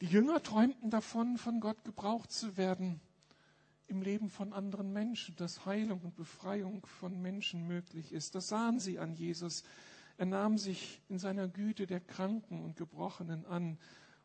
Die 0.00 0.06
Jünger 0.06 0.42
träumten 0.42 0.88
davon, 0.88 1.36
von 1.36 1.60
Gott 1.60 1.84
gebraucht 1.84 2.32
zu 2.32 2.56
werden 2.56 3.02
im 3.86 4.02
Leben 4.02 4.30
von 4.30 4.52
anderen 4.52 4.92
Menschen, 4.92 5.36
dass 5.36 5.66
Heilung 5.66 6.00
und 6.00 6.16
Befreiung 6.16 6.84
von 6.86 7.20
Menschen 7.20 7.66
möglich 7.66 8.12
ist. 8.12 8.34
Das 8.34 8.48
sahen 8.48 8.80
sie 8.80 8.98
an 8.98 9.14
Jesus. 9.14 9.64
Er 10.16 10.26
nahm 10.26 10.58
sich 10.58 11.02
in 11.08 11.18
seiner 11.18 11.48
Güte 11.48 11.86
der 11.86 12.00
Kranken 12.00 12.62
und 12.62 12.76
Gebrochenen 12.76 13.44
an 13.46 13.78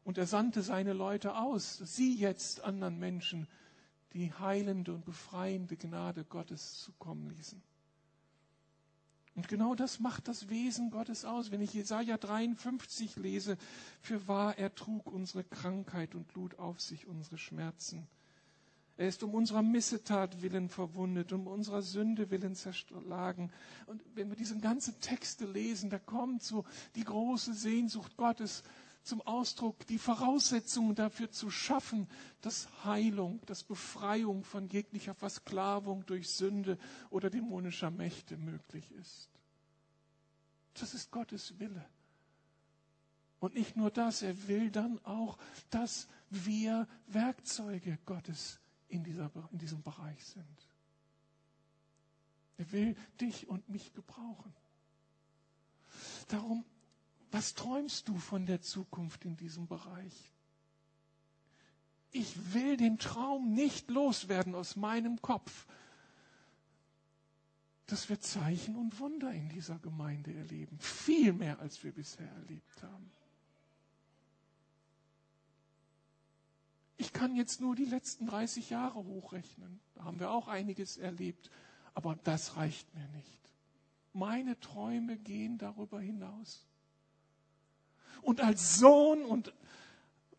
und 0.03 0.17
er 0.17 0.27
sandte 0.27 0.61
seine 0.61 0.93
Leute 0.93 1.35
aus, 1.35 1.77
sie 1.77 2.15
jetzt 2.15 2.63
anderen 2.63 2.99
Menschen 2.99 3.47
die 4.13 4.33
heilende 4.33 4.93
und 4.93 5.05
befreiende 5.05 5.77
Gnade 5.77 6.23
Gottes 6.25 6.79
zukommen 6.79 7.29
ließen. 7.29 7.61
Und 9.35 9.47
genau 9.47 9.75
das 9.75 9.99
macht 9.99 10.27
das 10.27 10.49
Wesen 10.49 10.91
Gottes 10.91 11.25
aus. 11.25 11.51
Wenn 11.51 11.61
ich 11.61 11.73
Jesaja 11.73 12.17
53 12.17 13.15
lese, 13.17 13.57
für 14.01 14.27
wahr 14.27 14.57
er 14.57 14.73
trug 14.73 15.11
unsere 15.11 15.43
Krankheit 15.43 16.15
und 16.15 16.33
lud 16.33 16.59
auf 16.59 16.81
sich 16.81 17.07
unsere 17.07 17.37
Schmerzen. 17.37 18.07
Er 18.99 19.07
ist 19.07 19.23
um 19.23 19.33
unserer 19.33 19.61
Missetat 19.61 20.41
willen 20.41 20.67
verwundet, 20.67 21.31
um 21.31 21.47
unserer 21.47 21.81
Sünde 21.81 22.31
willen 22.31 22.53
zerschlagen. 22.53 23.49
Und 23.85 24.03
wenn 24.13 24.27
wir 24.27 24.35
diese 24.35 24.59
ganzen 24.59 24.99
Texte 24.99 25.45
lesen, 25.45 25.89
da 25.89 25.97
kommt 25.99 26.43
so 26.43 26.65
die 26.95 27.05
große 27.05 27.53
Sehnsucht 27.53 28.17
Gottes 28.17 28.61
zum 29.03 29.21
Ausdruck, 29.21 29.87
die 29.87 29.99
Voraussetzungen 29.99 30.95
dafür 30.95 31.31
zu 31.31 31.49
schaffen, 31.49 32.09
dass 32.41 32.67
Heilung, 32.83 33.39
dass 33.45 33.63
Befreiung 33.63 34.43
von 34.43 34.67
jeglicher 34.67 35.15
Versklavung 35.15 36.05
durch 36.05 36.29
Sünde 36.29 36.77
oder 37.09 37.29
dämonischer 37.29 37.91
Mächte 37.91 38.35
möglich 38.35 38.91
ist. 38.99 39.29
Das 40.73 40.93
ist 40.93 41.09
Gottes 41.09 41.57
Wille. 41.57 41.85
Und 43.39 43.53
nicht 43.53 43.77
nur 43.77 43.91
das, 43.91 44.23
er 44.23 44.49
will 44.49 44.69
dann 44.71 44.99
auch, 45.05 45.37
dass 45.69 46.09
wir 46.29 46.85
Werkzeuge 47.07 47.97
Gottes 48.05 48.55
sind 48.55 48.68
in, 48.89 49.03
dieser, 49.03 49.31
in 49.51 49.57
diesem 49.57 49.81
Bereich 49.81 50.25
sind. 50.25 50.67
Er 52.57 52.71
will 52.71 52.95
dich 53.21 53.47
und 53.47 53.69
mich 53.69 53.93
gebrauchen. 53.93 54.53
Darum, 56.27 56.65
was 57.31 57.53
träumst 57.53 58.09
du 58.09 58.17
von 58.17 58.45
der 58.45 58.61
Zukunft 58.61 59.23
in 59.23 59.37
diesem 59.37 59.67
Bereich? 59.67 60.33
Ich 62.11 62.53
will 62.53 62.75
den 62.75 62.97
Traum 62.97 63.53
nicht 63.53 63.89
loswerden 63.89 64.55
aus 64.55 64.75
meinem 64.75 65.21
Kopf, 65.21 65.67
dass 67.85 68.09
wir 68.09 68.19
Zeichen 68.19 68.75
und 68.75 68.99
Wunder 68.99 69.31
in 69.31 69.49
dieser 69.49 69.79
Gemeinde 69.79 70.33
erleben. 70.33 70.77
Viel 70.79 71.33
mehr, 71.33 71.59
als 71.59 71.83
wir 71.83 71.91
bisher 71.91 72.29
erlebt 72.29 72.83
haben. 72.83 73.11
Ich 77.09 77.13
kann 77.13 77.35
jetzt 77.35 77.59
nur 77.59 77.75
die 77.75 77.85
letzten 77.85 78.27
30 78.27 78.69
Jahre 78.69 79.03
hochrechnen. 79.03 79.79
Da 79.95 80.03
haben 80.03 80.19
wir 80.19 80.29
auch 80.29 80.47
einiges 80.47 80.95
erlebt. 80.97 81.49
Aber 81.95 82.15
das 82.23 82.55
reicht 82.55 82.93
mir 82.93 83.07
nicht. 83.07 83.51
Meine 84.13 84.59
Träume 84.59 85.17
gehen 85.17 85.57
darüber 85.57 85.99
hinaus. 85.99 86.67
Und 88.21 88.41
als 88.41 88.77
Sohn 88.77 89.25
und 89.25 89.51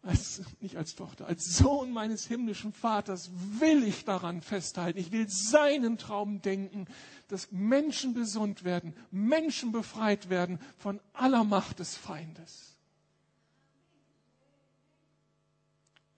als, 0.03 0.43
nicht 0.61 0.77
als 0.77 0.95
Tochter, 0.95 1.27
als 1.27 1.57
Sohn 1.57 1.91
meines 1.91 2.29
himmlischen 2.29 2.73
Vaters 2.73 3.33
will 3.59 3.83
ich 3.83 4.05
daran 4.05 4.41
festhalten. 4.41 5.01
Ich 5.01 5.11
will 5.11 5.29
seinen 5.29 5.99
Traum 5.99 6.41
denken, 6.41 6.87
dass 7.27 7.51
Menschen 7.51 8.15
gesund 8.15 8.63
werden, 8.63 8.95
Menschen 9.11 9.73
befreit 9.73 10.31
werden 10.31 10.61
von 10.79 11.01
aller 11.15 11.43
Macht 11.43 11.81
des 11.81 11.97
Feindes. 11.97 12.70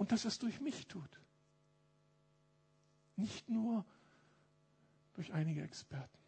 Und 0.03 0.11
dass 0.11 0.24
es 0.24 0.40
durch 0.40 0.61
mich 0.61 0.88
tut. 0.88 1.20
Nicht 3.14 3.48
nur 3.48 3.84
durch 5.14 5.32
einige 5.32 5.62
Experten. 5.62 6.18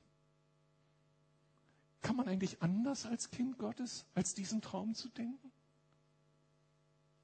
Kann 2.01 2.15
man 2.15 2.29
eigentlich 2.29 2.63
anders 2.63 3.05
als 3.05 3.33
Kind 3.33 3.59
Gottes, 3.59 4.07
als 4.15 4.33
diesen 4.33 4.63
Traum 4.63 4.95
zu 4.95 5.09
denken? 5.09 5.51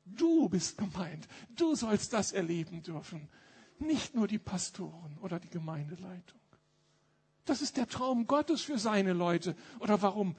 Du 0.06 0.48
bist 0.48 0.76
gemeint. 0.76 1.28
Du 1.54 1.76
sollst 1.76 2.14
das 2.14 2.32
erleben 2.32 2.82
dürfen. 2.82 3.28
Nicht 3.78 4.16
nur 4.16 4.26
die 4.26 4.40
Pastoren 4.40 5.18
oder 5.18 5.38
die 5.38 5.50
Gemeindeleitung. 5.50 6.40
Das 7.44 7.62
ist 7.62 7.76
der 7.76 7.86
Traum 7.86 8.26
Gottes 8.26 8.62
für 8.62 8.80
seine 8.80 9.12
Leute. 9.12 9.54
Oder 9.78 10.02
warum 10.02 10.34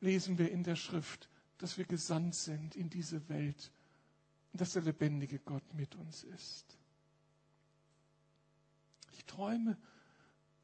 lesen 0.00 0.38
wir 0.38 0.50
in 0.50 0.64
der 0.64 0.76
Schrift, 0.76 1.28
dass 1.58 1.76
wir 1.76 1.84
gesandt 1.84 2.36
sind 2.36 2.74
in 2.74 2.88
diese 2.88 3.28
Welt 3.28 3.70
dass 4.52 4.72
der 4.72 4.82
lebendige 4.82 5.38
Gott 5.38 5.74
mit 5.74 5.94
uns 5.94 6.24
ist? 6.24 6.78
Ich 9.12 9.24
träume 9.24 9.76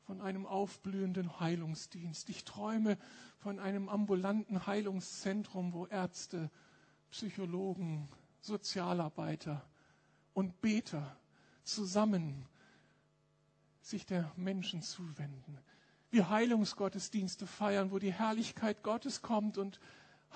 von 0.02 0.20
einem 0.20 0.46
aufblühenden 0.46 1.38
Heilungsdienst. 1.38 2.28
Ich 2.30 2.44
träume 2.44 2.98
von 3.38 3.58
einem 3.58 3.88
ambulanten 3.88 4.66
Heilungszentrum, 4.66 5.72
wo 5.72 5.86
Ärzte, 5.86 6.50
Psychologen, 7.10 8.08
Sozialarbeiter 8.40 9.64
und 10.34 10.60
Beter 10.60 11.16
zusammen 11.64 12.46
sich 13.82 14.06
der 14.06 14.32
Menschen 14.36 14.82
zuwenden. 14.82 15.58
Wir 16.10 16.30
Heilungsgottesdienste 16.30 17.46
feiern, 17.46 17.90
wo 17.90 17.98
die 17.98 18.12
Herrlichkeit 18.12 18.82
Gottes 18.82 19.20
kommt 19.20 19.58
und 19.58 19.78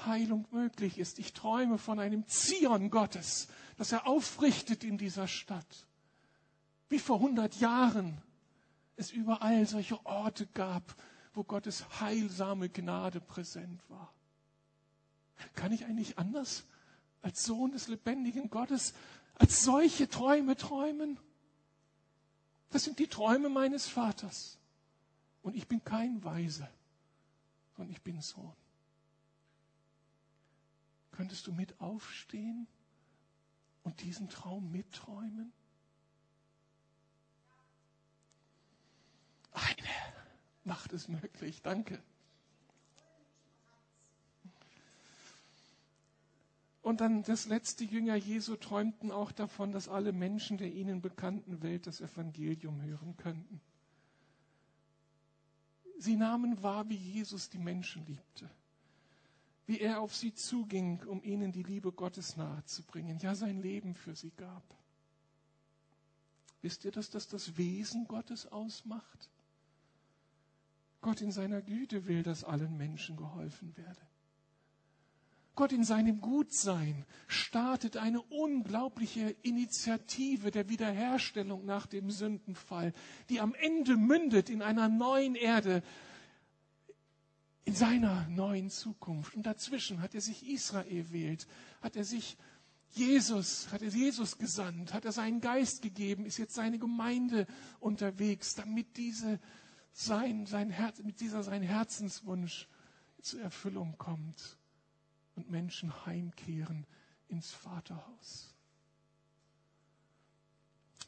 Heilung 0.07 0.47
möglich 0.51 0.99
ist. 0.99 1.19
Ich 1.19 1.33
träume 1.33 1.79
von 1.79 1.99
einem 1.99 2.27
Zion 2.27 2.91
Gottes, 2.91 3.49
das 3.77 3.93
er 3.93 4.07
aufrichtet 4.07 4.85
in 4.85 4.99
dieser 4.99 5.29
Stadt. 5.29 5.87
Wie 6.89 6.99
vor 6.99 7.21
hundert 7.21 7.57
Jahren 7.57 8.19
es 8.97 9.11
überall 9.11 9.67
solche 9.67 10.05
Orte 10.05 10.47
gab, 10.47 10.95
wo 11.35 11.45
Gottes 11.45 12.01
heilsame 12.01 12.69
Gnade 12.69 13.21
präsent 13.21 13.81
war. 13.89 14.13
Kann 15.55 15.73
ich 15.73 15.85
eigentlich 15.87 16.19
anders 16.19 16.65
als 17.23 17.45
Sohn 17.45 17.73
des 17.73 17.89
lebendigen 17.89 18.51
Gottes 18.51 18.95
als 19.35 19.65
solche 19.65 20.09
Träume 20.09 20.57
träumen? 20.57 21.19
Das 22.71 22.85
sind 22.85 22.99
die 22.99 23.07
Träume 23.07 23.49
meines 23.49 23.89
Vaters. 23.89 24.59
Und 25.43 25.57
ich 25.57 25.67
bin 25.67 25.83
kein 25.85 26.23
Weise, 26.23 26.69
sondern 27.77 27.93
ich 27.93 28.03
bin 28.03 28.21
Sohn. 28.21 28.55
Könntest 31.23 31.47
du 31.47 31.53
mit 31.53 31.81
aufstehen 31.81 32.67
und 33.85 34.03
diesen 34.03 34.29
Traum 34.29 34.73
mitträumen? 34.73 35.53
Eine 39.53 39.89
macht 40.65 40.93
es 40.93 41.07
möglich. 41.07 41.63
Danke. 41.63 42.03
Und 46.83 47.01
dann 47.01 47.23
das 47.23 47.47
letzte 47.47 47.85
Jünger 47.85 48.17
Jesu 48.17 48.57
träumten 48.57 49.13
auch 49.13 49.31
davon, 49.31 49.71
dass 49.71 49.89
alle 49.89 50.11
Menschen 50.11 50.59
der 50.59 50.73
ihnen 50.73 51.01
bekannten 51.01 51.63
Welt 51.63 51.87
das 51.87 52.01
Evangelium 52.01 52.83
hören 52.83 53.17
könnten. 53.17 53.61
Sie 56.01 56.17
nahmen 56.17 56.65
wahr, 56.65 56.89
wie 56.89 56.97
Jesus 56.97 57.49
die 57.49 57.59
Menschen 57.59 58.05
liebte, 58.07 58.51
wie 59.67 59.81
er 59.81 60.01
auf 60.01 60.15
sie 60.15 60.35
zuging, 60.35 61.03
um 61.07 61.23
ihnen 61.23 61.53
die 61.53 61.63
Liebe 61.63 61.93
Gottes 61.93 62.37
nahezubringen, 62.37 63.19
ja 63.19 63.35
sein 63.35 63.61
Leben 63.61 63.95
für 63.95 64.15
sie 64.15 64.33
gab. 64.33 64.63
Wisst 66.63 66.85
ihr, 66.85 66.93
dass 66.93 67.11
das 67.11 67.29
das 67.29 67.57
Wesen 67.57 68.07
Gottes 68.07 68.47
ausmacht? 68.47 69.29
Gott 71.01 71.21
in 71.21 71.33
seiner 71.33 71.61
Güte 71.61 72.07
will, 72.07 72.23
dass 72.23 72.45
allen 72.45 72.77
Menschen 72.77 73.17
geholfen 73.17 73.77
werde. 73.77 74.01
Gott 75.55 75.73
in 75.73 75.85
seinem 75.85 76.21
Gutsein 76.21 77.05
startet 77.27 77.99
eine 77.99 78.23
unglaubliche 78.23 79.37
Initiative 79.43 80.51
der 80.51 80.71
Wiederherstellung 80.71 81.67
nach 81.67 81.87
dem 81.87 82.11
Sündenfall, 82.11 82.95
die 83.29 83.41
am 83.41 83.53
Ende 83.55 83.97
mündet 83.97 84.49
in 84.49 84.63
einer 84.63 84.89
neuen 84.89 85.35
Erde, 85.35 85.83
seiner 87.83 88.29
neuen 88.29 88.71
Zukunft. 88.71 89.35
Und 89.35 89.45
dazwischen 89.45 90.03
hat 90.03 90.15
er 90.15 90.21
sich 90.21 90.49
Israel 90.49 91.11
wählt, 91.11 91.49
hat 91.81 91.97
er 91.97 92.05
sich 92.05 92.37
Jesus, 92.91 93.73
hat 93.73 93.83
er 93.83 93.89
Jesus 93.89 94.39
gesandt, 94.39 94.95
hat 94.95 95.05
er 95.05 95.11
seinen 95.11 95.41
Geist 95.41 95.83
gegeben, 95.83 96.25
ist 96.25 96.39
jetzt 96.39 96.55
seine 96.55 96.79
Gemeinde 96.79 97.45
unterwegs, 97.81 98.55
damit 98.55 98.97
diese 98.97 99.41
sein, 99.91 100.47
sein 100.47 100.71
Herz, 100.71 101.03
mit 101.03 101.19
dieser 101.19 101.43
sein 101.43 101.63
Herzenswunsch 101.63 102.69
zur 103.21 103.41
Erfüllung 103.41 103.99
kommt 103.99 104.59
und 105.35 105.51
Menschen 105.51 106.07
heimkehren 106.07 106.87
ins 107.27 107.51
Vaterhaus. 107.51 108.55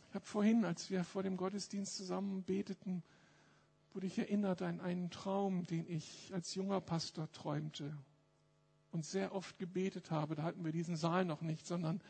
Ich 0.09 0.15
habe 0.17 0.27
vorhin, 0.27 0.65
als 0.65 0.91
wir 0.91 1.05
vor 1.05 1.23
dem 1.23 1.37
Gottesdienst 1.37 1.97
zusammen 1.97 2.43
beteten, 2.43 3.05
wurde 3.95 4.09
ich 4.09 4.19
erinnert 4.19 4.61
an 4.61 4.81
einen 4.81 5.11
Traum, 5.11 5.67
den 5.67 5.89
ich 5.89 6.33
als 6.35 6.55
junger 6.57 6.81
Pastor 6.81 7.31
träumte 7.31 7.97
und 8.91 9.05
sehr 9.05 9.35
oft 9.35 9.57
gebetet 9.59 10.11
habe. 10.11 10.35
Da 10.35 10.43
hatten 10.43 10.65
wir 10.65 10.73
diesen 10.73 10.97
Saal 10.97 11.25
noch 11.25 11.43
nicht, 11.43 11.65
sondern 11.65 12.01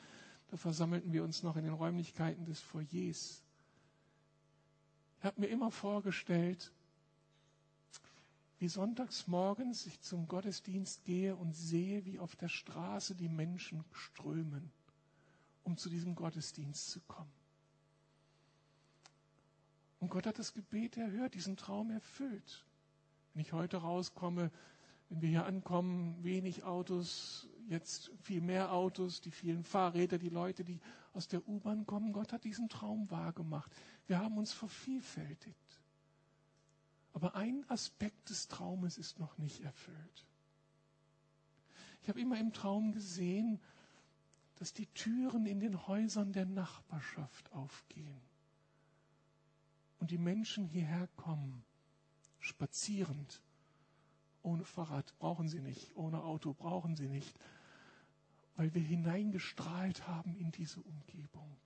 da 0.50 0.56
versammelten 0.56 1.12
wir 1.12 1.22
uns 1.22 1.42
noch 1.42 1.56
in 1.56 1.64
den 1.64 1.74
Räumlichkeiten 1.74 2.46
des 2.46 2.60
Foyers. 2.60 3.42
Ich 5.18 5.24
habe 5.24 5.42
mir 5.42 5.48
immer 5.48 5.70
vorgestellt, 5.70 6.72
wie 8.58 8.68
sonntags 8.68 9.26
morgens 9.26 9.84
ich 9.84 10.00
zum 10.00 10.26
Gottesdienst 10.26 11.04
gehe 11.04 11.36
und 11.36 11.54
sehe, 11.54 12.06
wie 12.06 12.18
auf 12.18 12.34
der 12.36 12.48
Straße 12.48 13.14
die 13.14 13.28
Menschen 13.28 13.84
strömen, 13.92 14.70
um 15.64 15.76
zu 15.76 15.90
diesem 15.90 16.14
Gottesdienst 16.14 16.90
zu 16.90 17.00
kommen. 17.00 17.43
Und 20.04 20.10
Gott 20.10 20.26
hat 20.26 20.38
das 20.38 20.52
Gebet 20.52 20.98
erhört, 20.98 21.32
diesen 21.32 21.56
Traum 21.56 21.90
erfüllt. 21.90 22.66
Wenn 23.32 23.40
ich 23.40 23.54
heute 23.54 23.78
rauskomme, 23.78 24.50
wenn 25.08 25.22
wir 25.22 25.30
hier 25.30 25.46
ankommen, 25.46 26.22
wenig 26.22 26.62
Autos, 26.62 27.48
jetzt 27.70 28.10
viel 28.20 28.42
mehr 28.42 28.70
Autos, 28.74 29.22
die 29.22 29.30
vielen 29.30 29.64
Fahrräder, 29.64 30.18
die 30.18 30.28
Leute, 30.28 30.62
die 30.62 30.78
aus 31.14 31.26
der 31.26 31.48
U-Bahn 31.48 31.86
kommen. 31.86 32.12
Gott 32.12 32.34
hat 32.34 32.44
diesen 32.44 32.68
Traum 32.68 33.10
wahrgemacht. 33.10 33.72
Wir 34.06 34.18
haben 34.18 34.36
uns 34.36 34.52
vervielfältigt. 34.52 35.80
Aber 37.14 37.34
ein 37.34 37.64
Aspekt 37.70 38.28
des 38.28 38.48
Traumes 38.48 38.98
ist 38.98 39.18
noch 39.18 39.38
nicht 39.38 39.62
erfüllt. 39.62 40.26
Ich 42.02 42.10
habe 42.10 42.20
immer 42.20 42.38
im 42.38 42.52
Traum 42.52 42.92
gesehen, 42.92 43.58
dass 44.56 44.74
die 44.74 44.86
Türen 44.88 45.46
in 45.46 45.60
den 45.60 45.86
Häusern 45.86 46.34
der 46.34 46.44
Nachbarschaft 46.44 47.50
aufgehen 47.52 48.20
und 50.04 50.10
die 50.10 50.18
Menschen 50.18 50.66
hierher 50.66 51.08
kommen, 51.16 51.64
spazierend. 52.38 53.40
Ohne 54.42 54.66
Fahrrad 54.66 55.18
brauchen 55.18 55.48
sie 55.48 55.60
nicht, 55.60 55.96
ohne 55.96 56.22
Auto 56.22 56.52
brauchen 56.52 56.94
sie 56.94 57.08
nicht, 57.08 57.34
weil 58.56 58.74
wir 58.74 58.82
hineingestrahlt 58.82 60.06
haben 60.06 60.36
in 60.36 60.52
diese 60.52 60.82
Umgebung. 60.82 61.56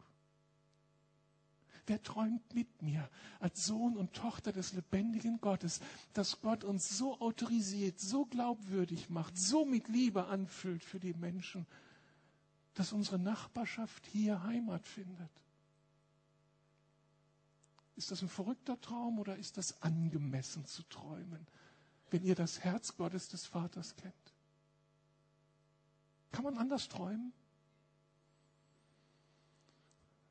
Wer 1.88 2.00
träumt 2.00 2.54
mit 2.54 2.80
mir 2.80 3.10
als 3.40 3.66
Sohn 3.66 3.96
und 3.96 4.12
Tochter 4.12 4.52
des 4.52 4.72
lebendigen 4.72 5.40
Gottes, 5.40 5.80
dass 6.12 6.40
Gott 6.40 6.62
uns 6.62 6.96
so 6.96 7.20
autorisiert, 7.20 7.98
so 7.98 8.24
glaubwürdig 8.24 9.10
macht, 9.10 9.36
so 9.36 9.64
mit 9.64 9.88
Liebe 9.88 10.26
anfüllt 10.26 10.84
für 10.84 11.00
die 11.00 11.14
Menschen, 11.14 11.66
dass 12.74 12.92
unsere 12.92 13.18
Nachbarschaft 13.18 14.06
hier 14.06 14.44
Heimat 14.44 14.86
findet? 14.86 15.32
Ist 17.98 18.12
das 18.12 18.22
ein 18.22 18.28
verrückter 18.28 18.80
Traum 18.80 19.18
oder 19.18 19.34
ist 19.34 19.56
das 19.56 19.82
angemessen 19.82 20.64
zu 20.64 20.84
träumen, 20.84 21.44
wenn 22.10 22.22
ihr 22.22 22.36
das 22.36 22.60
Herz 22.60 22.96
Gottes 22.96 23.28
des 23.28 23.44
Vaters 23.44 23.96
kennt? 23.96 24.14
Kann 26.30 26.44
man 26.44 26.58
anders 26.58 26.88
träumen? 26.88 27.32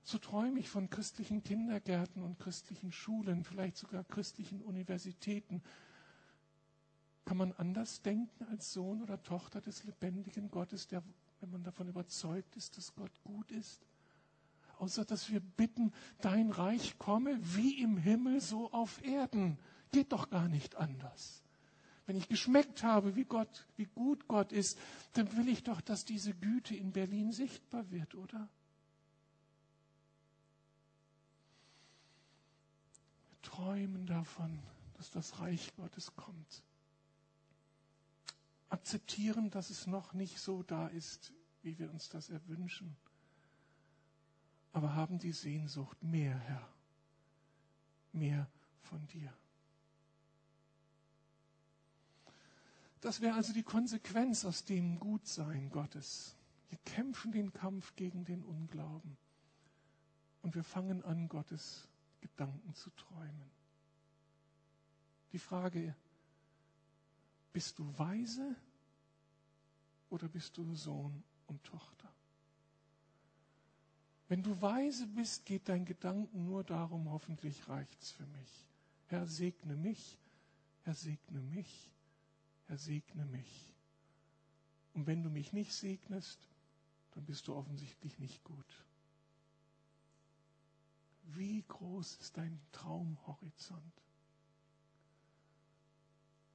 So 0.05 0.17
träume 0.17 0.61
ich 0.61 0.69
von 0.69 0.89
christlichen 0.89 1.43
Kindergärten 1.43 2.23
und 2.23 2.39
christlichen 2.39 2.93
Schulen, 2.93 3.43
vielleicht 3.43 3.75
sogar 3.75 4.05
christlichen 4.05 4.61
Universitäten. 4.61 5.61
Kann 7.25 7.35
man 7.35 7.51
anders 7.51 8.01
denken 8.01 8.45
als 8.45 8.71
Sohn 8.71 9.01
oder 9.01 9.21
Tochter 9.23 9.59
des 9.59 9.83
lebendigen 9.83 10.49
Gottes, 10.49 10.87
der, 10.87 11.03
wenn 11.41 11.51
man 11.51 11.65
davon 11.65 11.89
überzeugt 11.89 12.55
ist, 12.55 12.77
dass 12.77 12.95
Gott 12.95 13.11
gut 13.25 13.51
ist? 13.51 13.85
außer 14.79 15.05
dass 15.05 15.29
wir 15.31 15.39
bitten, 15.39 15.93
dein 16.21 16.51
Reich 16.51 16.97
komme 16.97 17.37
wie 17.41 17.81
im 17.81 17.97
Himmel, 17.97 18.41
so 18.41 18.71
auf 18.71 19.03
Erden. 19.03 19.57
Geht 19.91 20.11
doch 20.11 20.29
gar 20.29 20.47
nicht 20.47 20.75
anders. 20.75 21.43
Wenn 22.05 22.15
ich 22.15 22.29
geschmeckt 22.29 22.83
habe, 22.83 23.15
wie 23.15 23.25
Gott, 23.25 23.67
wie 23.75 23.85
gut 23.85 24.27
Gott 24.27 24.51
ist, 24.53 24.77
dann 25.13 25.35
will 25.35 25.49
ich 25.49 25.63
doch, 25.63 25.81
dass 25.81 26.05
diese 26.05 26.33
Güte 26.33 26.75
in 26.75 26.91
Berlin 26.93 27.31
sichtbar 27.33 27.89
wird, 27.91 28.15
oder? 28.15 28.47
Wir 33.29 33.41
träumen 33.41 34.05
davon, 34.05 34.59
dass 34.93 35.11
das 35.11 35.39
Reich 35.39 35.75
Gottes 35.75 36.15
kommt. 36.15 36.63
Akzeptieren, 38.69 39.49
dass 39.49 39.69
es 39.69 39.87
noch 39.87 40.13
nicht 40.13 40.39
so 40.39 40.63
da 40.63 40.87
ist, 40.87 41.33
wie 41.61 41.77
wir 41.77 41.91
uns 41.91 42.09
das 42.09 42.29
erwünschen 42.29 42.95
aber 44.77 44.93
haben 44.93 45.17
die 45.17 45.31
Sehnsucht 45.31 46.03
mehr, 46.03 46.37
Herr, 46.37 46.69
mehr 48.11 48.47
von 48.81 49.07
dir. 49.07 49.33
Das 53.01 53.19
wäre 53.19 53.33
also 53.33 53.53
die 53.53 53.63
Konsequenz 53.63 54.45
aus 54.45 54.65
dem 54.65 54.99
Gutsein 54.99 55.71
Gottes. 55.71 56.35
Wir 56.69 56.77
kämpfen 56.85 57.31
den 57.31 57.51
Kampf 57.51 57.95
gegen 57.95 58.23
den 58.23 58.43
Unglauben 58.43 59.17
und 60.43 60.53
wir 60.53 60.63
fangen 60.63 61.03
an, 61.03 61.27
Gottes 61.27 61.87
Gedanken 62.21 62.75
zu 62.75 62.91
träumen. 62.91 63.49
Die 65.31 65.39
Frage, 65.39 65.95
bist 67.51 67.79
du 67.79 67.97
weise 67.97 68.55
oder 70.11 70.27
bist 70.27 70.55
du 70.55 70.75
Sohn 70.75 71.23
und 71.47 71.63
Tochter? 71.63 72.13
Wenn 74.29 74.43
du 74.43 74.61
weise 74.61 75.07
bist, 75.07 75.45
geht 75.45 75.69
dein 75.69 75.85
Gedanken 75.85 76.45
nur 76.45 76.63
darum, 76.63 77.09
hoffentlich 77.09 77.67
reicht's 77.69 78.11
für 78.11 78.25
mich. 78.25 78.65
Herr, 79.07 79.25
segne 79.25 79.75
mich, 79.75 80.17
Herr, 80.83 80.93
segne 80.93 81.39
mich, 81.39 81.89
Herr, 82.67 82.77
segne 82.77 83.25
mich. 83.25 83.73
Und 84.93 85.07
wenn 85.07 85.23
du 85.23 85.29
mich 85.29 85.53
nicht 85.53 85.73
segnest, 85.73 86.39
dann 87.11 87.23
bist 87.25 87.47
du 87.47 87.55
offensichtlich 87.55 88.19
nicht 88.19 88.43
gut. 88.43 88.83
Wie 91.35 91.63
groß 91.67 92.17
ist 92.17 92.35
dein 92.35 92.59
Traumhorizont? 92.73 93.81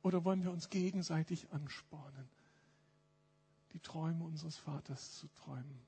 Oder 0.02 0.24
wollen 0.24 0.42
wir 0.42 0.50
uns 0.50 0.68
gegenseitig 0.68 1.50
anspornen, 1.52 2.28
die 3.72 3.80
Träume 3.80 4.24
unseres 4.24 4.56
Vaters 4.56 5.16
zu 5.16 5.28
träumen, 5.28 5.80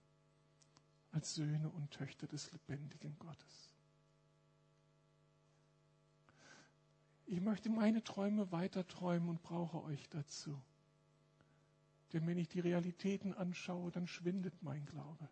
als 1.14 1.34
Söhne 1.34 1.70
und 1.70 1.90
Töchter 1.90 2.26
des 2.26 2.52
lebendigen 2.52 3.16
Gottes? 3.18 3.70
Ich 7.26 7.40
möchte 7.40 7.70
meine 7.70 8.04
Träume 8.04 8.52
weiter 8.52 8.86
träumen 8.86 9.28
und 9.28 9.42
brauche 9.42 9.82
euch 9.84 10.08
dazu. 10.10 10.60
Denn 12.12 12.26
wenn 12.26 12.38
ich 12.38 12.48
die 12.48 12.60
Realitäten 12.60 13.34
anschaue, 13.34 13.90
dann 13.90 14.06
schwindet 14.06 14.62
mein 14.62 14.84
Glaube. 14.86 15.28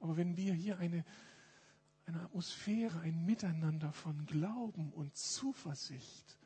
Aber 0.00 0.16
wenn 0.16 0.36
wir 0.36 0.54
hier 0.54 0.78
eine, 0.78 1.04
eine 2.06 2.22
Atmosphäre, 2.22 3.00
ein 3.00 3.24
Miteinander 3.24 3.92
von 3.92 4.24
Glauben 4.26 4.92
und 4.92 5.16
Zuversicht, 5.16 6.38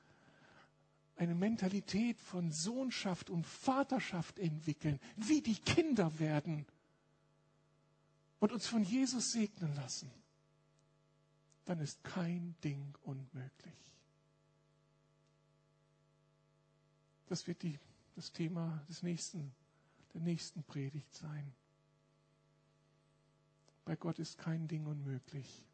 eine 1.17 1.35
Mentalität 1.35 2.21
von 2.21 2.51
Sohnschaft 2.53 3.31
und 3.31 3.47
Vaterschaft 3.47 4.39
entwickeln, 4.39 5.01
wie 5.17 5.41
die 5.41 5.55
Kinder 5.55 6.19
werden 6.19 6.67
und 8.41 8.53
uns 8.53 8.67
von 8.67 8.83
Jesus 8.83 9.33
segnen 9.33 9.75
lassen, 9.75 10.11
dann 11.65 11.81
ist 11.81 12.03
kein 12.05 12.55
Ding 12.63 12.95
unmöglich. 13.03 13.75
Das 17.27 17.47
wird 17.47 17.63
die, 17.63 17.79
das 18.15 18.33
Thema 18.33 18.85
des 18.89 19.03
nächsten, 19.03 19.53
der 20.15 20.21
nächsten 20.21 20.63
Predigt 20.63 21.13
sein. 21.13 21.53
Bei 23.85 23.97
Gott 23.97 24.19
ist 24.19 24.39
kein 24.39 24.69
Ding 24.69 24.87
unmöglich. 24.87 25.65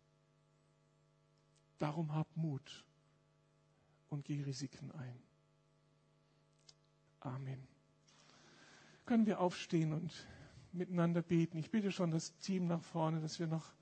Darum 1.79 2.15
hab 2.15 2.35
Mut 2.37 2.85
und 4.09 4.25
geh 4.25 4.43
Risiken 4.43 4.93
ein. 4.93 5.23
Amen. 7.21 7.67
Können 9.05 9.27
wir 9.27 9.41
aufstehen 9.41 9.93
und 9.93 10.13
miteinander 10.75 11.23
beten? 11.23 11.59
Ich 11.59 11.71
bitte 11.71 11.93
schon 11.93 12.11
das 12.11 12.37
Team 12.39 12.67
nach 12.67 12.83
vorne, 12.83 13.21
dass 13.21 13.39
wir 13.39 13.47
noch 13.47 13.73